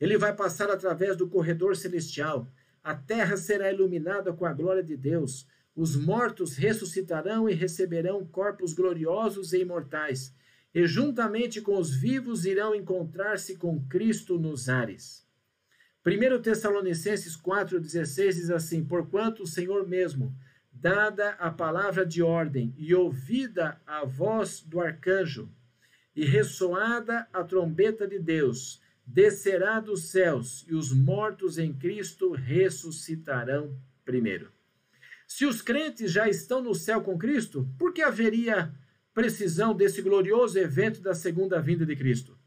Ele 0.00 0.18
vai 0.18 0.34
passar 0.34 0.72
através 0.72 1.16
do 1.16 1.28
corredor 1.28 1.76
celestial. 1.76 2.48
A 2.82 2.96
terra 2.96 3.36
será 3.36 3.70
iluminada 3.70 4.32
com 4.32 4.44
a 4.44 4.52
glória 4.52 4.82
de 4.82 4.96
Deus. 4.96 5.46
Os 5.72 5.94
mortos 5.94 6.56
ressuscitarão 6.56 7.48
e 7.48 7.54
receberão 7.54 8.26
corpos 8.26 8.74
gloriosos 8.74 9.52
e 9.52 9.60
imortais. 9.60 10.34
E 10.74 10.86
juntamente 10.86 11.60
com 11.60 11.76
os 11.78 11.94
vivos 11.94 12.46
irão 12.46 12.74
encontrar-se 12.74 13.56
com 13.56 13.84
Cristo 13.86 14.38
nos 14.38 14.68
ares. 14.68 15.26
1 16.04 16.42
Tessalonicenses 16.42 17.36
4,16 17.36 18.32
diz 18.32 18.50
assim: 18.50 18.84
Porquanto 18.84 19.42
o 19.42 19.46
Senhor 19.46 19.86
mesmo, 19.86 20.34
dada 20.72 21.30
a 21.32 21.50
palavra 21.50 22.04
de 22.04 22.22
ordem 22.22 22.74
e 22.76 22.94
ouvida 22.94 23.80
a 23.86 24.04
voz 24.04 24.60
do 24.60 24.80
arcanjo, 24.80 25.48
e 26.16 26.24
ressoada 26.24 27.28
a 27.32 27.44
trombeta 27.44 28.06
de 28.08 28.18
Deus, 28.18 28.82
descerá 29.06 29.78
dos 29.78 30.10
céus, 30.10 30.64
e 30.68 30.74
os 30.74 30.92
mortos 30.92 31.58
em 31.58 31.72
Cristo 31.72 32.32
ressuscitarão 32.32 33.78
primeiro. 34.04 34.50
Se 35.26 35.46
os 35.46 35.62
crentes 35.62 36.10
já 36.10 36.28
estão 36.28 36.60
no 36.60 36.74
céu 36.74 37.00
com 37.00 37.16
Cristo, 37.16 37.68
por 37.78 37.92
que 37.92 38.02
haveria 38.02 38.74
precisão 39.14 39.74
desse 39.74 40.00
glorioso 40.02 40.58
evento 40.58 41.00
da 41.00 41.14
segunda 41.14 41.60
vinda 41.60 41.84
de 41.84 41.94
Cristo? 41.96 42.38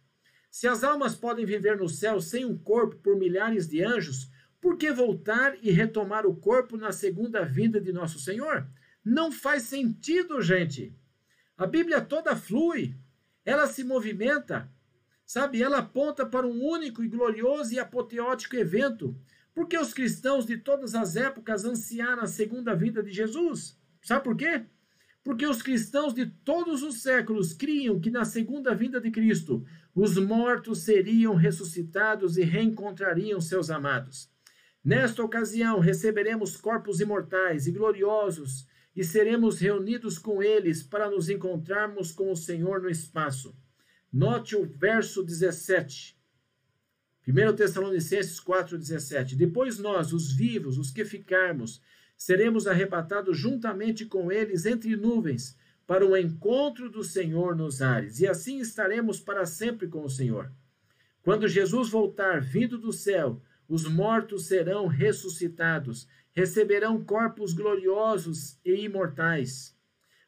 Se 0.50 0.68
as 0.68 0.84
almas 0.84 1.16
podem 1.16 1.46
viver 1.46 1.78
no 1.78 1.90
céu 1.90 2.22
sem 2.22 2.46
um 2.46 2.58
corpo 2.58 2.96
por 2.98 3.18
milhares 3.18 3.68
de 3.68 3.84
anjos, 3.84 4.30
por 4.62 4.78
que 4.78 4.92
voltar 4.92 5.56
e 5.62 5.70
retomar 5.70 6.26
o 6.26 6.36
corpo 6.36 6.78
na 6.78 6.92
segunda 6.92 7.44
vinda 7.44 7.80
de 7.80 7.92
nosso 7.92 8.20
Senhor? 8.20 8.68
Não 9.04 9.32
faz 9.32 9.64
sentido, 9.64 10.42
gente. 10.42 10.96
A 11.58 11.68
Bíblia 11.68 12.02
toda 12.02 12.36
flui, 12.36 12.96
ela 13.46 13.68
se 13.68 13.84
movimenta, 13.84 14.72
sabe? 15.26 15.62
Ela 15.62 15.80
aponta 15.80 16.26
para 16.26 16.48
um 16.48 16.64
único 16.64 17.04
e 17.04 17.08
glorioso 17.08 17.74
e 17.74 17.80
apoteótico 17.80 18.56
evento. 18.56 19.16
Porque 19.54 19.78
os 19.78 19.94
cristãos 19.94 20.46
de 20.46 20.58
todas 20.58 20.96
as 20.96 21.16
épocas 21.16 21.64
ansiaram 21.64 22.24
a 22.24 22.28
segunda 22.28 22.76
vinda 22.76 23.04
de 23.04 23.12
Jesus? 23.12 23.80
Sabe 24.02 24.24
por 24.24 24.36
quê? 24.36 24.66
Porque 25.26 25.48
os 25.48 25.64
cristãos 25.64 26.14
de 26.14 26.28
todos 26.28 26.84
os 26.84 27.02
séculos 27.02 27.52
criam 27.52 28.00
que 28.00 28.12
na 28.12 28.24
segunda 28.24 28.76
vinda 28.76 29.02
de 29.02 29.10
Cristo 29.10 29.66
os 29.96 30.18
mortos 30.18 30.84
seriam 30.84 31.34
ressuscitados 31.34 32.38
e 32.38 32.44
reencontrariam 32.44 33.42
seus 33.42 33.72
amados. 33.72 34.30
Nesta 34.84 35.24
ocasião 35.24 35.80
receberemos 35.80 36.56
corpos 36.56 37.00
imortais 37.00 37.66
e 37.66 37.72
gloriosos 37.72 38.68
e 38.96 39.04
seremos 39.04 39.60
reunidos 39.60 40.20
com 40.20 40.44
eles 40.44 40.84
para 40.84 41.10
nos 41.10 41.28
encontrarmos 41.28 42.12
com 42.12 42.32
o 42.32 42.36
Senhor 42.36 42.80
no 42.80 42.90
espaço. 42.90 43.58
Note 44.14 44.56
o 44.56 44.64
verso 44.64 45.24
17. 45.24 46.16
1 47.28 47.56
Tessalonicenses 47.56 48.40
4,17. 48.40 49.36
Depois 49.36 49.80
nós, 49.80 50.14
os 50.14 50.32
vivos, 50.32 50.78
os 50.78 50.92
que 50.92 51.04
ficarmos, 51.04 51.82
seremos 52.18 52.68
arrebatados 52.68 53.38
juntamente 53.38 54.06
com 54.06 54.32
eles 54.32 54.66
entre 54.66 54.96
nuvens 54.96 55.58
para 55.88 56.06
o 56.06 56.18
encontro 56.18 56.90
do 56.90 57.04
Senhor 57.04 57.56
nos 57.56 57.82
ares, 57.82 58.20
e 58.20 58.28
assim 58.28 58.60
estaremos 58.60 59.20
para 59.20 59.46
sempre 59.46 59.88
com 59.88 60.04
o 60.04 60.10
Senhor. 60.10 60.52
Quando 61.22 61.48
Jesus 61.48 61.90
voltar, 61.90 62.42
vindo 62.42 62.78
do 62.78 62.92
céu, 62.92 63.42
os 63.68 63.88
mortos 63.88 64.48
serão 64.48 64.88
ressuscitados, 64.88 66.08
receberão 66.32 67.04
corpos 67.04 67.54
gloriosos 67.54 68.60
e 68.64 68.84
imortais. 68.84 69.76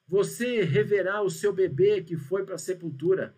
Você 0.08 0.64
reverá 0.64 1.22
o 1.22 1.30
seu 1.30 1.52
bebê 1.52 2.02
que 2.02 2.16
foi 2.16 2.46
para 2.46 2.56
a 2.56 2.60
sepultura. 2.60 3.36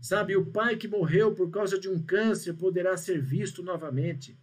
Sabe, 0.00 0.36
o 0.36 0.46
pai 0.46 0.76
que 0.76 0.88
morreu 0.88 1.34
por 1.34 1.50
causa 1.50 1.78
de 1.78 1.88
um 1.88 2.02
câncer 2.02 2.54
poderá 2.54 2.96
ser 2.96 3.22
visto 3.22 3.62
novamente. 3.62 4.38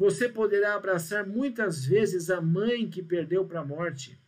Você 0.00 0.30
poderá 0.30 0.76
abraçar 0.76 1.26
muitas 1.26 1.84
vezes 1.84 2.30
a 2.30 2.40
mãe 2.40 2.88
que 2.88 3.02
perdeu 3.02 3.44
para 3.44 3.60
a 3.60 3.64
morte. 3.66 4.18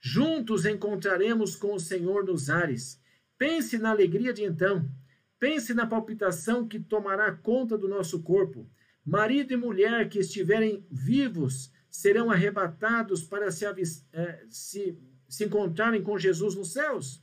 Juntos 0.00 0.64
encontraremos 0.64 1.56
com 1.56 1.74
o 1.74 1.80
Senhor 1.80 2.24
nos 2.24 2.48
ares. 2.48 3.02
Pense 3.36 3.76
na 3.76 3.90
alegria 3.90 4.32
de 4.32 4.44
então. 4.44 4.88
Pense 5.36 5.74
na 5.74 5.84
palpitação 5.84 6.68
que 6.68 6.78
tomará 6.78 7.32
conta 7.32 7.76
do 7.76 7.88
nosso 7.88 8.22
corpo. 8.22 8.70
Marido 9.04 9.52
e 9.52 9.56
mulher 9.56 10.08
que 10.08 10.20
estiverem 10.20 10.86
vivos 10.88 11.72
serão 11.90 12.30
arrebatados 12.30 13.24
para 13.24 13.50
se, 13.50 13.66
eh, 14.12 14.44
se, 14.48 14.96
se 15.28 15.44
encontrarem 15.44 16.04
com 16.04 16.16
Jesus 16.16 16.54
nos 16.54 16.72
céus. 16.72 17.20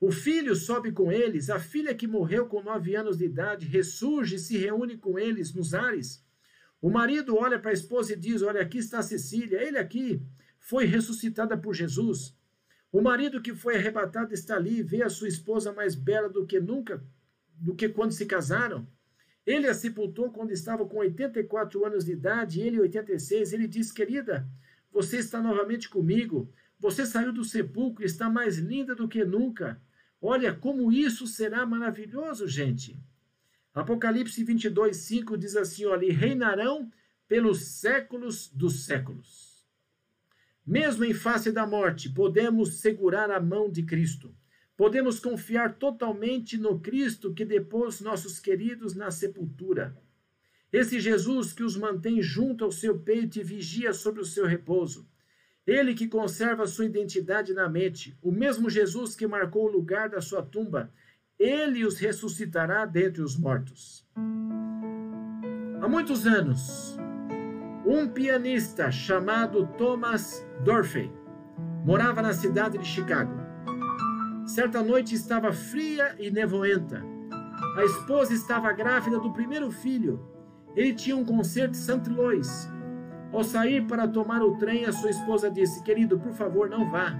O 0.00 0.10
filho 0.10 0.56
sobe 0.56 0.90
com 0.90 1.12
eles, 1.12 1.50
a 1.50 1.60
filha 1.60 1.94
que 1.94 2.06
morreu 2.06 2.46
com 2.46 2.62
nove 2.62 2.96
anos 2.96 3.18
de 3.18 3.26
idade 3.26 3.66
ressurge 3.66 4.36
e 4.36 4.38
se 4.38 4.56
reúne 4.56 4.96
com 4.96 5.18
eles 5.18 5.52
nos 5.52 5.74
ares. 5.74 6.24
O 6.80 6.88
marido 6.88 7.36
olha 7.36 7.58
para 7.58 7.70
a 7.70 7.74
esposa 7.74 8.12
e 8.12 8.16
diz: 8.16 8.42
Olha, 8.42 8.62
aqui 8.62 8.78
está 8.78 9.02
Cecília, 9.02 9.62
ele 9.62 9.78
aqui 9.78 10.22
foi 10.58 10.86
ressuscitada 10.86 11.56
por 11.56 11.74
Jesus. 11.74 12.34
O 12.92 13.00
marido 13.00 13.40
que 13.40 13.54
foi 13.54 13.76
arrebatado 13.76 14.32
está 14.32 14.56
ali, 14.56 14.82
vê 14.82 15.02
a 15.02 15.10
sua 15.10 15.28
esposa 15.28 15.72
mais 15.72 15.94
bela 15.94 16.28
do 16.28 16.46
que 16.46 16.58
nunca, 16.58 17.04
do 17.54 17.74
que 17.74 17.88
quando 17.88 18.12
se 18.12 18.26
casaram. 18.26 18.88
Ele 19.46 19.68
a 19.68 19.74
sepultou 19.74 20.30
quando 20.30 20.50
estava 20.52 20.86
com 20.86 20.98
84 20.98 21.84
anos 21.84 22.04
de 22.04 22.12
idade, 22.12 22.60
ele 22.60 22.80
86. 22.80 23.52
Ele 23.52 23.68
diz: 23.68 23.92
Querida, 23.92 24.48
você 24.90 25.18
está 25.18 25.40
novamente 25.40 25.88
comigo. 25.88 26.52
Você 26.78 27.04
saiu 27.04 27.32
do 27.32 27.44
sepulcro 27.44 28.02
e 28.02 28.06
está 28.06 28.30
mais 28.30 28.58
linda 28.58 28.94
do 28.94 29.06
que 29.06 29.24
nunca. 29.24 29.80
Olha 30.20 30.54
como 30.54 30.90
isso 30.90 31.26
será 31.26 31.64
maravilhoso, 31.66 32.48
gente. 32.48 32.98
Apocalipse 33.72 34.42
22, 34.42 34.96
5 34.96 35.36
diz 35.36 35.56
assim: 35.56 35.84
olha, 35.86 36.12
reinarão 36.12 36.90
pelos 37.28 37.62
séculos 37.62 38.48
dos 38.48 38.84
séculos. 38.84 39.64
Mesmo 40.66 41.04
em 41.04 41.14
face 41.14 41.52
da 41.52 41.66
morte, 41.66 42.08
podemos 42.08 42.80
segurar 42.80 43.30
a 43.30 43.40
mão 43.40 43.70
de 43.70 43.82
Cristo. 43.82 44.34
Podemos 44.76 45.20
confiar 45.20 45.76
totalmente 45.76 46.56
no 46.56 46.80
Cristo 46.80 47.32
que 47.34 47.44
depôs 47.44 48.00
nossos 48.00 48.40
queridos 48.40 48.94
na 48.94 49.10
sepultura. 49.10 49.96
Esse 50.72 50.98
Jesus 50.98 51.52
que 51.52 51.62
os 51.62 51.76
mantém 51.76 52.22
junto 52.22 52.64
ao 52.64 52.72
seu 52.72 52.98
peito 52.98 53.38
e 53.38 53.42
vigia 53.42 53.92
sobre 53.92 54.20
o 54.20 54.24
seu 54.24 54.46
repouso. 54.46 55.08
Ele 55.66 55.94
que 55.94 56.08
conserva 56.08 56.66
sua 56.66 56.86
identidade 56.86 57.52
na 57.52 57.68
mente, 57.68 58.16
o 58.22 58.32
mesmo 58.32 58.70
Jesus 58.70 59.14
que 59.14 59.26
marcou 59.26 59.66
o 59.66 59.70
lugar 59.70 60.08
da 60.08 60.20
sua 60.20 60.42
tumba 60.42 60.92
ele 61.40 61.86
os 61.86 61.98
ressuscitará 61.98 62.84
dentre 62.84 63.22
os 63.22 63.34
mortos. 63.34 64.06
Há 65.80 65.88
muitos 65.88 66.26
anos, 66.26 66.98
um 67.86 68.06
pianista 68.06 68.92
chamado 68.92 69.66
Thomas 69.78 70.46
Dorfey 70.62 71.10
morava 71.82 72.20
na 72.20 72.34
cidade 72.34 72.76
de 72.76 72.86
Chicago. 72.86 73.32
Certa 74.44 74.82
noite 74.82 75.14
estava 75.14 75.50
fria 75.50 76.14
e 76.18 76.30
nevoenta. 76.30 77.02
A 77.78 77.84
esposa 77.84 78.34
estava 78.34 78.70
grávida 78.72 79.18
do 79.18 79.32
primeiro 79.32 79.70
filho. 79.70 80.20
Ele 80.76 80.92
tinha 80.92 81.16
um 81.16 81.24
concerto 81.24 81.70
em 81.70 81.80
St. 81.80 82.10
Louis. 82.10 82.70
Ao 83.32 83.42
sair 83.42 83.86
para 83.86 84.06
tomar 84.06 84.42
o 84.42 84.58
trem, 84.58 84.84
a 84.84 84.92
sua 84.92 85.08
esposa 85.08 85.50
disse: 85.50 85.82
Querido, 85.82 86.18
por 86.18 86.32
favor, 86.32 86.68
não 86.68 86.90
vá. 86.90 87.18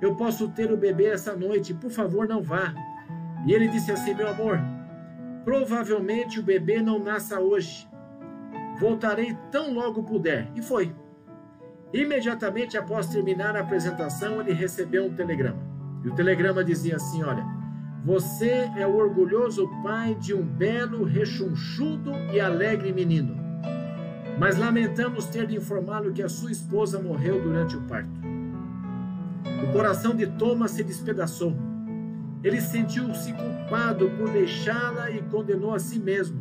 Eu 0.00 0.14
posso 0.14 0.48
ter 0.50 0.70
o 0.70 0.76
bebê 0.76 1.06
essa 1.06 1.34
noite, 1.34 1.74
por 1.74 1.90
favor, 1.90 2.28
não 2.28 2.40
vá. 2.40 2.72
E 3.46 3.52
ele 3.52 3.68
disse 3.68 3.90
assim: 3.90 4.14
Meu 4.14 4.28
amor, 4.28 4.60
provavelmente 5.44 6.40
o 6.40 6.42
bebê 6.42 6.80
não 6.80 6.98
nasça 6.98 7.40
hoje. 7.40 7.88
Voltarei 8.78 9.36
tão 9.50 9.72
logo 9.72 10.02
puder. 10.02 10.48
E 10.54 10.62
foi. 10.62 10.94
Imediatamente 11.92 12.78
após 12.78 13.08
terminar 13.08 13.56
a 13.56 13.60
apresentação, 13.60 14.40
ele 14.40 14.52
recebeu 14.52 15.06
um 15.06 15.14
telegrama. 15.14 15.60
E 16.04 16.08
o 16.08 16.14
telegrama 16.14 16.64
dizia 16.64 16.96
assim: 16.96 17.22
Olha, 17.22 17.44
você 18.04 18.70
é 18.76 18.86
o 18.86 18.96
orgulhoso 18.96 19.68
pai 19.82 20.14
de 20.14 20.34
um 20.34 20.42
belo, 20.42 21.04
rechonchudo 21.04 22.12
e 22.32 22.40
alegre 22.40 22.92
menino. 22.92 23.36
Mas 24.38 24.58
lamentamos 24.58 25.26
ter 25.26 25.46
de 25.46 25.56
informá-lo 25.56 26.12
que 26.12 26.22
a 26.22 26.28
sua 26.28 26.50
esposa 26.50 26.98
morreu 27.00 27.40
durante 27.42 27.76
o 27.76 27.82
parto. 27.82 28.10
O 29.62 29.72
coração 29.72 30.16
de 30.16 30.26
Thomas 30.26 30.72
se 30.72 30.82
despedaçou. 30.82 31.54
Ele 32.42 32.60
sentiu-se 32.60 33.32
culpado 33.32 34.10
por 34.10 34.30
deixá-la 34.30 35.10
e 35.10 35.22
condenou 35.22 35.74
a 35.74 35.78
si 35.78 35.98
mesmo. 35.98 36.40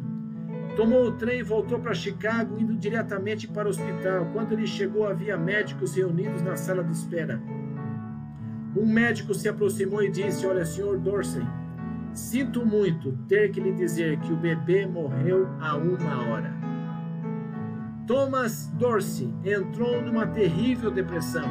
Tomou 0.75 1.05
o 1.05 1.11
trem 1.11 1.39
e 1.39 1.43
voltou 1.43 1.79
para 1.79 1.93
Chicago, 1.93 2.57
indo 2.59 2.75
diretamente 2.75 3.47
para 3.47 3.67
o 3.67 3.71
hospital. 3.71 4.29
Quando 4.33 4.53
ele 4.53 4.65
chegou, 4.65 5.05
havia 5.05 5.37
médicos 5.37 5.95
reunidos 5.95 6.41
na 6.41 6.55
sala 6.55 6.83
de 6.83 6.93
espera. 6.93 7.41
Um 8.75 8.85
médico 8.85 9.33
se 9.33 9.49
aproximou 9.49 10.01
e 10.01 10.09
disse: 10.09 10.47
Olha, 10.47 10.65
senhor 10.65 10.97
Dorsey, 10.97 11.45
sinto 12.13 12.65
muito 12.65 13.11
ter 13.27 13.51
que 13.51 13.59
lhe 13.59 13.73
dizer 13.73 14.17
que 14.19 14.31
o 14.31 14.37
bebê 14.37 14.87
morreu 14.87 15.47
há 15.59 15.75
uma 15.75 16.29
hora. 16.29 16.53
Thomas 18.07 18.67
Dorsey 18.77 19.31
entrou 19.43 20.01
numa 20.01 20.25
terrível 20.25 20.89
depressão. 20.89 21.47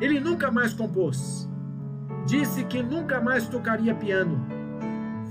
Ele 0.00 0.20
nunca 0.20 0.50
mais 0.50 0.74
compôs. 0.74 1.48
Disse 2.26 2.64
que 2.64 2.82
nunca 2.82 3.20
mais 3.20 3.46
tocaria 3.48 3.94
piano. 3.94 4.40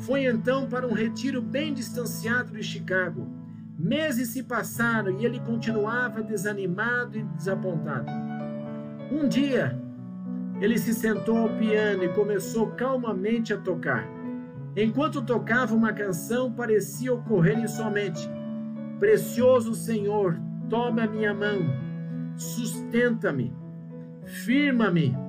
Foi 0.06 0.26
então 0.26 0.68
para 0.68 0.88
um 0.88 0.94
retiro 0.94 1.41
bem 1.41 1.74
distanciado 1.74 2.54
de 2.54 2.62
Chicago. 2.62 3.28
Meses 3.78 4.30
se 4.30 4.44
passaram 4.44 5.20
e 5.20 5.26
ele 5.26 5.39
continuava 5.39 6.22
desanimado 6.22 7.18
e 7.18 7.24
desapontado. 7.24 8.12
Um 9.12 9.28
dia, 9.28 9.80
ele 10.62 10.78
se 10.78 10.94
sentou 10.94 11.38
ao 11.38 11.50
piano 11.58 12.04
e 12.04 12.10
começou 12.10 12.68
calmamente 12.72 13.54
a 13.54 13.58
tocar. 13.58 14.08
Enquanto 14.76 15.22
tocava 15.22 15.76
uma 15.76 15.94
canção, 15.94 16.52
parecia 16.52 17.14
ocorrer-lhe 17.14 17.68
somente: 17.68 18.30
Precioso 19.00 19.74
Senhor, 19.74 20.39
toma 20.70 21.04
a 21.04 21.08
minha 21.08 21.34
mão, 21.34 21.60
sustenta-me, 22.36 23.54
firma-me 24.26 25.22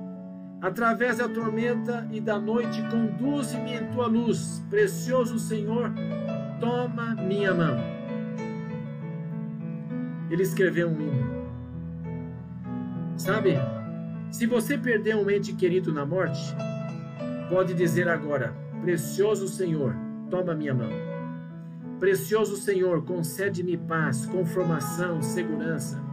Através 0.61 1.17
da 1.17 1.27
tormenta 1.27 2.07
e 2.11 2.19
da 2.19 2.39
noite, 2.39 2.81
conduze-me 2.89 3.75
em 3.75 3.85
tua 3.91 4.07
luz. 4.07 4.63
Precioso 4.69 5.37
Senhor, 5.37 5.91
toma 6.59 7.15
minha 7.15 7.53
mão. 7.53 7.77
Ele 10.29 10.43
escreveu 10.43 10.89
um 10.89 11.01
hino. 11.01 11.35
Sabe, 13.15 13.55
se 14.31 14.45
você 14.45 14.77
perder 14.77 15.15
um 15.15 15.29
ente 15.29 15.53
querido 15.53 15.93
na 15.93 16.05
morte, 16.05 16.41
pode 17.49 17.73
dizer 17.73 18.07
agora: 18.09 18.53
Precioso 18.81 19.47
Senhor, 19.47 19.95
toma 20.29 20.53
minha 20.53 20.73
mão. 20.73 20.89
Precioso 21.99 22.57
Senhor, 22.57 23.03
concede-me 23.05 23.77
paz, 23.77 24.25
conformação, 24.25 25.21
segurança. 25.21 26.04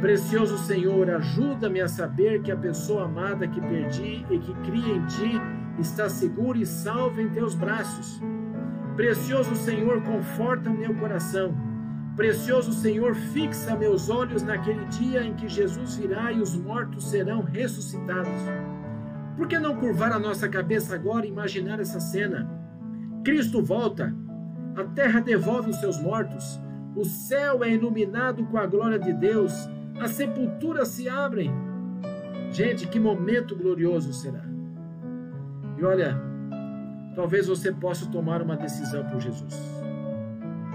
Precioso 0.00 0.58
Senhor, 0.58 1.08
ajuda-me 1.10 1.80
a 1.80 1.88
saber 1.88 2.42
que 2.42 2.52
a 2.52 2.56
pessoa 2.56 3.06
amada 3.06 3.48
que 3.48 3.60
perdi 3.60 4.26
e 4.30 4.38
que 4.38 4.54
cria 4.56 4.94
em 4.94 5.06
ti 5.06 5.40
está 5.78 6.08
segura 6.08 6.58
e 6.58 6.66
salva 6.66 7.22
em 7.22 7.30
teus 7.30 7.54
braços. 7.54 8.20
Precioso 8.94 9.54
Senhor, 9.56 10.02
conforta 10.02 10.68
meu 10.68 10.94
coração. 10.94 11.56
Precioso 12.14 12.72
Senhor, 12.72 13.14
fixa 13.14 13.74
meus 13.74 14.10
olhos 14.10 14.42
naquele 14.42 14.84
dia 14.86 15.24
em 15.24 15.34
que 15.34 15.48
Jesus 15.48 15.96
virá 15.96 16.30
e 16.30 16.40
os 16.40 16.54
mortos 16.54 17.08
serão 17.08 17.42
ressuscitados. 17.42 18.32
Por 19.36 19.48
que 19.48 19.58
não 19.58 19.76
curvar 19.76 20.12
a 20.12 20.18
nossa 20.18 20.46
cabeça 20.46 20.94
agora 20.94 21.24
e 21.24 21.30
imaginar 21.30 21.80
essa 21.80 22.00
cena? 22.00 22.50
Cristo 23.24 23.62
volta, 23.62 24.14
a 24.76 24.84
terra 24.84 25.20
devolve 25.20 25.70
os 25.70 25.76
seus 25.76 26.00
mortos, 26.00 26.60
o 26.94 27.04
céu 27.04 27.64
é 27.64 27.70
iluminado 27.70 28.44
com 28.46 28.56
a 28.58 28.66
glória 28.66 28.98
de 28.98 29.12
Deus 29.12 29.52
as 30.00 30.10
sepulturas 30.12 30.88
se 30.88 31.08
abrem. 31.08 31.52
Gente, 32.50 32.86
que 32.86 33.00
momento 33.00 33.56
glorioso 33.56 34.12
será. 34.12 34.44
E 35.78 35.84
olha, 35.84 36.16
talvez 37.14 37.46
você 37.46 37.72
possa 37.72 38.06
tomar 38.06 38.40
uma 38.42 38.56
decisão 38.56 39.04
por 39.04 39.20
Jesus. 39.20 39.54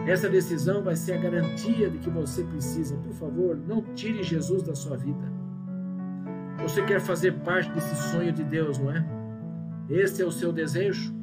Essa 0.06 0.28
decisão 0.28 0.82
vai 0.82 0.96
ser 0.96 1.14
a 1.14 1.18
garantia 1.18 1.90
de 1.90 2.00
que 2.00 2.10
você 2.10 2.44
precisa. 2.44 2.98
Por 2.98 3.14
favor, 3.14 3.56
não 3.56 3.82
tire 3.94 4.24
Jesus 4.24 4.64
da 4.64 4.76
sua 4.76 4.98
vida. 4.98 5.32
Você 6.62 6.84
quer 6.84 7.00
fazer 7.00 7.34
parte 7.40 7.72
desse 7.72 7.96
sonho 8.12 8.32
de 8.32 8.44
Deus, 8.44 8.78
não 8.78 8.92
é? 8.92 9.06
Esse 9.90 10.22
é 10.22 10.26
o 10.26 10.32
seu 10.32 10.52
desejo? 10.52 11.14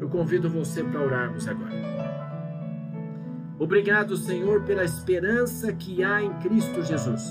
Eu 0.00 0.08
convido 0.08 0.48
você 0.50 0.82
para 0.82 1.00
orarmos 1.00 1.46
agora. 1.48 1.93
Obrigado, 3.58 4.16
Senhor, 4.16 4.62
pela 4.62 4.84
esperança 4.84 5.72
que 5.72 6.02
há 6.02 6.22
em 6.22 6.32
Cristo 6.40 6.82
Jesus. 6.82 7.24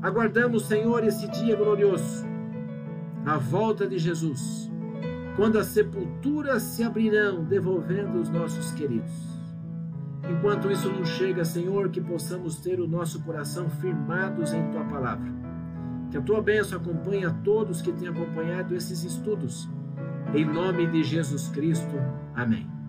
Aguardamos, 0.00 0.66
Senhor, 0.66 1.04
esse 1.04 1.28
dia 1.28 1.56
glorioso, 1.56 2.24
a 3.26 3.36
volta 3.36 3.86
de 3.86 3.98
Jesus, 3.98 4.70
quando 5.36 5.58
as 5.58 5.66
sepulturas 5.66 6.62
se 6.62 6.82
abrirão, 6.82 7.44
devolvendo 7.44 8.18
os 8.18 8.30
nossos 8.30 8.72
queridos. 8.72 9.30
Enquanto 10.28 10.70
isso 10.70 10.90
não 10.90 11.04
chega, 11.04 11.44
Senhor, 11.44 11.90
que 11.90 12.00
possamos 12.00 12.56
ter 12.56 12.80
o 12.80 12.86
nosso 12.86 13.22
coração 13.22 13.68
firmados 13.68 14.52
em 14.52 14.70
Tua 14.70 14.84
palavra. 14.84 15.30
Que 16.10 16.16
a 16.16 16.22
Tua 16.22 16.40
bênção 16.40 16.78
acompanhe 16.78 17.24
a 17.24 17.30
todos 17.30 17.82
que 17.82 17.92
têm 17.92 18.08
acompanhado 18.08 18.74
esses 18.74 19.02
estudos. 19.02 19.68
Em 20.34 20.44
nome 20.44 20.86
de 20.86 21.02
Jesus 21.02 21.48
Cristo. 21.48 21.96
Amém. 22.34 22.79